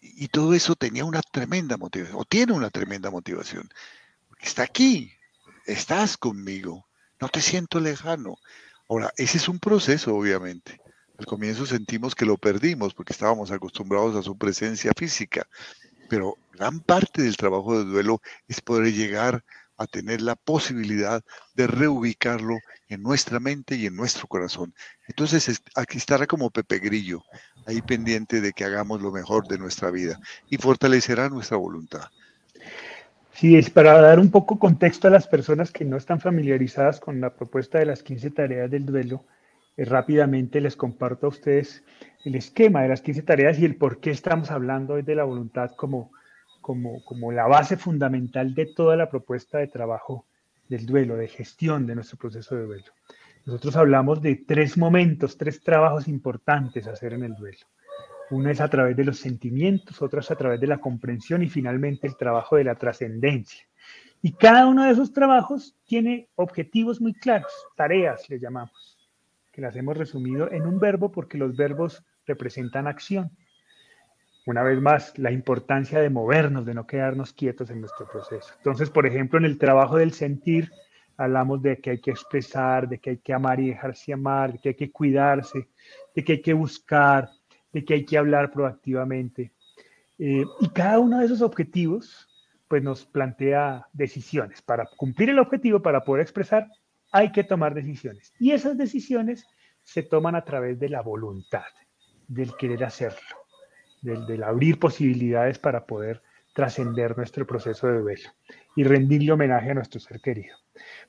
Y, 0.00 0.26
todo 0.28 0.54
eso 0.54 0.74
tenía 0.74 1.04
una 1.04 1.22
tremenda 1.22 1.76
motivación, 1.76 2.18
o 2.18 2.24
tiene 2.24 2.52
una 2.52 2.70
tremenda 2.70 3.10
motivación, 3.10 3.68
está 4.40 4.64
aquí, 4.64 5.12
estás 5.66 6.16
conmigo, 6.16 6.86
no 7.20 7.28
te 7.28 7.40
siento 7.40 7.78
lejano. 7.78 8.38
Ahora, 8.88 9.12
ese 9.16 9.38
es 9.38 9.48
un 9.48 9.60
proceso, 9.60 10.14
obviamente. 10.16 10.80
Al 11.18 11.26
comienzo 11.26 11.66
sentimos 11.66 12.16
que 12.16 12.26
lo 12.26 12.36
perdimos 12.36 12.94
porque 12.94 13.12
estábamos 13.12 13.52
acostumbrados 13.52 14.16
a 14.16 14.22
su 14.22 14.36
presencia 14.36 14.90
física, 14.96 15.46
pero 16.08 16.36
gran 16.52 16.80
parte 16.80 17.22
del 17.22 17.36
trabajo 17.36 17.78
de 17.78 17.90
duelo 17.90 18.20
es 18.48 18.60
poder 18.60 18.92
llegar 18.92 19.44
a 19.76 19.86
tener 19.86 20.20
la 20.20 20.36
posibilidad 20.36 21.22
de 21.54 21.66
reubicarlo 21.66 22.56
en 22.88 23.02
nuestra 23.02 23.40
mente 23.40 23.74
y 23.74 23.86
en 23.86 23.96
nuestro 23.96 24.26
corazón. 24.26 24.74
Entonces 25.08 25.62
aquí 25.74 25.98
estará 25.98 26.26
como 26.26 26.50
Pepe 26.50 26.78
Grillo, 26.78 27.22
ahí 27.66 27.82
pendiente 27.82 28.40
de 28.40 28.52
que 28.52 28.64
hagamos 28.64 29.00
lo 29.00 29.10
mejor 29.10 29.48
de 29.48 29.58
nuestra 29.58 29.90
vida 29.90 30.20
y 30.48 30.56
fortalecerá 30.56 31.28
nuestra 31.28 31.56
voluntad. 31.56 32.04
Sí, 33.34 33.56
es 33.56 33.70
para 33.70 34.00
dar 34.00 34.20
un 34.20 34.30
poco 34.30 34.58
contexto 34.58 35.08
a 35.08 35.10
las 35.10 35.26
personas 35.26 35.72
que 35.72 35.84
no 35.84 35.96
están 35.96 36.20
familiarizadas 36.20 37.00
con 37.00 37.20
la 37.20 37.34
propuesta 37.34 37.78
de 37.78 37.86
las 37.86 38.02
15 38.02 38.30
tareas 38.30 38.70
del 38.70 38.86
duelo. 38.86 39.24
Eh, 39.76 39.84
rápidamente 39.84 40.60
les 40.60 40.76
comparto 40.76 41.26
a 41.26 41.30
ustedes 41.30 41.82
el 42.24 42.34
esquema 42.34 42.82
de 42.82 42.88
las 42.88 43.00
15 43.00 43.22
tareas 43.22 43.58
y 43.58 43.64
el 43.64 43.76
por 43.76 44.00
qué 44.00 44.10
estamos 44.10 44.50
hablando 44.50 44.94
hoy 44.94 45.02
de 45.02 45.14
la 45.14 45.24
voluntad 45.24 45.72
como, 45.76 46.12
como, 46.60 47.02
como 47.04 47.32
la 47.32 47.46
base 47.46 47.76
fundamental 47.76 48.54
de 48.54 48.66
toda 48.66 48.96
la 48.96 49.08
propuesta 49.08 49.58
de 49.58 49.68
trabajo 49.68 50.26
del 50.68 50.86
duelo, 50.86 51.16
de 51.16 51.28
gestión 51.28 51.86
de 51.86 51.94
nuestro 51.94 52.18
proceso 52.18 52.54
de 52.54 52.64
duelo. 52.64 52.92
Nosotros 53.44 53.76
hablamos 53.76 54.22
de 54.22 54.36
tres 54.36 54.78
momentos, 54.78 55.36
tres 55.36 55.60
trabajos 55.60 56.06
importantes 56.06 56.86
a 56.86 56.92
hacer 56.92 57.14
en 57.14 57.24
el 57.24 57.34
duelo. 57.34 57.66
Uno 58.30 58.50
es 58.50 58.60
a 58.60 58.68
través 58.68 58.96
de 58.96 59.04
los 59.04 59.18
sentimientos, 59.18 60.00
otro 60.00 60.20
es 60.20 60.30
a 60.30 60.36
través 60.36 60.60
de 60.60 60.66
la 60.66 60.78
comprensión 60.78 61.42
y 61.42 61.48
finalmente 61.48 62.06
el 62.06 62.16
trabajo 62.16 62.56
de 62.56 62.64
la 62.64 62.76
trascendencia. 62.76 63.66
Y 64.22 64.32
cada 64.32 64.66
uno 64.66 64.84
de 64.84 64.92
esos 64.92 65.12
trabajos 65.12 65.74
tiene 65.84 66.28
objetivos 66.36 67.00
muy 67.00 67.12
claros, 67.12 67.52
tareas 67.76 68.30
le 68.30 68.38
llamamos 68.38 68.91
que 69.52 69.60
las 69.60 69.76
hemos 69.76 69.96
resumido 69.96 70.50
en 70.50 70.66
un 70.66 70.78
verbo 70.80 71.12
porque 71.12 71.38
los 71.38 71.56
verbos 71.56 72.04
representan 72.26 72.86
acción. 72.86 73.30
Una 74.46 74.62
vez 74.62 74.80
más, 74.80 75.16
la 75.18 75.30
importancia 75.30 76.00
de 76.00 76.10
movernos, 76.10 76.66
de 76.66 76.74
no 76.74 76.86
quedarnos 76.86 77.32
quietos 77.32 77.70
en 77.70 77.80
nuestro 77.80 78.08
proceso. 78.08 78.52
Entonces, 78.56 78.90
por 78.90 79.06
ejemplo, 79.06 79.38
en 79.38 79.44
el 79.44 79.58
trabajo 79.58 79.98
del 79.98 80.12
sentir, 80.12 80.72
hablamos 81.16 81.62
de 81.62 81.78
que 81.80 81.90
hay 81.90 82.00
que 82.00 82.10
expresar, 82.10 82.88
de 82.88 82.98
que 82.98 83.10
hay 83.10 83.18
que 83.18 83.32
amar 83.32 83.60
y 83.60 83.68
dejarse 83.68 84.12
amar, 84.12 84.52
de 84.52 84.58
que 84.58 84.70
hay 84.70 84.74
que 84.74 84.90
cuidarse, 84.90 85.68
de 86.14 86.24
que 86.24 86.32
hay 86.32 86.42
que 86.42 86.54
buscar, 86.54 87.28
de 87.72 87.84
que 87.84 87.94
hay 87.94 88.04
que 88.04 88.18
hablar 88.18 88.50
proactivamente. 88.50 89.52
Eh, 90.18 90.44
y 90.60 90.68
cada 90.70 90.98
uno 90.98 91.18
de 91.18 91.26
esos 91.26 91.42
objetivos 91.42 92.28
pues 92.66 92.82
nos 92.82 93.04
plantea 93.04 93.86
decisiones. 93.92 94.62
Para 94.62 94.86
cumplir 94.96 95.28
el 95.28 95.38
objetivo, 95.38 95.82
para 95.82 96.04
poder 96.04 96.22
expresar, 96.22 96.68
hay 97.12 97.30
que 97.30 97.44
tomar 97.44 97.74
decisiones. 97.74 98.34
Y 98.40 98.52
esas 98.52 98.76
decisiones 98.76 99.46
se 99.82 100.02
toman 100.02 100.34
a 100.34 100.44
través 100.44 100.80
de 100.80 100.88
la 100.88 101.02
voluntad, 101.02 101.66
del 102.26 102.56
querer 102.56 102.82
hacerlo, 102.84 103.36
del, 104.00 104.42
abrir 104.42 104.78
posibilidades 104.78 105.58
para 105.58 105.84
poder 105.86 106.22
trascender 106.54 107.16
nuestro 107.16 107.46
proceso 107.46 107.86
de 107.86 108.00
duelo 108.00 108.30
y 108.76 108.84
rendirle 108.84 109.32
homenaje 109.32 109.70
a 109.70 109.74
nuestro 109.74 110.00
ser 110.00 110.20
querido. 110.20 110.56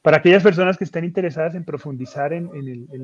Para 0.01 0.17
aquellas 0.17 0.43
personas 0.43 0.77
que 0.77 0.83
estén 0.83 1.05
interesadas 1.05 1.55
en 1.55 1.65
profundizar 1.65 2.33
en, 2.33 2.49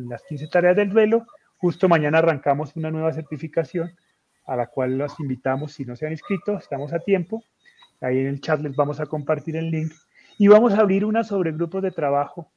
las 0.09 0.23
15 0.23 0.47
tareas 0.47 0.75
del 0.75 0.89
duelo, 0.89 1.25
justo 1.57 1.89
mañana 1.89 2.19
arrancamos 2.19 2.75
una 2.75 2.91
nueva 2.91 3.13
certificación 3.13 3.91
a 4.45 4.55
la 4.55 4.67
cual 4.67 4.97
los 4.97 5.19
invitamos, 5.19 5.73
si 5.73 5.85
no 5.85 5.95
se 5.95 6.05
han 6.05 6.11
inscrito, 6.11 6.57
estamos 6.57 6.91
a 6.91 6.99
tiempo. 6.99 7.43
Ahí 8.01 8.19
en 8.19 8.27
el 8.27 8.41
chat 8.41 8.59
les 8.61 8.75
vamos 8.75 8.99
a 8.99 9.05
compartir 9.05 9.55
el 9.55 9.69
link. 9.69 9.91
Y 10.37 10.47
vamos 10.47 10.73
a 10.73 10.79
abrir 10.79 11.05
una 11.05 11.23
sobre 11.23 11.51
grupos 11.51 11.83
de 11.83 11.91
trabajo, 11.91 12.51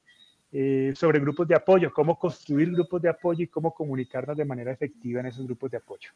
eh, 0.52 0.92
sobre 0.94 1.18
grupos 1.18 1.48
de 1.48 1.54
apoyo, 1.54 1.92
cómo 1.92 2.18
construir 2.18 2.70
grupos 2.72 3.00
de 3.00 3.08
apoyo 3.08 3.44
y 3.44 3.48
cómo 3.48 3.72
comunicarnos 3.72 4.36
de 4.36 4.44
manera 4.44 4.72
efectiva 4.72 5.20
en 5.20 5.26
esos 5.26 5.46
grupos 5.46 5.70
de 5.70 5.78
apoyo. 5.78 6.10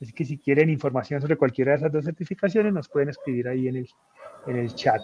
Así 0.00 0.12
que 0.12 0.24
si 0.24 0.38
quieren 0.38 0.70
información 0.70 1.20
sobre 1.20 1.36
cualquiera 1.36 1.72
de 1.72 1.78
esas 1.78 1.92
dos 1.92 2.04
certificaciones, 2.04 2.72
nos 2.72 2.88
pueden 2.88 3.08
escribir 3.08 3.48
ahí 3.48 3.68
en 3.68 3.76
el, 3.76 3.88
en 4.46 4.56
el 4.56 4.74
chat. 4.74 5.00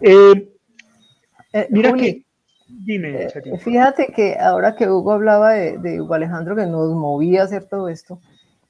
Eh, 0.00 0.50
eh, 1.52 1.68
mira 1.70 1.92
que, 1.92 2.24
dime, 2.68 3.24
eh, 3.24 3.58
fíjate 3.58 4.12
que 4.14 4.36
ahora 4.38 4.74
que 4.76 4.88
Hugo 4.88 5.12
hablaba 5.12 5.52
de, 5.52 5.78
de, 5.78 6.00
Hugo 6.00 6.14
Alejandro, 6.14 6.56
que 6.56 6.66
nos 6.66 6.94
movía 6.94 7.42
a 7.42 7.44
hacer 7.44 7.66
todo 7.66 7.88
esto, 7.88 8.20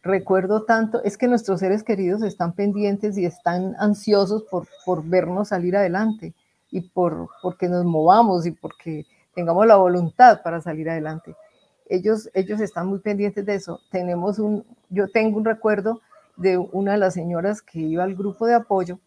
recuerdo 0.02 0.64
tanto, 0.64 1.02
es 1.04 1.16
que 1.16 1.28
nuestros 1.28 1.60
seres 1.60 1.84
queridos 1.84 2.22
están 2.22 2.54
pendientes 2.54 3.16
y 3.16 3.26
están 3.26 3.76
ansiosos 3.78 4.44
por, 4.50 4.66
por 4.84 5.04
vernos 5.06 5.48
salir 5.48 5.76
adelante 5.76 6.34
y 6.70 6.80
por 6.80 7.28
porque 7.42 7.68
nos 7.68 7.84
movamos 7.84 8.46
y 8.46 8.52
porque 8.52 9.04
tengamos 9.34 9.66
la 9.66 9.76
voluntad 9.76 10.42
para 10.42 10.60
salir 10.60 10.88
adelante 10.90 11.34
ellos, 11.90 12.30
ellos 12.34 12.60
están 12.60 12.86
muy 12.86 13.00
pendientes 13.00 13.44
de 13.44 13.56
eso. 13.56 13.80
Tenemos 13.90 14.38
un, 14.38 14.64
yo 14.88 15.08
tengo 15.08 15.36
un 15.36 15.44
recuerdo 15.44 16.00
de 16.36 16.56
una 16.56 16.92
de 16.92 16.98
las 16.98 17.14
señoras 17.14 17.60
que 17.60 17.80
iba 17.80 18.04
al 18.04 18.14
grupo 18.14 18.46
de 18.46 18.54
apoyo 18.54 18.98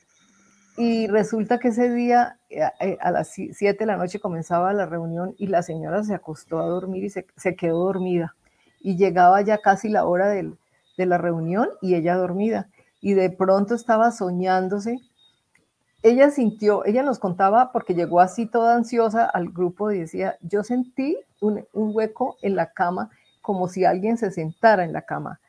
y 0.78 1.07
resulta 1.07 1.59
que 1.59 1.69
ese 1.69 1.89
día 1.89 2.38
eh, 2.49 2.61
eh, 2.82 2.97
a, 2.99 3.11
las 3.11 3.30
7 3.30 3.78
de 3.80 3.86
la 3.86 3.97
noche 3.97 4.19
comenzaba 4.19 4.74
la 4.74 4.86
reunión 4.86 5.34
y 5.38 5.47
la 5.47 5.63
señora 5.63 6.03
se 6.03 6.13
acostó 6.13 6.59
a 6.59 6.67
dormir 6.67 7.05
y 7.05 7.09
se, 7.09 7.55
quedó 7.55 7.86
dormida. 7.86 8.36
Y 8.82 8.97
llegaba 8.97 9.41
ya 9.41 9.59
casi 9.59 9.88
la 9.88 10.05
hora 10.05 10.28
de 10.28 10.55
la 10.97 11.17
reunión 11.17 11.69
y 11.82 11.95
ella 11.95 12.15
dormida. 12.15 12.69
Y 12.99 13.13
de 13.13 13.30
pronto 13.30 13.76
estaba 13.76 14.11
soñándose 14.11 14.97
ella 16.04 16.30
sintió, 16.32 16.86
ella 16.86 17.01
nos 17.01 17.18
contaba, 17.18 17.72
porque 17.72 17.95
llegó 17.95 18.20
así 18.20 18.45
toda 18.45 18.76
ansiosa 18.76 19.26
al 19.26 19.49
grupo 19.49 19.89
y 19.91 19.99
decía, 19.99 20.38
yo 20.41 20.64
sentí 20.64 21.18
un, 21.39 21.66
hueco 21.74 22.38
en 22.41 22.58
la 22.58 22.72
cama 22.72 23.10
como 23.41 23.70
si 23.70 23.86
alguien 23.86 24.18
se 24.18 24.30
sentara 24.30 24.84
en 24.84 24.91
la 24.91 25.04
cama. 25.04 25.39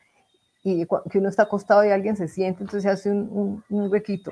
Y 0.63 0.87
que 1.11 1.19
uno 1.19 1.29
está 1.29 1.43
acostado 1.43 1.85
y 1.85 1.91
alguien 1.91 2.17
se 2.17 2.29
siente, 2.29 2.63
entonces 2.63 2.85
se 2.85 2.89
hace 2.89 3.11
un, 3.11 3.63
huequito. 3.69 4.31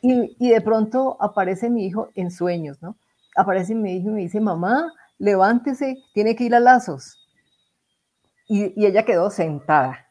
Y, 0.00 0.48
de 0.48 0.60
pronto 0.60 1.16
aparece 1.20 1.68
mi 1.68 1.86
hijo 1.86 2.08
en 2.14 2.30
sueños, 2.30 2.80
¿no? 2.80 2.96
Aparece 3.36 3.74
mi 3.74 3.96
hijo 3.96 4.10
y 4.10 4.12
me 4.12 4.20
dice, 4.20 4.40
mamá, 4.40 4.92
levántese, 5.18 5.98
tiene 6.14 6.36
que 6.36 6.44
ir 6.44 6.54
a 6.54 6.60
lazos. 6.60 7.18
Y, 8.48 8.80
y 8.80 8.86
ella 8.86 9.04
quedó 9.04 9.28
sentada. 9.30 10.06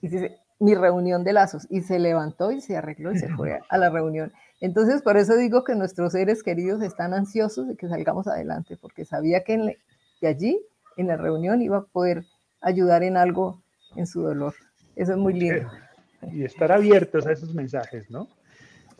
Y 0.00 0.08
dice, 0.08 0.38
mi 0.58 0.74
reunión 0.74 1.24
de 1.24 1.32
lazos. 1.32 1.66
Y 1.70 1.82
se 1.82 1.98
levantó 1.98 2.50
y 2.50 2.60
se 2.60 2.76
arregló 2.76 3.12
y 3.12 3.18
se 3.18 3.28
fue 3.36 3.60
a 3.68 3.78
la 3.78 3.90
reunión. 3.90 4.32
Entonces, 4.64 5.02
por 5.02 5.18
eso 5.18 5.36
digo 5.36 5.62
que 5.62 5.74
nuestros 5.74 6.12
seres 6.12 6.42
queridos 6.42 6.80
están 6.82 7.12
ansiosos 7.12 7.68
de 7.68 7.76
que 7.76 7.86
salgamos 7.86 8.26
adelante, 8.26 8.78
porque 8.78 9.04
sabía 9.04 9.44
que, 9.44 9.76
allí, 10.22 10.58
en 10.96 11.08
la 11.08 11.18
reunión, 11.18 11.60
iba 11.60 11.76
a 11.76 11.84
poder 11.84 12.24
ayudar 12.62 13.02
en 13.02 13.18
algo 13.18 13.62
en 13.94 14.06
su 14.06 14.22
dolor. 14.22 14.54
Eso 14.96 15.12
es 15.12 15.18
muy 15.18 15.34
lindo. 15.34 15.70
Y 16.32 16.44
estar 16.44 16.72
abiertos 16.72 17.26
a 17.26 17.32
esos 17.32 17.54
mensajes, 17.54 18.10
¿no? 18.10 18.26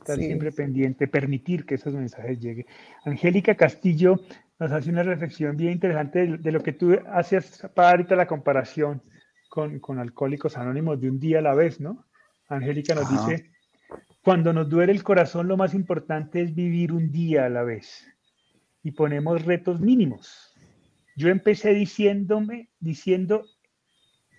Estar 0.00 0.18
siempre 0.18 0.52
pendiente, 0.52 1.08
permitir 1.08 1.64
que 1.64 1.76
esos 1.76 1.94
mensajes 1.94 2.38
lleguen. 2.38 2.66
Angélica 3.06 3.54
Castillo 3.54 4.20
nos 4.58 4.70
hace 4.70 4.90
una 4.90 5.02
reflexión 5.02 5.56
bien 5.56 5.72
interesante 5.72 6.36
de, 6.36 6.52
lo 6.52 6.62
que 6.62 6.74
tú 6.74 6.94
hacías 7.10 7.66
para 7.74 7.92
ahorita 7.92 8.16
la 8.16 8.26
comparación 8.26 9.00
con, 9.48 9.80
con, 9.80 9.98
Alcohólicos 9.98 10.58
Anónimos 10.58 11.00
de 11.00 11.08
un 11.08 11.18
día 11.18 11.38
a 11.38 11.42
la 11.42 11.54
vez, 11.54 11.80
¿no? 11.80 12.04
Angélica 12.50 12.94
nos 12.94 13.08
dice, 13.08 13.53
cuando 14.24 14.54
nos 14.54 14.70
duele 14.70 14.90
el 14.90 15.02
corazón, 15.02 15.48
lo 15.48 15.58
más 15.58 15.74
importante 15.74 16.40
es 16.40 16.54
vivir 16.54 16.92
un 16.92 17.12
día 17.12 17.44
a 17.44 17.50
la 17.50 17.62
vez 17.62 18.06
y 18.82 18.92
ponemos 18.92 19.44
retos 19.44 19.80
mínimos. 19.80 20.54
Yo 21.14 21.28
empecé 21.28 21.74
diciéndome, 21.74 22.70
diciendo, 22.80 23.44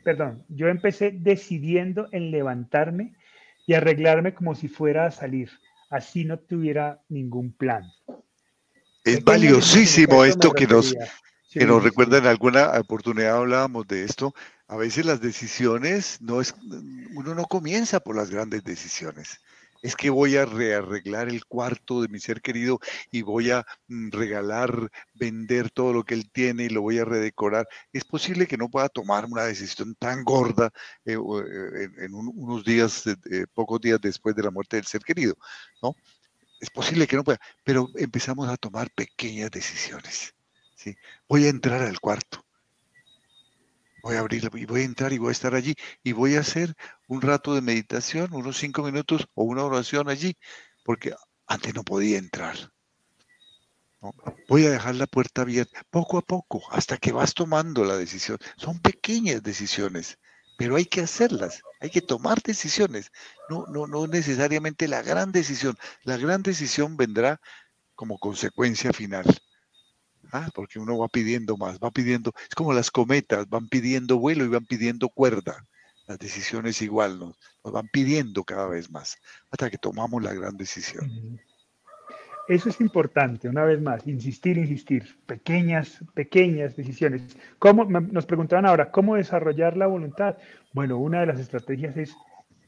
perdón, 0.03 0.43
yo 0.49 0.69
empecé 0.69 1.11
decidiendo 1.11 2.07
en 2.11 2.31
levantarme 2.31 3.15
y 3.67 3.75
arreglarme 3.75 4.33
como 4.33 4.55
si 4.55 4.67
fuera 4.67 5.05
a 5.05 5.11
salir. 5.11 5.51
Así 5.91 6.25
no 6.25 6.39
tuviera 6.39 7.03
ningún 7.07 7.53
plan. 7.53 7.83
Es 9.03 9.23
valiosísimo 9.23 10.25
esto 10.25 10.51
que 10.51 10.65
nos, 10.65 10.95
que 11.51 11.65
nos 11.67 11.83
recuerda 11.83 12.17
en 12.17 12.25
alguna 12.25 12.71
oportunidad 12.79 13.37
hablábamos 13.37 13.87
de 13.87 14.03
esto. 14.03 14.33
A 14.67 14.77
veces 14.77 15.05
las 15.05 15.21
decisiones 15.21 16.19
no 16.21 16.41
es, 16.41 16.55
uno 17.13 17.35
no 17.35 17.45
comienza 17.45 17.99
por 17.99 18.15
las 18.15 18.31
grandes 18.31 18.63
decisiones 18.63 19.39
es 19.85 19.95
que 19.95 20.09
voy 20.09 20.35
a 20.35 20.45
rearreglar 20.45 21.29
el 21.29 21.45
cuarto 21.45 22.01
de 22.01 22.07
mi 22.07 22.19
ser 22.19 22.41
querido 22.41 22.79
y 23.11 23.21
voy 23.21 23.51
a 23.51 23.63
mm, 23.87 24.09
regalar, 24.09 24.89
vender 25.13 25.69
todo 25.69 25.93
lo 25.93 26.03
que 26.03 26.15
él 26.15 26.31
tiene 26.31 26.63
y 26.63 26.69
lo 26.69 26.81
voy 26.81 26.97
a 26.97 27.05
redecorar. 27.05 27.67
Es 27.93 28.03
posible 28.03 28.47
que 28.47 28.57
no 28.57 28.67
pueda 28.69 28.89
tomar 28.89 29.25
una 29.25 29.43
decisión 29.43 29.93
tan 29.93 30.23
gorda 30.23 30.71
eh, 31.05 31.13
eh, 31.13 31.89
en, 31.99 32.15
unos 32.15 32.63
días, 32.65 33.03
pocos 33.53 33.79
días 33.79 33.99
después 34.01 34.35
de 34.35 34.43
la 34.43 34.49
muerte 34.51 34.77
del 34.77 34.85
ser 34.85 35.03
querido, 35.03 35.37
¿no? 35.83 35.95
Es 36.59 36.71
posible 36.71 37.05
que 37.05 37.17
no 37.17 37.23
pueda, 37.23 37.39
pero 37.63 37.89
empezamos 37.95 38.49
a 38.49 38.57
tomar 38.57 38.89
pequeñas 38.89 39.51
decisiones. 39.51 40.33
¿sí? 40.75 40.95
Voy 41.27 41.45
a 41.45 41.49
entrar 41.49 41.83
al 41.83 41.99
cuarto 41.99 42.44
voy 44.05 44.17
a 44.17 44.19
abrir 44.19 44.47
y 44.53 44.65
voy 44.65 44.81
a 44.81 44.85
entrar 44.85 45.13
y 45.13 45.17
voy 45.17 45.29
a 45.29 45.31
estar 45.31 45.55
allí 45.55 45.73
y 46.03 46.11
voy 46.11 46.35
a 46.35 46.41
hacer 46.41 46.75
un 47.07 47.21
rato 47.21 47.55
de 47.55 47.61
meditación, 47.61 48.31
unos 48.33 48.57
cinco 48.57 48.83
minutos 48.83 49.27
o 49.33 49.45
una 49.45 49.63
oración 49.63 50.09
allí, 50.09 50.37
porque 50.83 51.15
antes 51.47 51.73
no 51.73 51.83
podía 51.83 52.19
entrar. 52.19 52.55
Voy 54.47 54.67
a 54.67 54.69
dejar 54.69 54.93
la 54.93 55.07
puerta 55.07 55.41
abierta 55.41 55.81
poco 55.89 56.19
a 56.19 56.21
poco 56.21 56.61
hasta 56.69 56.97
que 56.97 57.11
vas 57.11 57.33
tomando 57.33 57.83
la 57.83 57.97
decisión. 57.97 58.37
Son 58.57 58.79
pequeñas 58.79 59.41
decisiones, 59.41 60.19
pero 60.55 60.75
hay 60.75 60.85
que 60.85 61.01
hacerlas, 61.01 61.63
hay 61.79 61.89
que 61.89 62.01
tomar 62.01 62.43
decisiones. 62.43 63.11
No, 63.49 63.65
no, 63.65 63.87
no 63.87 64.05
necesariamente 64.05 64.87
la 64.87 65.01
gran 65.01 65.31
decisión. 65.31 65.75
La 66.03 66.17
gran 66.17 66.43
decisión 66.43 66.95
vendrá 66.95 67.41
como 67.95 68.19
consecuencia 68.19 68.93
final. 68.93 69.25
Ah, 70.31 70.49
porque 70.53 70.79
uno 70.79 70.97
va 70.97 71.07
pidiendo 71.07 71.57
más, 71.57 71.79
va 71.79 71.91
pidiendo, 71.91 72.33
es 72.49 72.55
como 72.55 72.73
las 72.73 72.91
cometas, 72.91 73.47
van 73.49 73.67
pidiendo 73.67 74.17
vuelo 74.17 74.45
y 74.45 74.49
van 74.49 74.65
pidiendo 74.65 75.09
cuerda. 75.09 75.65
Las 76.07 76.19
decisiones 76.19 76.81
igual 76.81 77.19
nos, 77.19 77.37
nos 77.63 77.73
van 77.73 77.87
pidiendo 77.87 78.43
cada 78.43 78.67
vez 78.67 78.91
más 78.91 79.17
hasta 79.49 79.69
que 79.69 79.77
tomamos 79.77 80.21
la 80.21 80.33
gran 80.33 80.55
decisión. 80.57 81.39
Eso 82.47 82.69
es 82.69 82.79
importante, 82.79 83.49
una 83.49 83.65
vez 83.65 83.81
más, 83.81 84.05
insistir, 84.05 84.57
insistir, 84.59 85.17
pequeñas, 85.25 86.03
pequeñas 86.13 86.75
decisiones. 86.75 87.35
¿Cómo, 87.57 87.85
nos 87.85 88.27
preguntaban 88.27 88.67
ahora, 88.67 88.91
¿cómo 88.91 89.15
desarrollar 89.15 89.75
la 89.75 89.87
voluntad? 89.87 90.37
Bueno, 90.71 90.99
una 90.99 91.21
de 91.21 91.25
las 91.25 91.39
estrategias 91.39 91.97
es 91.97 92.15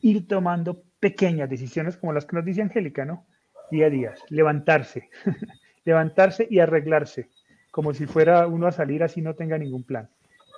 ir 0.02 0.28
tomando 0.28 0.84
pequeñas 1.00 1.48
decisiones 1.50 1.96
como 1.98 2.14
las 2.14 2.26
que 2.26 2.36
nos 2.36 2.46
dice 2.46 2.64
Angélica, 2.64 3.06
¿no? 3.06 3.28
Día 3.70 3.86
a 3.86 3.90
día, 3.92 4.14
levantarse, 4.30 5.10
levantarse 5.86 6.48
y 6.50 6.58
arreglarse, 6.60 7.30
como 7.78 7.94
si 7.94 8.08
fuera 8.08 8.48
uno 8.48 8.66
a 8.66 8.72
salir 8.72 9.04
así 9.04 9.22
no 9.22 9.36
tenga 9.36 9.56
ningún 9.56 9.84
plan. 9.84 10.10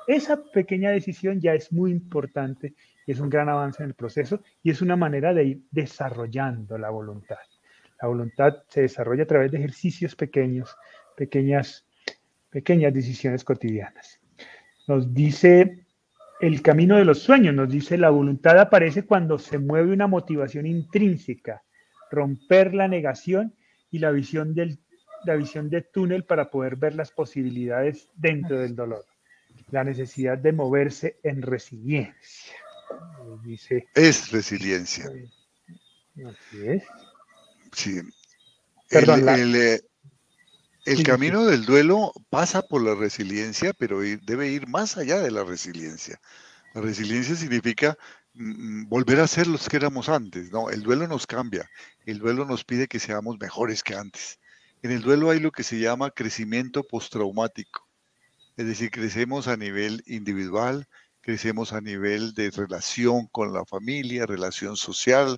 Esa 0.08 0.42
pequeña 0.42 0.92
decisión 0.92 1.42
ya 1.42 1.54
es 1.54 1.70
muy 1.70 1.92
importante 1.92 2.76
y 3.06 3.12
es 3.12 3.20
un 3.20 3.30
gran 3.30 3.50
avance 3.50 3.84
en 3.84 3.90
el 3.90 3.94
proceso 3.94 4.42
y 4.64 4.72
es 4.72 4.82
una 4.82 4.96
manera 4.96 5.34
de 5.34 5.44
ir 5.44 5.62
desarrollando 5.70 6.78
la 6.78 6.90
voluntad. 6.90 7.36
La 8.02 8.08
voluntad 8.08 8.64
se 8.70 8.84
desarrolla 8.84 9.24
a 9.24 9.28
través 9.28 9.52
de 9.52 9.58
ejercicios 9.58 10.16
pequeños, 10.16 10.74
pequeñas, 11.18 11.86
pequeñas 12.50 12.94
decisiones 12.94 13.44
cotidianas. 13.44 14.22
Nos 14.88 15.14
dice 15.14 15.86
el 16.40 16.62
camino 16.62 16.96
de 16.96 17.04
los 17.04 17.20
sueños, 17.20 17.54
nos 17.54 17.70
dice 17.70 17.98
la 17.98 18.12
voluntad 18.12 18.58
aparece 18.60 19.04
cuando 19.04 19.38
se 19.38 19.60
mueve 19.60 19.92
una 19.92 20.08
motivación 20.08 20.66
intrínseca, 20.66 21.64
romper 22.10 22.74
la 22.74 22.88
negación 22.88 23.56
y 23.92 24.00
la 24.00 24.12
visión 24.12 24.56
del 24.56 24.80
la 25.26 25.36
visión 25.36 25.70
de 25.70 25.82
túnel 25.82 26.24
para 26.24 26.50
poder 26.50 26.76
ver 26.76 26.96
las 26.96 27.12
posibilidades 27.12 28.10
dentro 28.16 28.60
del 28.60 28.76
dolor. 28.76 29.06
La 29.72 29.84
necesidad 29.84 30.38
de 30.38 30.52
moverse 30.52 31.20
en 31.24 31.42
resiliencia. 31.42 32.56
Dice, 33.44 33.88
es 33.94 34.32
resiliencia. 34.32 35.06
Así 35.06 36.68
es. 36.68 36.84
Sí. 37.72 38.02
el, 38.90 39.56
eh, 39.56 41.04
camino 41.04 41.46
del 41.46 41.66
duelo 41.66 42.12
pasa 42.30 42.62
por 42.64 42.82
la 42.82 42.96
resiliencia, 42.96 43.74
pero 43.78 44.00
debe 44.00 44.50
ir 44.50 44.68
más 44.68 44.98
allá 44.98 45.20
de 45.20 45.32
la 45.32 45.44
resiliencia. 45.44 46.20
La 46.74 46.82
resiliencia 46.82 47.36
significa 47.36 47.98
mm, 48.34 48.82
mm, 48.82 48.90
volver 48.90 49.20
a 49.20 49.28
ser 49.28 49.48
los 49.48 49.70
que 49.70 49.78
éramos 49.78 50.10
antes, 50.10 50.52
¿no? 50.52 50.70
El 50.70 50.82
duelo 50.82 51.08
nos 51.08 51.28
cambia, 51.28 51.70
el 52.06 52.20
duelo 52.20 52.46
nos 52.46 52.64
pide 52.64 52.88
que 52.88 53.00
seamos 53.00 53.40
mejores 53.40 53.84
que 53.84 53.96
antes. 53.96 54.40
En 54.82 54.92
el 54.92 55.02
duelo 55.02 55.30
hay 55.30 55.40
lo 55.40 55.52
que 55.52 55.64
se 55.64 55.80
llama 55.80 56.12
crecimiento 56.12 56.84
postraumático, 56.84 57.88
es 58.56 58.66
decir, 58.66 58.92
crecemos 58.92 59.48
a 59.48 59.58
nivel 59.58 60.04
individual, 60.06 60.88
crecemos 61.22 61.74
a 61.74 61.82
nivel 61.82 62.34
de 62.34 62.50
relación 62.52 63.28
con 63.28 63.54
la 63.54 63.66
familia, 63.66 64.26
relación 64.26 64.78
social, 64.78 65.38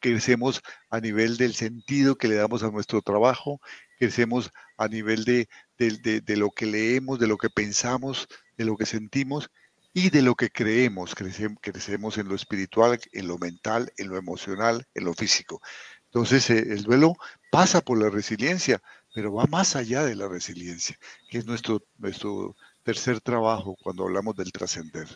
crecemos 0.00 0.62
a 0.90 1.00
nivel 1.00 1.36
del 1.36 1.54
sentido 1.54 2.16
que 2.16 2.28
le 2.28 2.36
damos 2.36 2.62
a 2.62 2.70
nuestro 2.70 3.02
trabajo, 3.02 3.60
crecemos 3.98 4.50
a 4.76 4.88
nivel 4.88 5.24
de, 5.24 5.48
de, 5.78 6.36
lo 6.36 6.50
que 6.50 6.66
leemos, 6.66 7.18
de 7.18 7.26
lo 7.26 7.36
que 7.36 7.50
pensamos, 7.50 8.26
de 8.56 8.64
lo 8.64 8.76
que 8.76 8.86
sentimos 8.86 9.50
y 9.92 10.10
de 10.10 10.22
lo 10.22 10.34
que 10.34 10.50
creemos. 10.50 11.14
Crecemos, 11.14 11.58
crecemos 11.60 12.18
en 12.18 12.28
lo 12.28 12.34
espiritual, 12.34 12.98
en 13.12 13.28
lo 13.28 13.38
mental, 13.38 13.92
en 13.96 14.08
lo 14.08 14.16
emocional, 14.16 14.86
en 14.94 15.04
lo 15.04 15.14
físico. 15.14 15.60
Entonces, 16.06 16.48
eh, 16.50 16.58
el 16.70 16.84
duelo 16.84 17.16
pasa 17.50 17.80
por 17.80 18.00
la 18.00 18.10
resiliencia, 18.10 18.80
pero 19.14 19.32
va 19.32 19.46
más 19.46 19.76
allá 19.76 20.04
de 20.04 20.14
la 20.14 20.28
resiliencia, 20.28 20.96
que 21.30 21.38
es 21.38 21.46
nuestro, 21.46 21.82
nuestro 21.98 22.54
tercer 22.82 23.20
trabajo 23.20 23.76
cuando 23.82 24.04
hablamos 24.04 24.36
del 24.36 24.52
trascender. 24.52 25.06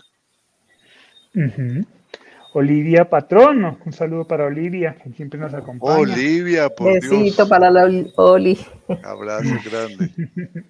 Olivia 2.54 3.08
Patrón, 3.08 3.78
un 3.84 3.92
saludo 3.92 4.26
para 4.26 4.44
Olivia, 4.44 4.96
que 5.02 5.10
siempre 5.12 5.40
nos 5.40 5.54
acompaña. 5.54 5.98
Olivia, 5.98 6.68
por 6.68 6.92
Besito 6.92 7.48
para 7.48 7.70
la 7.70 7.84
Oli. 8.16 8.58
Abrazo 9.02 9.54
grande. 9.64 10.10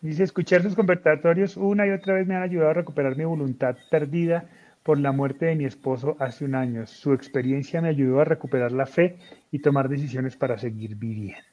Dice, 0.00 0.22
escuchar 0.22 0.62
sus 0.62 0.76
conversatorios 0.76 1.56
una 1.56 1.84
y 1.84 1.90
otra 1.90 2.14
vez 2.14 2.26
me 2.26 2.36
han 2.36 2.42
ayudado 2.42 2.70
a 2.70 2.74
recuperar 2.74 3.16
mi 3.16 3.24
voluntad 3.24 3.76
perdida 3.90 4.48
por 4.88 4.98
la 4.98 5.12
muerte 5.12 5.44
de 5.44 5.54
mi 5.54 5.66
esposo 5.66 6.16
hace 6.18 6.46
un 6.46 6.54
año. 6.54 6.86
Su 6.86 7.12
experiencia 7.12 7.82
me 7.82 7.90
ayudó 7.90 8.22
a 8.22 8.24
recuperar 8.24 8.72
la 8.72 8.86
fe 8.86 9.18
y 9.50 9.58
tomar 9.58 9.86
decisiones 9.86 10.34
para 10.34 10.56
seguir 10.56 10.96
viviendo. 10.96 11.44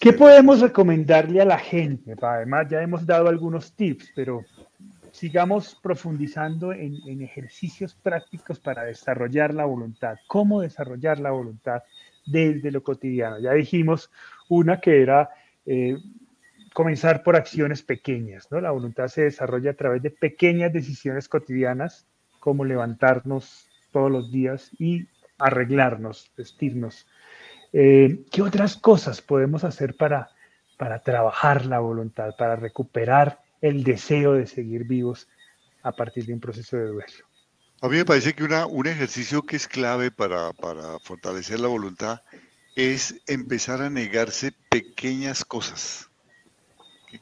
¿Qué 0.00 0.14
podemos 0.14 0.62
recomendarle 0.62 1.42
a 1.42 1.44
la 1.44 1.58
gente? 1.58 2.14
Además, 2.22 2.68
ya 2.70 2.80
hemos 2.80 3.04
dado 3.04 3.28
algunos 3.28 3.74
tips, 3.74 4.10
pero 4.16 4.46
sigamos 5.12 5.78
profundizando 5.82 6.72
en, 6.72 7.20
ejercicios 7.20 7.94
prácticos 7.94 8.58
para 8.58 8.84
desarrollar 8.84 9.52
la 9.52 9.66
voluntad. 9.66 10.16
¿Cómo 10.26 10.62
desarrollar 10.62 11.20
la 11.20 11.32
voluntad 11.32 11.82
desde 12.24 12.70
lo 12.70 12.82
cotidiano? 12.82 13.40
Ya 13.40 13.52
dijimos 13.52 14.10
una 14.48 14.80
que 14.80 15.02
era 15.02 15.28
eh, 15.66 15.98
comenzar 16.78 17.24
por 17.24 17.34
acciones 17.34 17.82
pequeñas, 17.82 18.46
¿no? 18.52 18.60
La 18.60 18.70
voluntad 18.70 19.08
se 19.08 19.22
desarrolla 19.22 19.72
a 19.72 19.74
través 19.74 20.00
de 20.00 20.12
pequeñas 20.12 20.72
decisiones 20.72 21.28
cotidianas, 21.28 22.06
como 22.38 22.64
levantarnos 22.64 23.68
todos 23.90 24.12
los 24.12 24.30
días 24.30 24.70
y 24.78 25.08
arreglarnos, 25.38 26.30
vestirnos. 26.36 27.08
Eh, 27.72 28.20
¿Qué 28.30 28.42
otras 28.42 28.76
cosas 28.76 29.20
podemos 29.20 29.64
hacer 29.64 29.96
para, 29.96 30.30
para 30.76 31.02
trabajar 31.02 31.66
la 31.66 31.80
voluntad, 31.80 32.36
para 32.38 32.54
recuperar 32.54 33.40
el 33.60 33.82
deseo 33.82 34.34
de 34.34 34.46
seguir 34.46 34.84
vivos 34.84 35.26
a 35.82 35.90
partir 35.90 36.26
de 36.26 36.34
un 36.34 36.38
proceso 36.38 36.76
de 36.76 36.84
duelo? 36.84 37.24
A 37.80 37.88
mí 37.88 37.96
me 37.96 38.04
parece 38.04 38.34
que 38.34 38.44
una, 38.44 38.66
un 38.66 38.86
ejercicio 38.86 39.42
que 39.42 39.56
es 39.56 39.66
clave 39.66 40.12
para, 40.12 40.52
para 40.52 41.00
fortalecer 41.00 41.58
la 41.58 41.66
voluntad 41.66 42.22
es 42.76 43.20
empezar 43.26 43.82
a 43.82 43.90
negarse 43.90 44.52
pequeñas 44.70 45.44
cosas 45.44 46.07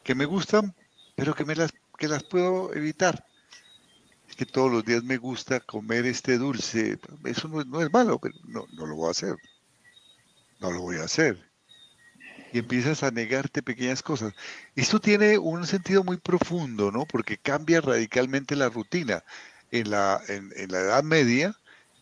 que, 0.02 0.14
me 0.14 0.24
gustan, 0.24 0.74
pero 1.14 1.34
que, 1.34 1.44
me 1.44 1.54
las, 1.54 1.72
que 1.98 2.08
las 2.08 2.22
puedo 2.24 2.74
evitar. 2.74 3.24
Es 4.28 4.36
que 4.36 4.46
todos 4.46 4.70
los 4.70 4.84
días 4.84 5.04
me 5.04 5.16
gusta 5.16 5.60
comer 5.60 6.06
este 6.06 6.38
dulce. 6.38 6.98
Eso 7.24 7.48
no, 7.48 7.80
es 7.80 7.92
malo, 7.92 8.18
pero 8.18 8.34
no, 8.44 8.66
no 8.72 8.86
lo 8.86 8.96
voy 8.96 9.08
a 9.08 9.12
hacer. 9.12 9.36
No 10.60 10.70
lo 10.70 10.80
voy 10.80 10.96
a 10.96 11.04
hacer. 11.04 11.38
Y 12.52 12.58
empiezas 12.58 13.02
a 13.02 13.10
negarte 13.10 13.62
pequeñas 13.62 14.02
cosas. 14.02 14.34
Esto 14.74 15.00
tiene 15.00 15.38
un 15.38 15.66
sentido 15.66 16.02
muy 16.02 16.16
profundo, 16.16 16.90
¿no? 16.90 17.04
Porque 17.04 17.38
cambia 17.38 17.80
radicalmente 17.80 18.56
la 18.56 18.68
rutina. 18.68 19.22
En 19.72 19.90
la, 19.90 20.22
en, 20.28 20.52
en 20.56 20.70
la 20.70 20.78
Edad 20.78 21.02
Media, 21.02 21.56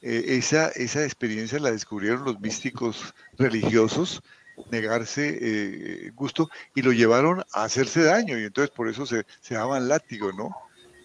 eh, 0.07 0.37
esa, 0.37 0.68
esa 0.68 1.03
experiencia 1.03 1.59
la 1.59 1.70
descubrieron 1.70 2.24
los 2.24 2.39
místicos 2.39 3.14
religiosos 3.39 4.22
negarse 4.71 5.39
eh, 5.41 6.11
gusto 6.15 6.49
y 6.75 6.83
lo 6.83 6.93
llevaron 6.93 7.45
a 7.53 7.65
hacerse 7.65 8.03
daño 8.03 8.39
y 8.39 8.45
entonces 8.45 8.71
por 8.75 8.89
eso 8.89 9.07
se, 9.07 9.27
se 9.41 9.55
daban 9.55 9.89
látigo, 9.89 10.33
¿no? 10.33 10.55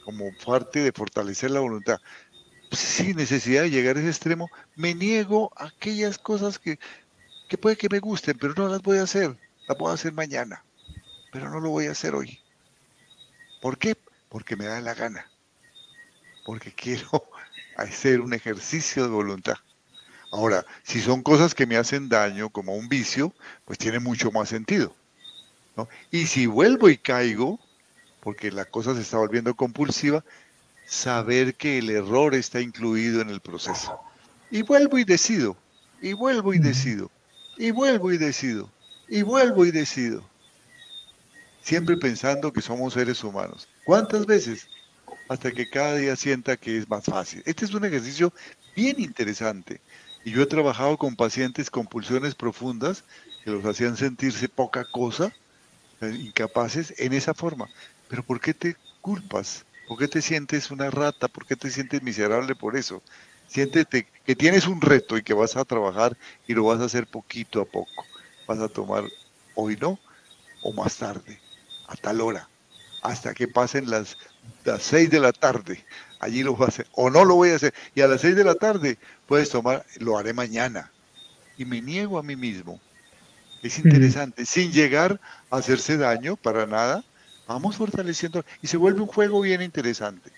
Como 0.06 0.32
parte 0.46 0.80
de 0.80 0.92
fortalecer 0.92 1.52
la 1.52 1.60
voluntad. 1.60 2.00
Sin 2.72 3.18
necesidad 3.18 3.64
de 3.64 3.72
llegar 3.72 3.98
a 3.98 4.00
ese 4.00 4.10
extremo, 4.10 4.50
me 4.76 4.94
niego 4.94 5.52
a 5.56 5.66
aquellas 5.66 6.18
cosas 6.18 6.60
que, 6.60 6.80
que 7.48 7.58
puede 7.58 7.76
que 7.76 7.90
me 7.90 8.00
gusten, 8.00 8.38
pero 8.40 8.54
no 8.56 8.68
las 8.68 8.82
voy 8.82 9.00
a 9.00 9.04
hacer. 9.04 9.38
Las 9.68 9.80
a 9.80 9.94
hacer 9.94 10.14
mañana, 10.14 10.64
pero 11.32 11.50
no 11.50 11.60
lo 11.60 11.70
voy 11.70 11.86
a 11.86 11.92
hacer 11.92 12.16
hoy. 12.16 12.40
¿Por 13.62 13.78
qué? 13.78 13.96
Porque 14.30 14.56
me 14.56 14.66
da 14.66 14.82
la 14.82 14.94
gana. 14.94 15.30
Porque 16.46 16.74
quiero 16.74 17.30
hacer 17.78 18.22
un 18.22 18.34
ejercicio 18.34 19.04
de 19.04 19.10
voluntad. 19.10 19.56
Ahora, 20.32 20.66
si 20.84 21.02
son 21.02 21.24
cosas 21.24 21.56
que 21.56 21.66
me 21.66 21.78
hacen 21.78 22.08
daño, 22.08 22.50
como 22.50 22.76
un 22.76 22.88
vicio, 22.88 23.34
pues 23.66 23.80
tiene 23.80 24.00
mucho 24.00 24.32
más 24.32 24.50
sentido. 24.50 24.96
Y 26.12 26.28
si 26.28 26.46
vuelvo 26.46 26.90
y 26.90 26.98
caigo, 26.98 27.60
porque 28.22 28.52
la 28.52 28.66
cosa 28.66 28.94
se 28.96 29.02
está 29.02 29.18
volviendo 29.18 29.56
compulsiva, 29.56 30.24
saber 30.86 31.56
que 31.56 31.78
el 31.80 31.90
error 31.90 32.36
está 32.36 32.62
incluido 32.62 33.22
en 33.22 33.30
el 33.30 33.40
proceso. 33.40 34.00
Y 34.52 34.62
vuelvo 34.64 34.98
y 34.98 35.04
decido, 35.04 35.56
y 36.02 36.14
vuelvo 36.14 36.54
y 36.54 36.60
decido, 36.60 37.10
y 37.58 37.72
vuelvo 37.72 38.12
y 38.12 38.18
decido, 38.18 38.70
y 39.08 39.22
vuelvo 39.22 39.66
y 39.66 39.72
decido. 39.72 40.24
Siempre 41.62 41.98
pensando 41.98 42.52
que 42.52 42.62
somos 42.62 42.94
seres 42.94 43.24
humanos. 43.24 43.68
¿Cuántas 43.86 44.26
veces? 44.26 44.68
Hasta 45.28 45.52
que 45.52 45.70
cada 45.70 45.96
día 45.96 46.16
sienta 46.16 46.58
que 46.58 46.78
es 46.78 46.90
más 46.90 47.06
fácil. 47.06 47.44
Este 47.46 47.66
es 47.66 47.74
un 47.74 47.86
ejercicio 47.86 48.34
bien 48.76 49.00
interesante 49.00 49.82
y 50.30 50.32
yo 50.32 50.44
he 50.44 50.46
trabajado 50.46 50.96
con 50.96 51.16
pacientes 51.16 51.72
con 51.72 51.88
pulsiones 51.88 52.36
profundas 52.36 53.04
que 53.44 53.50
los 53.50 53.66
hacían 53.66 53.98
sentirse 53.98 54.48
poca 54.48 54.86
cosa, 54.86 55.34
incapaces, 56.02 56.94
en 57.00 57.14
esa 57.14 57.34
forma. 57.34 57.68
Pero 58.08 58.22
¿por 58.22 58.40
qué 58.40 58.54
te 58.54 58.76
culpas? 59.02 59.66
¿Por 59.88 59.98
qué 59.98 60.08
te 60.08 60.22
sientes 60.22 60.70
una 60.70 60.92
rata? 60.92 61.28
¿Por 61.28 61.48
qué 61.48 61.56
te 61.56 61.72
sientes 61.72 62.04
miserable 62.04 62.54
por 62.54 62.78
eso? 62.78 63.02
Siéntete 63.48 64.08
que 64.24 64.36
tienes 64.36 64.68
un 64.68 64.82
reto 64.82 65.18
y 65.18 65.24
que 65.24 65.34
vas 65.34 65.58
a 65.58 65.66
trabajar 65.66 66.16
y 66.48 66.54
lo 66.54 66.66
vas 66.66 66.80
a 66.80 66.86
hacer 66.86 67.08
poquito 67.08 67.62
a 67.62 67.66
poco. 67.66 68.06
Vas 68.48 68.60
a 68.60 68.68
tomar 68.68 69.06
hoy 69.56 69.78
no 69.82 69.98
o 70.62 70.72
más 70.74 70.96
tarde, 70.98 71.40
a 71.88 71.96
tal 71.96 72.22
hora, 72.22 72.48
hasta 73.02 73.34
que 73.34 73.48
pasen 73.48 73.90
las, 73.90 74.16
las 74.64 74.84
seis 74.84 75.10
de 75.10 75.22
la 75.22 75.34
tarde 75.34 75.84
allí 76.20 76.44
lo 76.44 76.56
voy 76.56 76.66
a 76.66 76.70
hacer, 76.70 76.88
o 76.94 77.10
no 77.10 77.26
lo 77.26 77.36
voy 77.36 77.50
a 77.50 77.56
hacer. 77.56 77.74
Y 77.96 78.02
a 78.02 78.08
las 78.08 78.22
seis 78.22 78.36
de 78.36 78.44
la 78.44 78.56
tarde 78.56 78.98
puedes 79.28 79.50
tomar, 79.50 79.86
lo 80.00 80.18
haré 80.18 80.34
mañana. 80.34 80.92
Y 81.58 81.66
me 81.66 81.82
niego 81.82 82.20
a 82.20 82.24
mí 82.24 82.36
mismo. 82.36 82.80
Es 83.62 83.78
interesante, 83.78 84.46
sin 84.46 84.72
llegar 84.72 85.20
a 85.50 85.58
hacerse 85.58 85.98
daño 85.98 86.38
para 86.38 86.66
nada, 86.66 87.04
vamos 87.46 87.76
fortaleciendo 87.76 88.46
y 88.62 88.68
se 88.68 88.78
vuelve 88.78 89.02
un 89.02 89.08
juego 89.08 89.42
bien 89.42 89.62
interesante. 89.62 90.32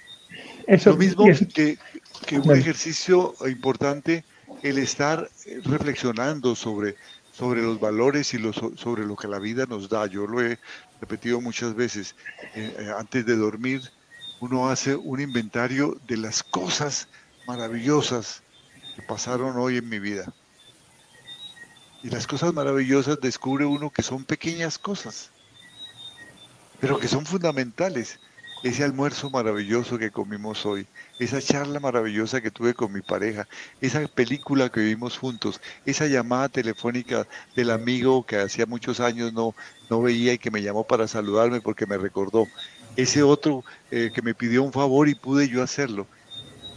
Eso, 0.65 0.91
lo 0.91 0.97
mismo 0.97 1.25
que, 1.53 1.77
que, 2.25 2.39
un 2.39 2.55
ejercicio 2.55 3.36
importante, 3.47 4.23
el 4.63 4.79
estar 4.79 5.29
reflexionando 5.65 6.55
sobre, 6.55 6.95
sobre 7.32 7.61
los 7.61 7.79
valores 7.79 8.34
y 8.34 8.39
los, 8.39 8.55
sobre 8.75 9.05
lo 9.05 9.15
que 9.15 9.27
la 9.27 9.39
vida 9.39 9.65
nos 9.67 9.89
da. 9.89 10.07
Yo 10.07 10.25
lo 10.25 10.41
he 10.41 10.57
repetido 10.99 11.41
muchas 11.41 11.75
veces 11.75 12.15
eh, 12.55 12.75
eh, 12.79 12.91
antes 12.97 13.25
de 13.25 13.36
dormir 13.36 13.82
uno 14.41 14.69
hace 14.69 14.95
un 14.95 15.21
inventario 15.21 15.99
de 16.07 16.17
las 16.17 16.41
cosas 16.41 17.07
maravillosas 17.47 18.41
que 18.95 19.03
pasaron 19.03 19.55
hoy 19.57 19.77
en 19.77 19.87
mi 19.87 19.99
vida. 19.99 20.33
Y 22.03 22.09
las 22.09 22.25
cosas 22.25 22.51
maravillosas 22.51 23.21
descubre 23.21 23.65
uno 23.65 23.91
que 23.91 24.01
son 24.01 24.25
pequeñas 24.25 24.79
cosas, 24.79 25.29
pero 26.79 26.99
que 26.99 27.07
son 27.07 27.25
fundamentales. 27.25 28.19
Ese 28.63 28.83
almuerzo 28.83 29.31
maravilloso 29.31 29.97
que 29.97 30.11
comimos 30.11 30.67
hoy, 30.67 30.87
esa 31.19 31.41
charla 31.41 31.79
maravillosa 31.79 32.41
que 32.41 32.51
tuve 32.51 32.75
con 32.75 32.93
mi 32.93 33.01
pareja, 33.01 33.47
esa 33.79 34.07
película 34.07 34.69
que 34.69 34.81
vimos 34.81 35.17
juntos, 35.17 35.59
esa 35.83 36.05
llamada 36.05 36.47
telefónica 36.47 37.27
del 37.55 37.71
amigo 37.71 38.23
que 38.23 38.37
hacía 38.37 38.67
muchos 38.67 38.99
años 38.99 39.33
no, 39.33 39.55
no 39.89 40.01
veía 40.01 40.33
y 40.33 40.37
que 40.37 40.51
me 40.51 40.61
llamó 40.61 40.83
para 40.83 41.07
saludarme 41.07 41.59
porque 41.59 41.87
me 41.87 41.97
recordó 41.97 42.47
ese 42.95 43.23
otro 43.23 43.63
eh, 43.89 44.11
que 44.13 44.21
me 44.21 44.33
pidió 44.33 44.63
un 44.63 44.73
favor 44.73 45.07
y 45.07 45.15
pude 45.15 45.47
yo 45.47 45.63
hacerlo. 45.63 46.07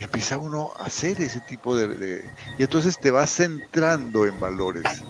Y 0.00 0.04
empieza 0.04 0.38
uno 0.38 0.72
a 0.78 0.86
hacer 0.86 1.20
ese 1.20 1.40
tipo 1.40 1.76
de, 1.76 2.24
Y 2.58 2.62
entonces 2.62 2.98
te 2.98 3.10
vas 3.10 3.30
centrando 3.30 4.26
en 4.26 4.38
valores. 4.40 5.02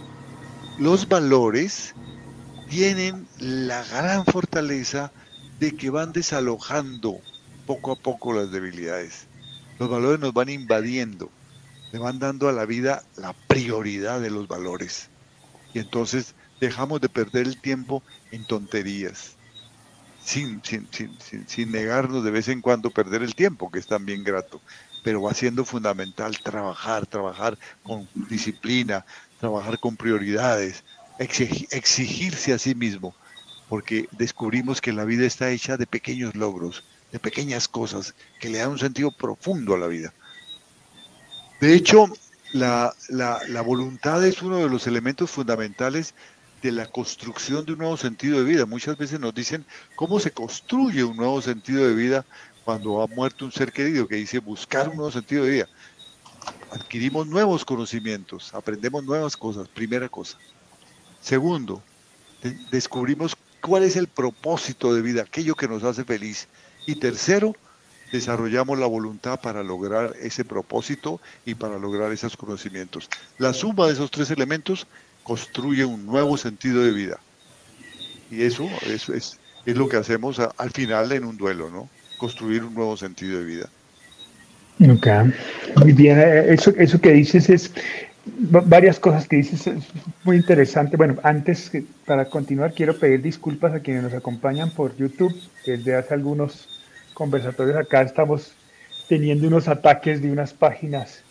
Los 0.78 1.08
valores 1.08 1.94
tienen 2.68 3.26
la 3.38 3.84
gran 3.84 4.24
fortaleza 4.24 5.12
de 5.60 5.76
que 5.76 5.90
van 5.90 6.12
desalojando 6.12 7.20
poco 7.66 7.92
a 7.92 7.96
poco 7.96 8.32
las 8.32 8.50
debilidades. 8.50 9.26
Los 9.78 9.88
valores 9.88 10.20
nos 10.20 10.32
van 10.32 10.48
invadiendo, 10.48 11.30
le 11.92 11.98
van 11.98 12.18
dando 12.18 12.48
a 12.48 12.52
la 12.52 12.64
vida 12.64 13.02
la 13.16 13.32
prioridad 13.48 14.20
de 14.20 14.30
los 14.30 14.48
valores. 14.48 15.08
Y 15.72 15.78
entonces 15.78 16.34
dejamos 16.60 17.00
de 17.00 17.08
perder 17.08 17.46
el 17.46 17.60
tiempo 17.60 18.02
en 18.30 18.44
tonterías, 18.44 19.33
sin, 20.24 20.62
sin, 20.62 21.70
negarnos 21.70 22.24
de 22.24 22.30
vez 22.30 22.48
en 22.48 22.62
cuando 22.62 22.90
perder 22.90 23.22
el 23.22 23.34
tiempo, 23.34 23.70
que 23.70 23.78
es 23.78 23.86
también 23.86 24.24
grato, 24.24 24.60
pero 25.02 25.22
va 25.22 25.34
siendo 25.34 25.64
fundamental 25.64 26.38
trabajar, 26.42 27.06
trabajar 27.06 27.58
con 27.82 28.08
disciplina, 28.14 29.04
trabajar 29.38 29.78
con 29.78 29.96
prioridades, 29.96 30.82
exigirse 31.18 32.54
a 32.54 32.58
sí 32.58 32.74
mismo, 32.74 33.14
porque 33.68 34.08
descubrimos 34.12 34.80
que 34.80 34.92
la 34.92 35.04
vida 35.04 35.26
está 35.26 35.50
hecha 35.50 35.76
de 35.76 35.86
pequeños 35.86 36.34
logros, 36.34 36.84
de 37.12 37.18
pequeñas 37.18 37.68
cosas 37.68 38.14
que 38.40 38.48
le 38.48 38.58
dan 38.58 38.70
un 38.70 38.78
sentido 38.78 39.10
profundo 39.12 39.74
a 39.74 39.78
la 39.78 39.88
vida. 39.88 40.14
De 41.60 41.74
hecho, 41.74 42.06
la, 42.52 42.94
la 43.10 43.60
voluntad 43.60 44.24
es 44.26 44.40
uno 44.42 44.56
de 44.56 44.68
los 44.68 44.86
elementos 44.86 45.30
fundamentales 45.30 46.14
de 46.64 46.72
la 46.72 46.86
construcción 46.86 47.66
de 47.66 47.74
un 47.74 47.80
nuevo 47.80 47.96
sentido 47.98 48.38
de 48.38 48.44
vida. 48.44 48.64
Muchas 48.64 48.96
veces 48.96 49.20
nos 49.20 49.34
dicen 49.34 49.66
cómo 49.96 50.18
se 50.18 50.30
construye 50.30 51.04
un 51.04 51.14
nuevo 51.14 51.42
sentido 51.42 51.86
de 51.86 51.94
vida 51.94 52.24
cuando 52.64 53.02
ha 53.02 53.06
muerto 53.06 53.44
un 53.44 53.52
ser 53.52 53.70
querido, 53.70 54.08
que 54.08 54.16
dice 54.16 54.38
buscar 54.38 54.88
un 54.88 54.96
nuevo 54.96 55.10
sentido 55.10 55.44
de 55.44 55.50
vida. 55.50 55.68
Adquirimos 56.70 57.26
nuevos 57.26 57.66
conocimientos, 57.66 58.54
aprendemos 58.54 59.04
nuevas 59.04 59.36
cosas, 59.36 59.68
primera 59.68 60.08
cosa. 60.08 60.38
Segundo, 61.20 61.82
descubrimos 62.70 63.36
cuál 63.60 63.82
es 63.82 63.96
el 63.96 64.08
propósito 64.08 64.94
de 64.94 65.02
vida, 65.02 65.20
aquello 65.20 65.54
que 65.54 65.68
nos 65.68 65.84
hace 65.84 66.02
feliz. 66.02 66.48
Y 66.86 66.94
tercero, 66.94 67.54
desarrollamos 68.10 68.78
la 68.78 68.86
voluntad 68.86 69.38
para 69.38 69.62
lograr 69.62 70.14
ese 70.18 70.46
propósito 70.46 71.20
y 71.44 71.56
para 71.56 71.78
lograr 71.78 72.10
esos 72.10 72.38
conocimientos. 72.38 73.10
La 73.36 73.52
suma 73.52 73.86
de 73.86 73.92
esos 73.92 74.10
tres 74.10 74.30
elementos 74.30 74.86
construye 75.24 75.84
un 75.84 76.06
nuevo 76.06 76.36
sentido 76.36 76.84
de 76.84 76.92
vida. 76.92 77.18
Y 78.30 78.42
eso, 78.42 78.68
es, 78.86 79.08
es, 79.08 79.38
lo 79.66 79.88
que 79.88 79.96
hacemos 79.96 80.38
al 80.38 80.70
final 80.70 81.10
en 81.12 81.24
un 81.24 81.36
duelo, 81.36 81.70
¿no? 81.70 81.88
Construir 82.18 82.62
un 82.62 82.74
nuevo 82.74 82.96
sentido 82.96 83.40
de 83.40 83.44
vida. 83.44 83.68
Ok, 84.80 85.06
muy 85.76 85.92
bien. 85.92 86.18
Eh, 86.20 86.52
eso, 86.52 86.72
eso 86.76 87.00
que 87.00 87.12
dices 87.12 87.48
es 87.50 87.72
varias 88.26 88.98
cosas 88.98 89.28
que 89.28 89.36
dices 89.36 89.66
es 89.66 89.84
muy 90.24 90.36
interesante. 90.36 90.96
Bueno, 90.96 91.16
antes 91.22 91.70
para 92.06 92.24
continuar 92.26 92.72
quiero 92.72 92.98
pedir 92.98 93.22
disculpas 93.22 93.74
a 93.74 93.80
quienes 93.80 94.02
nos 94.02 94.14
acompañan 94.14 94.70
por 94.70 94.96
YouTube. 94.96 95.34
Desde 95.66 95.94
hace 95.94 96.14
algunos 96.14 96.68
conversatorios 97.14 97.76
acá 97.76 98.02
estamos 98.02 98.52
teniendo 99.08 99.46
unos 99.46 99.68
ataques 99.68 100.22
de 100.22 100.32
unas 100.32 100.52
páginas 100.52 101.22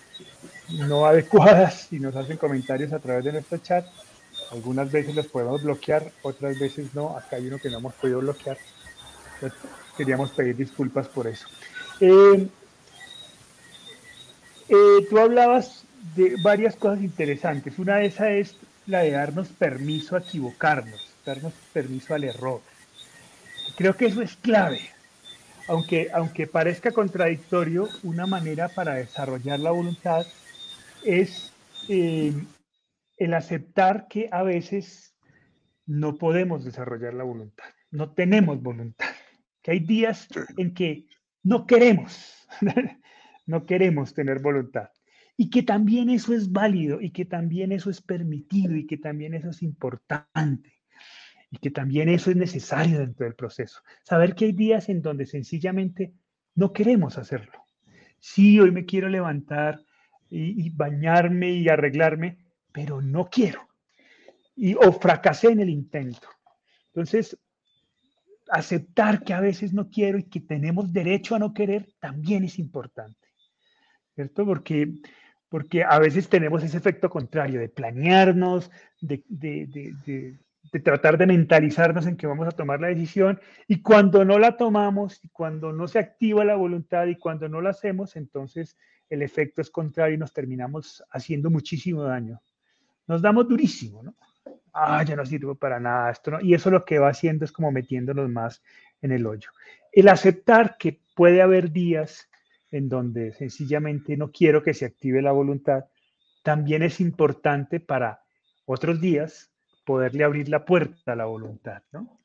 no 0.69 1.05
adecuadas 1.05 1.87
y 1.91 1.99
nos 1.99 2.15
hacen 2.15 2.37
comentarios 2.37 2.93
a 2.93 2.99
través 2.99 3.25
de 3.25 3.33
nuestro 3.33 3.57
chat. 3.59 3.85
Algunas 4.51 4.91
veces 4.91 5.15
los 5.15 5.27
podemos 5.27 5.63
bloquear, 5.63 6.11
otras 6.21 6.59
veces 6.59 6.93
no. 6.93 7.17
Acá 7.17 7.37
hay 7.37 7.47
uno 7.47 7.57
que 7.59 7.69
no 7.69 7.79
hemos 7.79 7.93
podido 7.93 8.19
bloquear. 8.19 8.57
queríamos 9.97 10.31
pedir 10.31 10.55
disculpas 10.55 11.07
por 11.07 11.27
eso. 11.27 11.47
Eh, 11.99 12.47
eh, 14.69 15.07
tú 15.09 15.19
hablabas 15.19 15.83
de 16.15 16.35
varias 16.41 16.75
cosas 16.75 17.01
interesantes. 17.01 17.77
Una 17.77 17.97
de 17.97 18.05
esas 18.07 18.27
es 18.27 18.55
la 18.85 18.99
de 18.99 19.11
darnos 19.11 19.49
permiso 19.49 20.15
a 20.15 20.19
equivocarnos, 20.19 21.13
darnos 21.25 21.53
permiso 21.71 22.13
al 22.13 22.23
error. 22.23 22.61
Creo 23.75 23.95
que 23.95 24.07
eso 24.07 24.21
es 24.21 24.35
clave. 24.35 24.81
Aunque, 25.67 26.09
aunque 26.13 26.45
parezca 26.45 26.91
contradictorio, 26.91 27.87
una 28.03 28.25
manera 28.25 28.67
para 28.67 28.95
desarrollar 28.95 29.59
la 29.59 29.71
voluntad 29.71 30.25
es 31.05 31.53
eh, 31.89 32.33
el 33.17 33.33
aceptar 33.33 34.07
que 34.07 34.29
a 34.31 34.43
veces 34.43 35.15
no 35.85 36.15
podemos 36.15 36.63
desarrollar 36.63 37.13
la 37.13 37.23
voluntad, 37.23 37.65
no 37.91 38.11
tenemos 38.13 38.61
voluntad, 38.61 39.09
que 39.61 39.71
hay 39.71 39.79
días 39.79 40.27
en 40.57 40.73
que 40.73 41.05
no 41.43 41.65
queremos, 41.67 42.47
no 43.45 43.65
queremos 43.65 44.13
tener 44.13 44.39
voluntad. 44.39 44.89
Y 45.35 45.49
que 45.49 45.63
también 45.63 46.11
eso 46.11 46.33
es 46.33 46.51
válido 46.51 47.01
y 47.01 47.09
que 47.09 47.25
también 47.25 47.71
eso 47.71 47.89
es 47.89 48.01
permitido 48.01 48.75
y 48.75 48.85
que 48.85 48.97
también 48.97 49.33
eso 49.33 49.49
es 49.49 49.63
importante 49.63 50.83
y 51.53 51.57
que 51.57 51.71
también 51.71 52.09
eso 52.09 52.31
es 52.31 52.37
necesario 52.37 52.99
dentro 52.99 53.25
del 53.25 53.35
proceso. 53.35 53.81
Saber 54.03 54.35
que 54.35 54.45
hay 54.45 54.51
días 54.53 54.89
en 54.89 55.01
donde 55.01 55.25
sencillamente 55.25 56.13
no 56.55 56.71
queremos 56.71 57.17
hacerlo. 57.17 57.65
Sí, 58.19 58.59
hoy 58.59 58.71
me 58.71 58.85
quiero 58.85 59.09
levantar 59.09 59.79
y, 60.35 60.69
bañarme 60.71 61.51
y 61.51 61.69
arreglarme, 61.69 62.37
pero 62.71 63.01
no 63.01 63.29
quiero. 63.29 63.67
Y, 64.55 64.73
o 64.75 64.91
fracasé 64.91 65.51
en 65.51 65.59
el 65.59 65.69
intento. 65.69 66.27
Entonces, 66.87 67.37
aceptar 68.49 69.23
que 69.23 69.33
a 69.33 69.39
veces 69.39 69.73
no 69.73 69.89
quiero 69.89 70.17
y 70.17 70.23
que 70.23 70.39
tenemos 70.39 70.91
derecho 70.91 71.35
a 71.35 71.39
no 71.39 71.53
querer 71.53 71.93
también 71.99 72.43
es 72.43 72.59
importante. 72.59 73.19
¿Cierto? 74.15 74.45
Porque, 74.45 74.93
porque 75.49 75.83
a 75.83 75.99
veces 75.99 76.29
tenemos 76.29 76.63
ese 76.63 76.77
efecto 76.77 77.09
contrario 77.09 77.59
de 77.59 77.69
planearnos, 77.69 78.71
de, 79.01 79.23
de, 79.27 79.67
de, 79.67 80.37
de, 80.71 80.79
tratar 80.79 81.17
de 81.17 81.27
mentalizarnos 81.27 82.07
en 82.07 82.17
que 82.17 82.27
vamos 82.27 82.47
a 82.47 82.51
tomar 82.51 82.79
la 82.79 82.87
decisión 82.87 83.39
y 83.67 83.81
cuando 83.81 84.25
no 84.25 84.39
la 84.39 84.57
tomamos 84.57 85.23
y 85.23 85.29
cuando 85.29 85.71
no 85.71 85.87
se 85.87 85.99
activa 85.99 86.43
la 86.43 86.55
voluntad 86.55 87.05
y 87.05 87.15
cuando 87.15 87.47
no 87.49 87.61
la 87.61 87.71
hacemos, 87.71 88.15
entonces 88.15 88.75
el 89.13 89.21
efecto 89.21 89.61
es 89.61 89.69
contrario 89.69 90.15
y 90.15 90.17
nos 90.17 90.33
terminamos 90.33 91.03
haciendo 91.11 91.49
muchísimo 91.49 92.03
daño. 92.03 92.41
Nos 93.07 93.21
damos 93.21 93.47
durísimo, 93.47 94.01
¿no? 94.01 94.15
Ah, 94.73 95.03
ya 95.03 95.15
no 95.15 95.25
sirvo 95.25 95.53
para 95.53 95.79
nada 95.79 96.09
esto, 96.11 96.31
¿no? 96.31 96.41
Y 96.41 96.55
eso 96.55 96.71
lo 96.71 96.83
que 96.83 96.97
va 96.97 97.09
haciendo 97.09 97.45
es 97.45 97.51
como 97.51 97.71
metiéndonos 97.71 98.29
más 98.29 98.63
en 99.01 99.11
el 99.11 99.25
hoyo. 99.27 99.51
El 99.91 100.07
aceptar 100.07 100.77
que 100.77 100.99
puede 101.15 101.43
haber 101.43 101.71
días 101.71 102.29
en 102.71 102.89
donde 102.89 103.33
sencillamente 103.33 104.17
no 104.17 104.31
quiero 104.31 104.63
que 104.63 104.73
se 104.73 104.85
active 104.85 105.21
la 105.21 105.31
voluntad, 105.31 105.85
también 106.41 106.81
es 106.81 106.99
importante 106.99 107.79
para 107.79 108.23
otros 108.65 108.99
días 108.99 109.51
poderle 109.85 110.23
abrir 110.23 110.49
la 110.49 110.65
puerta 110.65 111.11
a 111.13 111.15
la 111.15 111.25
voluntad, 111.25 111.83
¿no? 111.91 112.19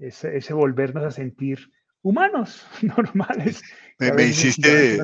Ese, 0.00 0.36
ese 0.36 0.52
volvernos 0.52 1.04
a 1.04 1.10
sentir 1.12 1.70
humanos, 2.02 2.66
normales. 2.82 3.62
Me, 3.98 4.24
hiciste, 4.24 4.98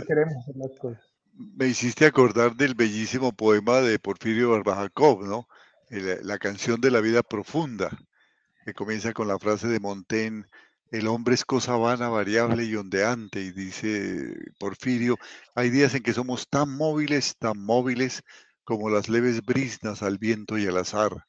me 1.57 1.67
hiciste 1.67 2.07
acordar 2.07 2.55
del 2.55 2.75
bellísimo 2.75 3.33
poema 3.33 3.81
de 3.81 3.99
Porfirio 3.99 4.51
Barbajakov, 4.51 5.27
¿no? 5.27 5.49
la 5.91 6.39
canción 6.39 6.81
de 6.81 6.91
la 6.91 7.01
vida 7.01 7.23
profunda, 7.23 7.91
que 8.65 8.75
comienza 8.75 9.13
con 9.13 9.29
la 9.29 9.39
frase 9.39 9.69
de 9.69 9.79
Montaigne, 9.79 10.45
el 10.91 11.09
hombre 11.09 11.35
es 11.35 11.45
cosa 11.45 11.77
vana, 11.77 12.09
variable 12.09 12.65
y 12.65 12.77
ondeante, 12.77 13.41
y 13.41 13.51
dice 13.51 14.33
Porfirio, 14.59 15.19
hay 15.55 15.71
días 15.71 15.95
en 15.95 16.03
que 16.03 16.13
somos 16.13 16.49
tan 16.49 16.71
móviles, 16.71 17.37
tan 17.37 17.59
móviles 17.59 18.23
como 18.63 18.91
las 18.91 19.09
leves 19.09 19.45
brisnas 19.45 20.03
al 20.03 20.19
viento 20.19 20.57
y 20.57 20.67
al 20.67 20.79
azar. 20.79 21.27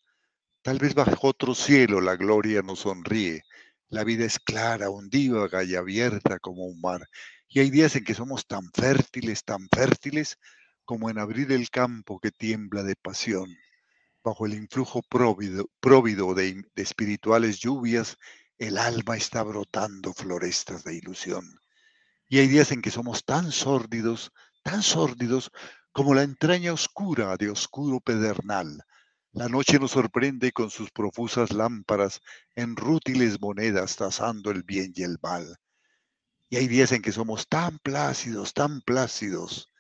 Tal 0.62 0.78
vez 0.78 0.94
bajo 0.94 1.28
otro 1.28 1.56
cielo 1.56 2.00
la 2.00 2.16
gloria 2.16 2.62
nos 2.62 2.80
sonríe, 2.80 3.42
la 3.90 4.04
vida 4.04 4.26
es 4.26 4.40
clara, 4.40 4.90
ondívaga 4.90 5.64
y 5.64 5.76
abierta 5.76 6.40
como 6.40 6.66
un 6.66 6.82
mar. 6.82 7.08
Y 7.48 7.60
hay 7.60 7.70
días 7.70 7.96
en 7.96 8.04
que 8.04 8.14
somos 8.14 8.48
tan 8.48 8.70
fértiles, 8.74 9.44
tan 9.44 9.68
fértiles, 9.74 10.38
como 10.84 11.10
en 11.10 11.20
abrir 11.20 11.52
el 11.52 11.70
campo 11.70 12.20
que 12.20 12.32
tiembla 12.32 12.84
de 12.84 12.96
pasión. 12.96 13.56
Bajo 14.24 14.46
el 14.46 14.54
influjo 14.54 15.02
próvido, 15.04 16.34
de, 16.34 16.64
de 16.76 16.84
espirituales 16.84 17.60
lluvias, 17.60 18.18
el 18.58 18.78
alma 18.78 19.18
está 19.18 19.44
brotando 19.44 20.14
florestas 20.14 20.84
de 20.84 20.96
ilusión. 20.96 21.60
Y 22.28 22.40
hay 22.40 22.48
días 22.48 22.72
en 22.72 22.82
que 22.82 22.92
somos 22.92 23.24
tan 23.24 23.52
sórdidos, 23.52 24.32
tan 24.64 24.82
sórdidos, 24.82 25.52
como 25.92 26.14
la 26.14 26.24
entraña 26.24 26.74
oscura 26.74 27.38
de 27.38 27.50
oscuro 27.50 28.00
pedernal, 28.00 28.84
la 29.36 29.50
noche 29.50 29.80
nos 29.80 29.92
sorprende 29.92 30.54
con 30.54 30.70
sus 30.70 30.92
profusas 30.92 31.52
lámparas 31.52 32.22
en 32.56 32.78
rútiles 32.78 33.42
monedas 33.42 33.98
trazando 33.98 34.50
el 34.50 34.64
bien 34.64 34.94
y 34.96 35.04
el 35.04 35.18
mal. 35.22 35.58
Y 36.48 36.56
hay 36.56 36.70
días 36.70 36.94
en 36.94 37.02
que 37.02 37.12
somos 37.12 37.46
tan 37.50 37.78
plácidos, 37.80 38.54
tan 38.54 38.80
plácidos. 38.80 39.74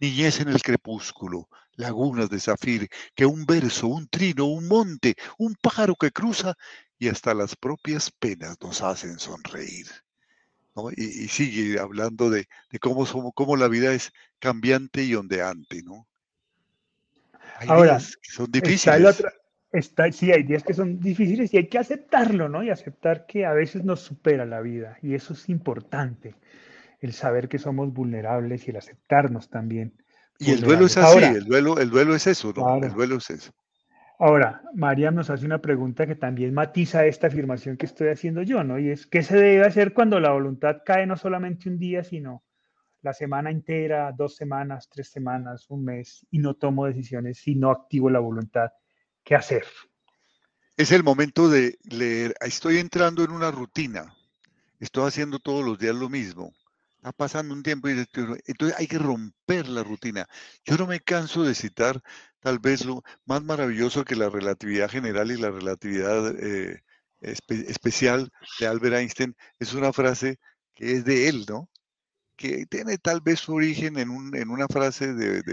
Niñez 0.00 0.40
en 0.40 0.48
el 0.48 0.62
crepúsculo, 0.62 1.50
lagunas 1.74 2.30
de 2.30 2.40
zafir, 2.40 2.88
que 3.14 3.26
un 3.26 3.44
verso, 3.44 3.88
un 3.88 4.08
trino, 4.08 4.46
un 4.46 4.66
monte, 4.66 5.14
un 5.36 5.56
pájaro 5.60 5.94
que 5.94 6.10
cruza 6.10 6.54
y 6.98 7.08
hasta 7.08 7.34
las 7.34 7.54
propias 7.54 8.10
penas 8.10 8.56
nos 8.62 8.80
hacen 8.80 9.18
sonreír. 9.18 9.88
¿no? 10.74 10.90
Y, 10.90 11.28
sigue 11.28 11.78
hablando 11.78 12.30
de, 12.30 12.48
cómo, 12.80 13.04
somos, 13.04 13.32
cómo 13.34 13.56
la 13.58 13.68
vida 13.68 13.92
es 13.92 14.10
cambiante 14.38 15.04
y 15.04 15.14
ondeante, 15.14 15.82
¿no? 15.82 16.08
Hay 17.62 17.68
Ahora, 17.68 17.98
días 17.98 18.16
que 18.16 18.30
son 18.30 18.50
difíciles. 18.50 19.24
Está, 19.72 20.12
sí, 20.12 20.30
hay 20.30 20.42
días 20.42 20.64
que 20.64 20.74
son 20.74 21.00
difíciles 21.00 21.54
y 21.54 21.56
hay 21.56 21.68
que 21.68 21.78
aceptarlo, 21.78 22.48
¿no? 22.48 22.62
Y 22.62 22.70
aceptar 22.70 23.24
que 23.24 23.46
a 23.46 23.52
veces 23.52 23.84
nos 23.84 24.00
supera 24.00 24.44
la 24.44 24.60
vida. 24.60 24.98
Y 25.00 25.14
eso 25.14 25.32
es 25.32 25.48
importante, 25.48 26.34
el 27.00 27.14
saber 27.14 27.48
que 27.48 27.58
somos 27.58 27.92
vulnerables 27.92 28.66
y 28.66 28.70
el 28.70 28.76
aceptarnos 28.76 29.48
también. 29.48 29.94
Y 30.38 30.50
el 30.50 30.60
duelo 30.60 30.86
es 30.86 30.96
así, 30.98 31.22
el, 31.22 31.44
duelo, 31.44 31.78
el 31.78 31.88
duelo 31.88 32.14
es 32.14 32.26
eso, 32.26 32.52
¿no? 32.54 32.84
El 32.84 32.92
duelo 32.92 33.16
es 33.16 33.30
eso. 33.30 33.52
Ahora, 34.18 34.62
María 34.74 35.10
nos 35.10 35.30
hace 35.30 35.46
una 35.46 35.60
pregunta 35.60 36.06
que 36.06 36.16
también 36.16 36.52
matiza 36.52 37.06
esta 37.06 37.28
afirmación 37.28 37.76
que 37.76 37.86
estoy 37.86 38.08
haciendo 38.08 38.42
yo, 38.42 38.62
¿no? 38.64 38.78
Y 38.78 38.90
es, 38.90 39.06
¿qué 39.06 39.22
se 39.22 39.36
debe 39.36 39.64
hacer 39.64 39.94
cuando 39.94 40.20
la 40.20 40.32
voluntad 40.32 40.78
cae 40.84 41.06
no 41.06 41.16
solamente 41.16 41.68
un 41.68 41.78
día, 41.78 42.04
sino 42.04 42.42
la 43.02 43.12
semana 43.12 43.50
entera, 43.50 44.12
dos 44.12 44.36
semanas, 44.36 44.88
tres 44.88 45.10
semanas, 45.10 45.66
un 45.68 45.84
mes, 45.84 46.26
y 46.30 46.38
no 46.38 46.54
tomo 46.54 46.86
decisiones 46.86 47.38
si 47.38 47.54
no 47.54 47.70
activo 47.70 48.08
la 48.08 48.20
voluntad? 48.20 48.70
¿Qué 49.24 49.34
hacer? 49.34 49.64
Es 50.76 50.92
el 50.92 51.02
momento 51.02 51.48
de 51.48 51.78
leer. 51.82 52.34
Estoy 52.40 52.78
entrando 52.78 53.22
en 53.24 53.32
una 53.32 53.50
rutina. 53.50 54.16
Estoy 54.78 55.06
haciendo 55.06 55.38
todos 55.38 55.64
los 55.64 55.78
días 55.78 55.94
lo 55.94 56.08
mismo. 56.08 56.52
Está 56.96 57.12
pasando 57.12 57.52
un 57.52 57.64
tiempo 57.64 57.88
y 57.88 57.92
entonces 57.92 58.78
hay 58.78 58.86
que 58.86 58.98
romper 58.98 59.68
la 59.68 59.82
rutina. 59.82 60.26
Yo 60.64 60.76
no 60.76 60.86
me 60.86 61.00
canso 61.00 61.42
de 61.42 61.54
citar 61.54 62.00
tal 62.38 62.60
vez 62.60 62.84
lo 62.84 63.02
más 63.24 63.42
maravilloso 63.42 64.04
que 64.04 64.14
la 64.14 64.28
relatividad 64.28 64.88
general 64.88 65.32
y 65.32 65.36
la 65.36 65.50
relatividad 65.50 66.34
eh, 66.40 66.80
especial 67.20 68.30
de 68.60 68.66
Albert 68.66 68.96
Einstein 68.96 69.36
es 69.58 69.74
una 69.74 69.92
frase 69.92 70.38
que 70.74 70.92
es 70.92 71.04
de 71.04 71.28
él, 71.28 71.44
¿no? 71.48 71.68
Que 72.42 72.66
tiene 72.66 72.98
tal 72.98 73.20
vez 73.20 73.38
su 73.38 73.54
origen 73.54 73.96
en, 74.00 74.10
una 74.50 74.66
frase 74.66 75.14
de, 75.14 75.44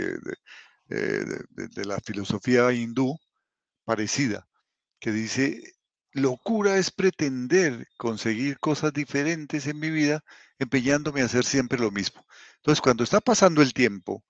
eh, 0.90 1.26
de 1.54 1.86
la 1.86 2.00
filosofía 2.00 2.72
hindú 2.74 3.16
parecida, 3.86 4.48
que 5.00 5.12
dice, 5.12 5.76
locura 6.14 6.78
es 6.78 6.90
pretender 6.90 7.86
conseguir 7.96 8.58
cosas 8.58 8.92
diferentes 8.92 9.68
en 9.68 9.78
mi 9.80 9.92
vida 9.92 10.24
empeñándome 10.58 11.22
a 11.22 11.26
hacer 11.26 11.46
siempre 11.46 11.78
lo 11.78 11.92
mismo. 11.92 12.26
Entonces, 12.56 12.82
cuando 12.82 13.04
está 13.04 13.22
pasando 13.22 13.62
el 13.62 13.72
tiempo 13.72 14.24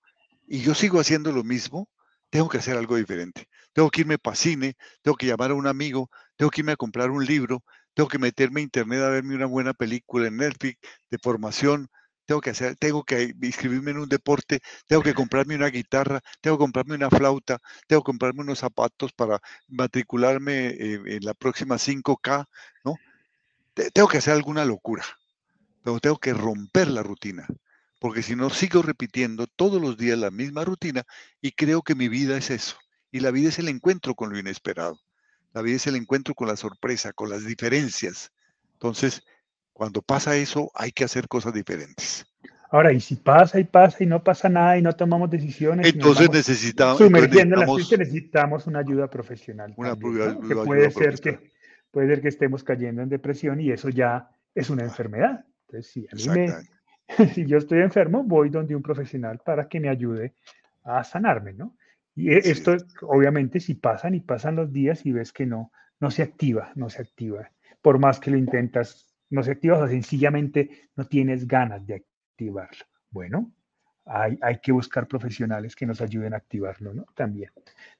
y 0.46 0.60
yo 0.60 0.74
sigo 0.74 1.00
haciendo 1.00 1.32
lo 1.32 1.44
mismo, 1.44 1.88
tengo 2.28 2.50
que 2.50 2.58
hacer 2.58 2.76
algo 2.76 2.96
diferente. 2.96 3.48
Tengo 3.72 3.90
que 3.90 4.02
irme 4.02 4.18
para 4.18 4.36
cine, 4.36 4.76
tengo 5.00 5.16
que 5.16 5.28
llamar 5.28 5.52
a 5.52 5.54
un 5.54 5.66
amigo, 5.66 6.10
tengo 6.36 6.50
que 6.50 6.60
irme 6.60 6.72
a 6.72 6.76
comprar 6.76 7.10
un 7.10 7.24
libro, 7.24 7.64
tengo 7.94 8.10
que 8.10 8.18
meterme 8.18 8.60
a 8.60 8.64
internet 8.64 9.00
a 9.00 9.08
verme 9.08 9.34
una 9.34 9.46
buena 9.46 9.72
película 9.72 10.28
en 10.28 10.36
Netflix 10.36 10.78
de 11.10 11.18
formación, 11.18 11.88
tengo 12.30 12.40
que 12.40 12.50
hacer, 12.50 12.76
tengo 12.76 13.02
que 13.02 13.34
inscribirme 13.42 13.90
en 13.90 13.98
un 13.98 14.08
deporte, 14.08 14.60
tengo 14.86 15.02
que 15.02 15.14
comprarme 15.14 15.56
una 15.56 15.66
guitarra, 15.66 16.20
tengo 16.40 16.56
que 16.58 16.62
comprarme 16.62 16.94
una 16.94 17.10
flauta, 17.10 17.58
tengo 17.88 18.02
que 18.02 18.06
comprarme 18.06 18.42
unos 18.42 18.60
zapatos 18.60 19.12
para 19.12 19.40
matricularme 19.66 20.68
en, 20.68 21.08
en 21.08 21.24
la 21.24 21.34
próxima 21.34 21.76
5K, 21.76 22.46
¿no? 22.84 22.94
Tengo 23.92 24.06
que 24.06 24.18
hacer 24.18 24.34
alguna 24.34 24.64
locura, 24.64 25.04
pero 25.82 25.98
tengo 25.98 26.18
que 26.18 26.32
romper 26.32 26.86
la 26.86 27.02
rutina 27.02 27.48
porque 27.98 28.22
si 28.22 28.36
no 28.36 28.48
sigo 28.48 28.80
repitiendo 28.82 29.48
todos 29.48 29.82
los 29.82 29.96
días 29.96 30.16
la 30.16 30.30
misma 30.30 30.64
rutina 30.64 31.02
y 31.42 31.50
creo 31.50 31.82
que 31.82 31.96
mi 31.96 32.08
vida 32.08 32.38
es 32.38 32.50
eso. 32.50 32.76
Y 33.10 33.18
la 33.18 33.32
vida 33.32 33.48
es 33.48 33.58
el 33.58 33.68
encuentro 33.68 34.14
con 34.14 34.30
lo 34.30 34.38
inesperado. 34.38 35.00
La 35.52 35.62
vida 35.62 35.76
es 35.76 35.88
el 35.88 35.96
encuentro 35.96 36.36
con 36.36 36.46
la 36.46 36.56
sorpresa, 36.56 37.12
con 37.12 37.28
las 37.28 37.44
diferencias. 37.44 38.30
Entonces, 38.74 39.24
cuando 39.80 40.02
pasa 40.02 40.36
eso, 40.36 40.70
hay 40.74 40.92
que 40.92 41.04
hacer 41.04 41.26
cosas 41.26 41.54
diferentes. 41.54 42.26
Ahora, 42.70 42.92
y 42.92 43.00
si 43.00 43.16
pasa 43.16 43.58
y 43.58 43.64
pasa 43.64 44.04
y 44.04 44.06
no 44.06 44.22
pasa 44.22 44.50
nada 44.50 44.76
y 44.76 44.82
no 44.82 44.92
tomamos 44.92 45.30
decisiones. 45.30 45.86
Entonces 45.86 46.30
necesitamos. 46.30 47.00
necesitamos 47.00 48.66
una 48.66 48.80
ayuda 48.80 49.08
profesional. 49.08 49.72
Una 49.78 49.96
que 49.96 50.54
puede 50.66 50.90
ser 50.90 51.18
que 51.18 51.38
puede 51.90 52.08
ser 52.08 52.20
que 52.20 52.28
estemos 52.28 52.62
cayendo 52.62 53.00
en 53.00 53.08
depresión 53.08 53.58
y 53.58 53.70
eso 53.70 53.88
ya 53.88 54.28
es 54.54 54.68
una 54.68 54.82
enfermedad. 54.82 55.46
Entonces, 55.66 55.90
sí, 55.90 56.06
a 56.12 56.14
mí 56.14 56.28
me, 56.28 56.48
si 57.34 57.46
yo 57.46 57.56
estoy 57.56 57.78
enfermo, 57.80 58.22
voy 58.22 58.50
donde 58.50 58.76
un 58.76 58.82
profesional 58.82 59.40
para 59.42 59.66
que 59.66 59.80
me 59.80 59.88
ayude 59.88 60.34
a 60.84 61.02
sanarme, 61.04 61.54
¿no? 61.54 61.74
Y 62.14 62.32
e, 62.32 62.36
esto, 62.36 62.76
obviamente, 63.00 63.60
si 63.60 63.76
pasan 63.76 64.14
y 64.14 64.20
pasan 64.20 64.56
los 64.56 64.74
días 64.74 65.06
y 65.06 65.12
ves 65.12 65.32
que 65.32 65.46
no, 65.46 65.72
no 66.00 66.10
se 66.10 66.22
activa, 66.22 66.70
no 66.74 66.90
se 66.90 67.00
activa. 67.00 67.50
Por 67.80 67.98
más 67.98 68.20
que 68.20 68.30
lo 68.30 68.36
intentas, 68.36 69.09
no 69.30 69.42
se 69.42 69.52
activa 69.52 69.78
o 69.78 69.88
sencillamente 69.88 70.88
no 70.96 71.06
tienes 71.06 71.46
ganas 71.46 71.86
de 71.86 71.94
activarlo. 71.94 72.84
Bueno, 73.10 73.52
hay, 74.04 74.38
hay 74.42 74.58
que 74.58 74.72
buscar 74.72 75.06
profesionales 75.06 75.74
que 75.74 75.86
nos 75.86 76.00
ayuden 76.00 76.34
a 76.34 76.38
activarlo, 76.38 76.92
¿no? 76.92 77.06
También. 77.14 77.50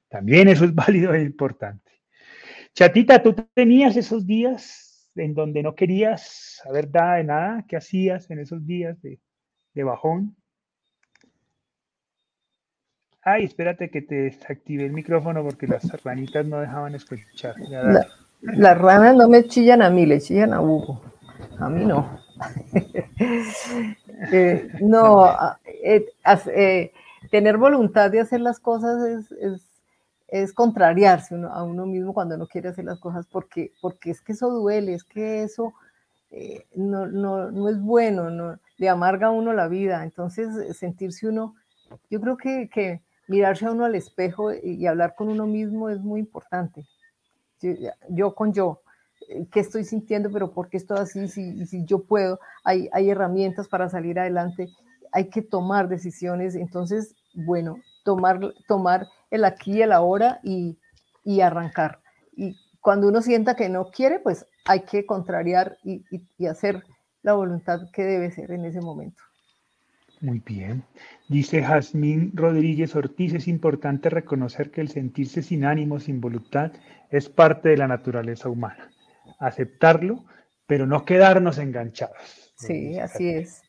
También 0.07 0.47
eso 0.47 0.65
es 0.65 0.75
válido 0.75 1.13
e 1.13 1.23
importante. 1.23 1.91
Chatita, 2.73 3.21
¿tú 3.21 3.33
tenías 3.53 3.97
esos 3.97 4.25
días 4.25 4.91
en 5.15 5.33
donde 5.33 5.63
no 5.63 5.75
querías 5.75 6.59
saber 6.63 6.89
nada 6.93 7.15
de 7.15 7.23
nada, 7.23 7.65
¿qué 7.67 7.77
hacías 7.77 8.29
en 8.31 8.39
esos 8.39 8.65
días 8.65 8.97
de, 9.01 9.19
bajón? 9.83 10.35
Ay, 13.23 13.45
espérate 13.45 13.89
que 13.89 14.01
te 14.01 14.15
desactive 14.15 14.85
el 14.85 14.93
micrófono 14.93 15.43
porque 15.43 15.67
las 15.67 15.85
ranitas 16.03 16.45
no 16.45 16.59
dejaban 16.59 16.95
escuchar. 16.95 17.55
las 18.41 18.77
ranas 18.77 19.15
no 19.15 19.29
me 19.29 19.43
chillan 19.43 19.81
a 19.81 19.89
mí, 19.89 20.05
le 20.05 20.19
chillan 20.19 20.53
a 20.53 20.61
Hugo. 20.61 21.03
A 21.61 21.69
mí 21.69 21.85
no. 21.85 22.19
Eh, 24.31 24.69
no, 24.81 25.27
eh, 25.65 26.05
eh, 26.55 26.91
tener 27.31 27.57
voluntad 27.57 28.11
de 28.11 28.19
hacer 28.19 28.39
las 28.39 28.59
cosas 28.59 29.03
es 29.39 29.71
es 30.31 30.53
contrariarse 30.53 31.35
a 31.51 31.61
uno 31.61 31.85
mismo 31.85 32.13
cuando 32.13 32.37
no 32.37 32.47
quiere 32.47 32.69
hacer 32.69 32.85
las 32.85 32.99
cosas 32.99 33.27
porque, 33.27 33.73
porque 33.81 34.11
es 34.11 34.21
que 34.21 34.31
eso 34.31 34.49
duele, 34.49 34.93
es 34.93 35.03
que 35.03 35.43
eso 35.43 35.73
eh, 36.31 36.65
no, 36.73 37.05
no, 37.05 37.51
no, 37.51 37.67
es 37.67 37.79
bueno, 37.81 38.29
no, 38.29 38.57
le 38.77 38.89
amarga 38.89 39.27
a 39.27 39.31
uno 39.31 39.51
la 39.51 39.67
vida. 39.67 40.03
Entonces, 40.03 40.77
sentirse 40.77 41.27
uno, 41.27 41.55
yo 42.09 42.21
creo 42.21 42.37
que, 42.37 42.69
que 42.69 43.01
mirarse 43.27 43.65
a 43.65 43.71
uno 43.71 43.83
al 43.83 43.95
espejo 43.95 44.53
y, 44.53 44.85
hablar 44.87 45.15
con 45.15 45.27
uno 45.27 45.45
mismo 45.45 45.89
es 45.89 45.99
muy 45.99 46.21
importante. 46.21 46.87
Yo, 48.09 48.33
con 48.33 48.53
yo, 48.53 48.81
¿qué 49.51 49.59
estoy 49.59 49.83
sintiendo? 49.83 50.29
Pero 50.31 50.51
¿por 50.51 50.69
qué 50.69 50.77
estoy 50.77 50.99
así? 50.99 51.27
Si, 51.27 51.65
si 51.65 51.85
yo 51.85 52.03
puedo, 52.03 52.39
hay, 52.63 52.89
herramientas 53.09 53.67
para 53.67 53.89
salir 53.89 54.19
adelante, 54.19 54.69
hay 55.11 55.29
que 55.29 55.41
tomar 55.41 55.87
decisiones. 55.87 56.55
Entonces, 56.55 57.15
bueno, 57.33 57.77
tomar, 58.03 58.39
tomar 58.67 59.07
el 59.29 59.45
aquí 59.45 59.77
y 59.77 59.81
el 59.81 59.91
ahora 59.91 60.39
y, 60.43 60.77
y 61.23 61.41
arrancar. 61.41 61.99
Y 62.35 62.55
cuando 62.81 63.07
uno 63.07 63.21
sienta 63.21 63.55
que 63.55 63.69
no 63.69 63.91
quiere, 63.91 64.19
pues 64.19 64.45
hay 64.65 64.81
que 64.81 65.05
contrariar 65.05 65.77
y, 65.83 66.03
y, 66.37 66.45
hacer 66.45 66.83
la 67.23 67.33
voluntad 67.33 67.79
que 67.93 68.03
debe 68.03 68.31
ser 68.31 68.51
en 68.51 68.65
ese 68.65 68.81
momento. 68.81 69.21
Muy 70.19 70.39
bien. 70.39 70.83
Dice 71.29 71.63
Jazmín 71.63 72.31
Rodríguez 72.35 72.95
Ortiz, 72.95 73.33
es 73.33 73.47
importante 73.47 74.09
reconocer 74.09 74.69
que 74.69 74.81
el 74.81 74.89
sentirse 74.89 75.41
sin 75.41 75.65
ánimo, 75.65 75.99
sin 75.99 76.21
voluntad, 76.21 76.71
es 77.09 77.27
parte 77.27 77.69
de 77.69 77.77
la 77.77 77.87
naturaleza 77.87 78.49
humana. 78.49 78.91
Aceptarlo, 79.41 80.25
pero 80.65 80.85
no 80.85 81.03
quedarnos 81.03 81.57
enganchados. 81.57 82.53
Sí, 82.55 82.97
así 82.97 83.29
es. 83.29 83.61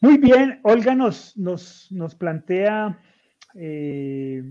Muy 0.00 0.18
bien, 0.18 0.60
Olga 0.64 0.94
nos, 0.94 1.36
nos, 1.36 1.90
nos 1.90 2.14
plantea 2.14 2.98
eh, 3.54 4.42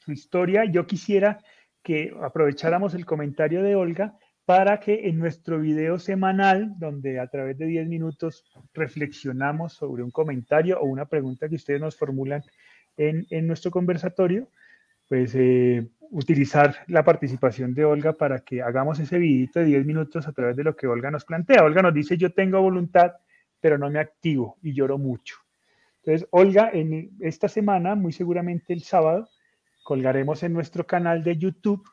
su 0.00 0.12
historia, 0.12 0.64
yo 0.64 0.86
quisiera 0.86 1.38
que 1.82 2.12
aprovecháramos 2.22 2.94
el 2.94 3.06
comentario 3.06 3.62
de 3.62 3.76
Olga 3.76 4.18
para 4.44 4.80
que 4.80 5.08
en 5.08 5.18
nuestro 5.18 5.60
video 5.60 5.98
semanal, 5.98 6.74
donde 6.76 7.20
a 7.20 7.28
través 7.28 7.56
de 7.56 7.66
10 7.66 7.86
minutos 7.86 8.44
reflexionamos 8.74 9.74
sobre 9.74 10.02
un 10.02 10.10
comentario 10.10 10.80
o 10.80 10.86
una 10.86 11.06
pregunta 11.06 11.48
que 11.48 11.54
ustedes 11.54 11.80
nos 11.80 11.96
formulan 11.96 12.42
en, 12.96 13.26
en 13.30 13.46
nuestro 13.46 13.70
conversatorio, 13.70 14.48
pues 15.08 15.34
eh, 15.36 15.88
utilizar 16.10 16.76
la 16.88 17.04
participación 17.04 17.74
de 17.74 17.84
Olga 17.84 18.12
para 18.12 18.40
que 18.40 18.62
hagamos 18.62 18.98
ese 18.98 19.18
videito 19.18 19.60
de 19.60 19.66
10 19.66 19.86
minutos 19.86 20.26
a 20.26 20.32
través 20.32 20.56
de 20.56 20.64
lo 20.64 20.76
que 20.76 20.86
Olga 20.86 21.10
nos 21.10 21.24
plantea. 21.24 21.64
Olga 21.64 21.82
nos 21.82 21.94
dice, 21.94 22.16
yo 22.16 22.32
tengo 22.32 22.60
voluntad, 22.60 23.12
pero 23.60 23.78
no 23.78 23.90
me 23.90 24.00
activo 24.00 24.58
y 24.62 24.72
lloro 24.74 24.98
mucho. 24.98 25.36
Entonces, 26.02 26.26
Olga, 26.30 26.70
en 26.72 27.10
esta 27.20 27.48
semana, 27.48 27.94
muy 27.94 28.12
seguramente 28.12 28.72
el 28.72 28.82
sábado, 28.82 29.28
colgaremos 29.84 30.42
en 30.42 30.52
nuestro 30.52 30.86
canal 30.86 31.22
de 31.22 31.36
YouTube 31.36 31.84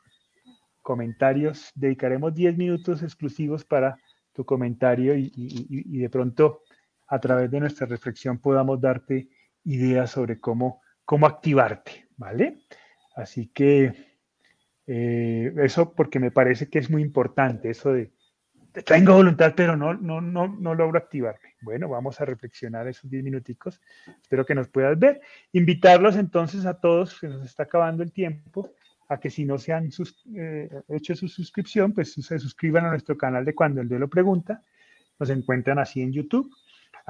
comentarios, 0.88 1.70
dedicaremos 1.74 2.34
10 2.34 2.56
minutos 2.56 3.02
exclusivos 3.02 3.62
para 3.62 3.98
tu 4.32 4.46
comentario 4.46 5.14
y, 5.14 5.98
de 5.98 6.08
pronto 6.08 6.62
a 7.06 7.20
través 7.20 7.50
de 7.50 7.60
nuestra 7.60 7.86
reflexión 7.86 8.38
podamos 8.38 8.80
darte 8.80 9.28
ideas 9.64 10.10
sobre 10.10 10.40
cómo, 10.40 10.80
cómo 11.04 11.26
activarte, 11.26 12.08
¿vale? 12.16 12.60
Así 13.14 13.48
que 13.48 14.07
eh, 14.88 15.52
eso 15.58 15.92
porque 15.94 16.18
me 16.18 16.32
parece 16.32 16.68
que 16.68 16.80
es 16.80 16.90
muy 16.90 17.02
importante, 17.02 17.70
eso 17.70 17.92
de 17.92 18.10
tengo 18.84 19.14
voluntad, 19.14 19.54
pero 19.56 19.76
no, 19.76 19.94
no, 19.94 20.20
no, 20.20 20.48
no 20.48 20.74
logro 20.74 20.98
activarme. 20.98 21.54
Bueno, 21.60 21.88
vamos 21.88 22.20
a 22.20 22.24
reflexionar 22.24 22.86
esos 22.86 23.10
10 23.10 23.24
minuticos. 23.24 23.80
Espero 24.22 24.44
que 24.44 24.54
nos 24.54 24.68
puedas 24.68 24.98
ver. 24.98 25.20
Invitarlos 25.52 26.16
entonces 26.16 26.66
a 26.66 26.74
todos, 26.74 27.18
que 27.18 27.28
nos 27.28 27.44
está 27.44 27.64
acabando 27.64 28.02
el 28.02 28.12
tiempo, 28.12 28.72
a 29.08 29.18
que 29.18 29.30
si 29.30 29.44
no 29.44 29.58
se 29.58 29.72
han 29.72 29.90
eh, 30.36 30.68
hecho 30.88 31.14
su 31.16 31.28
suscripción, 31.28 31.92
pues 31.92 32.12
se 32.12 32.38
suscriban 32.38 32.84
a 32.84 32.90
nuestro 32.90 33.16
canal 33.16 33.44
de 33.44 33.54
Cuando 33.54 33.80
el 33.80 33.88
Duelo 33.88 34.08
Pregunta. 34.08 34.62
Nos 35.18 35.30
encuentran 35.30 35.78
así 35.78 36.00
en 36.00 36.12
YouTube. 36.12 36.50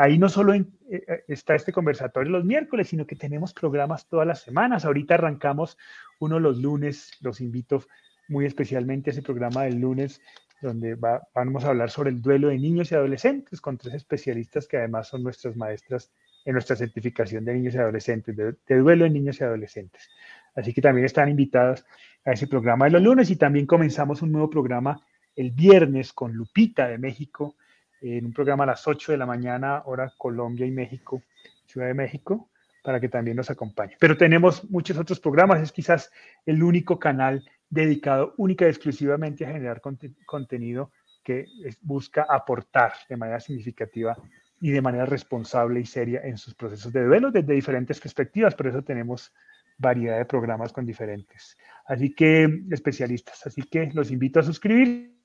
Ahí 0.00 0.16
no 0.16 0.28
solo 0.28 0.54
eh, 0.54 0.64
eh, 0.88 1.24
está 1.26 1.56
este 1.56 1.72
conversatorio 1.72 2.30
los 2.30 2.44
miércoles, 2.44 2.86
sino 2.88 3.04
que 3.04 3.16
tenemos 3.16 3.52
programas 3.52 4.06
todas 4.06 4.28
las 4.28 4.40
semanas. 4.40 4.84
Ahorita 4.84 5.14
arrancamos 5.14 5.76
uno 6.20 6.38
los 6.38 6.58
lunes. 6.58 7.10
Los 7.20 7.40
invito 7.40 7.82
muy 8.28 8.46
especialmente 8.46 9.10
a 9.10 9.12
ese 9.12 9.22
programa 9.22 9.64
del 9.64 9.80
lunes 9.80 10.20
donde 10.62 10.96
vamos 11.34 11.64
a 11.64 11.68
hablar 11.68 11.90
sobre 11.90 12.10
el 12.10 12.22
duelo 12.22 12.48
de 12.48 12.58
niños 12.58 12.92
y 12.92 12.94
adolescentes 12.94 13.60
con 13.60 13.76
tres 13.76 13.94
especialistas 13.94 14.68
que 14.68 14.76
además 14.76 15.08
son 15.08 15.24
nuestras 15.24 15.56
maestras 15.56 16.12
en 16.44 16.52
nuestra 16.52 16.76
certificación 16.76 17.44
de 17.44 17.54
niños 17.54 17.74
y 17.74 17.78
adolescentes, 17.78 18.36
de, 18.36 18.76
duelo 18.78 19.04
de 19.04 19.10
niños 19.10 19.40
y 19.40 19.44
adolescentes. 19.44 20.08
Así 20.54 20.72
que 20.72 20.80
también 20.80 21.06
están 21.06 21.28
invitados 21.28 21.84
a 22.24 22.32
ese 22.32 22.46
programa 22.46 22.84
de 22.84 22.92
los 22.92 23.02
lunes 23.02 23.30
y 23.30 23.36
también 23.36 23.66
comenzamos 23.66 24.22
un 24.22 24.30
nuevo 24.30 24.48
programa 24.48 25.00
el 25.34 25.50
viernes 25.50 26.12
con 26.12 26.32
Lupita 26.32 26.86
de 26.86 26.98
México, 26.98 27.56
en 28.00 28.26
un 28.26 28.32
programa 28.32 28.64
a 28.64 28.68
las 28.68 28.86
8 28.86 29.12
de 29.12 29.18
la 29.18 29.26
mañana, 29.26 29.82
hora 29.86 30.12
Colombia 30.16 30.66
y 30.66 30.70
México, 30.70 31.22
Ciudad 31.66 31.88
de 31.88 31.94
México, 31.94 32.48
para 32.82 33.00
que 33.00 33.08
también 33.08 33.36
nos 33.36 33.50
acompañe. 33.50 33.96
Pero 33.98 34.16
tenemos 34.16 34.68
muchos 34.70 34.96
otros 34.96 35.20
programas, 35.20 35.60
es 35.60 35.72
quizás 35.72 36.10
el 36.46 36.62
único 36.62 36.98
canal 36.98 37.44
dedicado 37.68 38.34
única 38.38 38.64
y 38.64 38.68
exclusivamente 38.68 39.44
a 39.44 39.52
generar 39.52 39.82
contenido 40.24 40.90
que 41.22 41.46
busca 41.82 42.26
aportar 42.28 42.92
de 43.08 43.16
manera 43.16 43.40
significativa 43.40 44.16
y 44.60 44.70
de 44.70 44.80
manera 44.80 45.04
responsable 45.04 45.80
y 45.80 45.84
seria 45.84 46.22
en 46.22 46.38
sus 46.38 46.54
procesos 46.54 46.92
de 46.92 47.04
duelo 47.04 47.30
desde 47.30 47.52
diferentes 47.52 48.00
perspectivas. 48.00 48.54
Por 48.54 48.68
eso 48.68 48.82
tenemos 48.82 49.32
variedad 49.76 50.16
de 50.16 50.24
programas 50.24 50.72
con 50.72 50.86
diferentes. 50.86 51.56
Así 51.86 52.14
que, 52.14 52.62
especialistas, 52.70 53.46
así 53.46 53.62
que 53.62 53.90
los 53.92 54.10
invito 54.10 54.40
a 54.40 54.42
suscribirse 54.42 55.17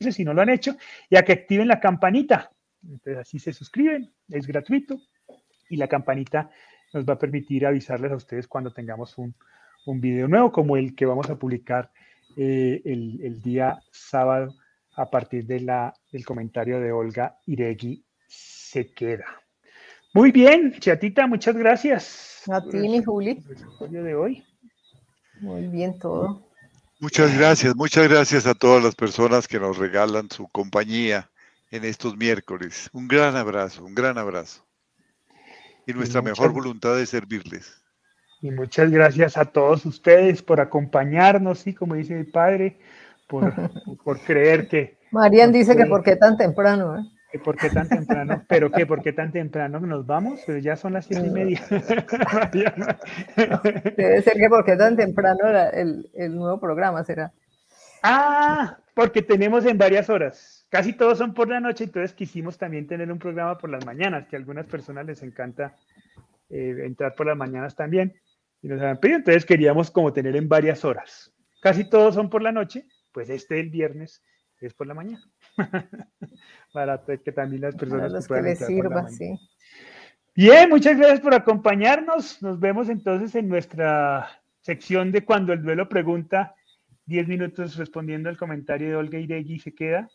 si 0.00 0.24
no 0.24 0.34
lo 0.34 0.42
han 0.42 0.50
hecho 0.50 0.76
y 1.08 1.16
a 1.16 1.24
que 1.24 1.32
activen 1.32 1.68
la 1.68 1.80
campanita. 1.80 2.50
Entonces 2.82 3.18
así 3.18 3.38
se 3.38 3.52
suscriben, 3.52 4.12
es 4.28 4.46
gratuito 4.46 5.00
y 5.70 5.76
la 5.76 5.88
campanita 5.88 6.50
nos 6.92 7.04
va 7.04 7.14
a 7.14 7.18
permitir 7.18 7.66
avisarles 7.66 8.12
a 8.12 8.16
ustedes 8.16 8.46
cuando 8.46 8.72
tengamos 8.72 9.16
un, 9.18 9.34
un 9.86 10.00
video 10.00 10.28
nuevo 10.28 10.52
como 10.52 10.76
el 10.76 10.94
que 10.94 11.06
vamos 11.06 11.28
a 11.30 11.36
publicar 11.36 11.90
eh, 12.36 12.82
el, 12.84 13.40
día 13.42 13.80
sábado 13.90 14.54
a 14.96 15.08
partir 15.08 15.46
de 15.46 15.60
la, 15.60 15.94
del 16.10 16.24
comentario 16.24 16.80
de 16.80 16.92
Olga 16.92 17.38
Iregui 17.46 18.04
se 18.26 18.92
queda. 18.92 19.26
Muy 20.12 20.32
bien, 20.32 20.74
chatita, 20.78 21.26
muchas 21.26 21.56
gracias. 21.56 22.42
A 22.48 22.60
ti, 22.60 22.76
mi 22.76 23.02
Juli. 23.02 23.42
de 23.88 24.14
hoy. 24.14 24.44
Muy 25.40 25.66
bien 25.68 25.98
todo. 25.98 26.53
Muchas 27.04 27.36
gracias, 27.36 27.76
muchas 27.76 28.08
gracias 28.08 28.46
a 28.46 28.54
todas 28.54 28.82
las 28.82 28.94
personas 28.94 29.46
que 29.46 29.60
nos 29.60 29.76
regalan 29.76 30.30
su 30.30 30.48
compañía 30.48 31.28
en 31.70 31.84
estos 31.84 32.16
miércoles. 32.16 32.88
Un 32.94 33.08
gran 33.08 33.36
abrazo, 33.36 33.84
un 33.84 33.94
gran 33.94 34.16
abrazo. 34.16 34.64
Y 35.86 35.92
nuestra 35.92 36.22
mejor 36.22 36.54
voluntad 36.54 36.96
de 36.96 37.04
servirles. 37.04 37.84
Y 38.40 38.50
muchas 38.52 38.90
gracias 38.90 39.36
a 39.36 39.44
todos 39.44 39.84
ustedes 39.84 40.42
por 40.42 40.62
acompañarnos, 40.62 41.58
sí, 41.58 41.74
como 41.74 41.94
dice 41.94 42.14
mi 42.14 42.24
padre, 42.24 42.78
por, 43.28 43.52
por 44.02 44.20
creer 44.20 44.66
que... 44.66 44.96
Marian 45.10 45.52
dice 45.52 45.76
que 45.76 45.84
por 45.84 46.02
qué 46.02 46.16
tan 46.16 46.38
temprano, 46.38 46.98
¿eh? 46.98 47.02
Por 47.42 47.56
qué 47.56 47.70
tan 47.70 47.88
temprano, 47.88 48.44
pero 48.48 48.70
que 48.70 48.86
por 48.86 49.02
qué 49.02 49.12
tan 49.12 49.32
temprano 49.32 49.80
nos 49.80 50.06
vamos, 50.06 50.40
pero 50.46 50.58
ya 50.58 50.76
son 50.76 50.92
las 50.92 51.06
siete 51.06 51.26
y 51.26 51.30
media. 51.30 51.60
debe 53.96 54.22
ser 54.22 54.34
que 54.34 54.48
por 54.48 54.64
qué 54.64 54.76
tan 54.76 54.96
temprano 54.96 55.40
el, 55.72 56.10
el 56.14 56.36
nuevo 56.36 56.60
programa 56.60 57.02
será. 57.04 57.32
Ah, 58.02 58.78
porque 58.94 59.22
tenemos 59.22 59.64
en 59.64 59.78
varias 59.78 60.10
horas. 60.10 60.66
Casi 60.68 60.92
todos 60.92 61.18
son 61.18 61.34
por 61.34 61.48
la 61.48 61.60
noche, 61.60 61.84
entonces 61.84 62.12
quisimos 62.12 62.58
también 62.58 62.86
tener 62.86 63.10
un 63.10 63.18
programa 63.18 63.58
por 63.58 63.70
las 63.70 63.84
mañanas, 63.86 64.26
que 64.26 64.36
a 64.36 64.38
algunas 64.38 64.66
personas 64.66 65.06
les 65.06 65.22
encanta 65.22 65.74
eh, 66.50 66.76
entrar 66.84 67.14
por 67.14 67.26
las 67.26 67.36
mañanas 67.36 67.74
también 67.74 68.14
y 68.60 68.68
nos 68.68 68.80
habían 68.80 68.98
pedido. 68.98 69.18
Entonces 69.18 69.44
queríamos 69.44 69.90
como 69.90 70.12
tener 70.12 70.36
en 70.36 70.48
varias 70.48 70.84
horas. 70.84 71.32
Casi 71.60 71.88
todos 71.88 72.14
son 72.14 72.28
por 72.28 72.42
la 72.42 72.52
noche, 72.52 72.86
pues 73.12 73.30
este 73.30 73.58
el 73.58 73.70
viernes 73.70 74.22
es 74.60 74.74
por 74.74 74.86
la 74.86 74.94
mañana. 74.94 75.24
Para 76.72 77.00
que 77.04 77.32
también 77.32 77.62
las 77.62 77.76
personas 77.76 78.26
que, 78.26 78.42
les 78.42 78.58
sirva, 78.58 79.08
sí. 79.08 79.38
Bien, 80.36 80.68
muchas 80.68 80.96
gracias 80.96 81.20
por 81.20 81.34
acompañarnos. 81.34 82.42
Nos 82.42 82.58
vemos 82.58 82.88
entonces 82.88 83.34
en 83.36 83.48
nuestra 83.48 84.28
sección 84.60 85.12
de 85.12 85.24
cuando 85.24 85.52
el 85.52 85.62
duelo 85.62 85.88
pregunta 85.88 86.54
10 87.06 87.28
minutos 87.28 87.76
respondiendo 87.76 88.28
al 88.28 88.36
comentario 88.36 88.88
de 88.88 88.96
Olga 88.96 89.18
Iregui 89.18 89.60
se 89.60 89.74
queda. 89.74 90.08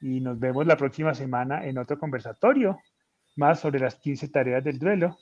Y 0.00 0.20
nos 0.20 0.38
vemos 0.38 0.66
la 0.66 0.76
próxima 0.76 1.14
semana 1.14 1.66
en 1.66 1.76
otro 1.76 1.98
conversatorio 1.98 2.80
más 3.36 3.60
sobre 3.60 3.80
las 3.80 3.96
15 3.96 4.28
tareas 4.28 4.64
del 4.64 4.78
duelo. 4.78 5.18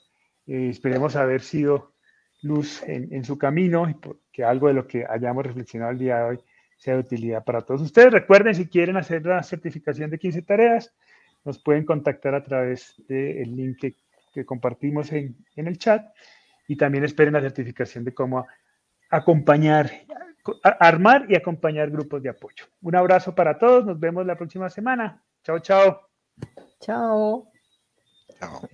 Eh, 0.47 0.69
esperemos 0.71 1.17
haber 1.17 1.41
sido 1.41 1.95
luz 2.43 2.83
en, 2.85 3.25
su 3.25 3.37
camino 3.37 3.91
y 3.91 3.97
que 4.33 4.45
algo 4.45 4.69
de 4.69 4.75
lo 4.75 4.87
que 4.87 5.05
hayamos 5.09 5.45
reflexionado 5.45 5.91
el 5.91 5.99
día 5.99 6.19
de 6.19 6.23
hoy 6.23 6.41
sea 6.79 6.95
de 6.95 7.01
utilidad 7.01 7.45
para 7.45 7.63
todos 7.63 7.83
ustedes. 7.83 8.13
Recuerden, 8.13 8.55
si 8.55 8.69
quieren 8.69 8.97
hacer 8.97 9.27
la 9.27 9.43
certificación 9.43 10.11
de 10.11 10.19
15 10.19 10.43
tareas, 10.43 10.95
nos 11.45 11.59
pueden 11.59 11.85
contactar 11.85 12.35
a 12.35 12.43
través 12.43 12.95
del 13.09 13.55
link 13.55 13.79
que, 13.79 13.97
compartimos 14.47 15.11
en, 15.11 15.37
en, 15.57 15.67
el 15.67 15.79
chat 15.79 16.15
y 16.69 16.77
también 16.77 17.03
esperen 17.03 17.35
la 17.35 17.41
certificación 17.41 18.05
de 18.05 18.15
cómo 18.15 18.47
acompañar, 19.11 19.91
armar 20.79 21.27
y 21.29 21.35
acompañar 21.35 21.91
grupos 21.91 22.23
de 22.23 22.29
apoyo. 22.29 22.67
Un 22.81 22.95
abrazo 22.95 23.35
para 23.35 23.59
todos, 23.59 23.85
nos 23.85 23.99
vemos 23.99 24.25
la 24.25 24.37
próxima 24.37 24.71
semana. 24.71 25.21
Chao, 25.43 25.59
chao. 25.59 26.09
Chao. 26.81 27.51
Chao. 28.39 28.69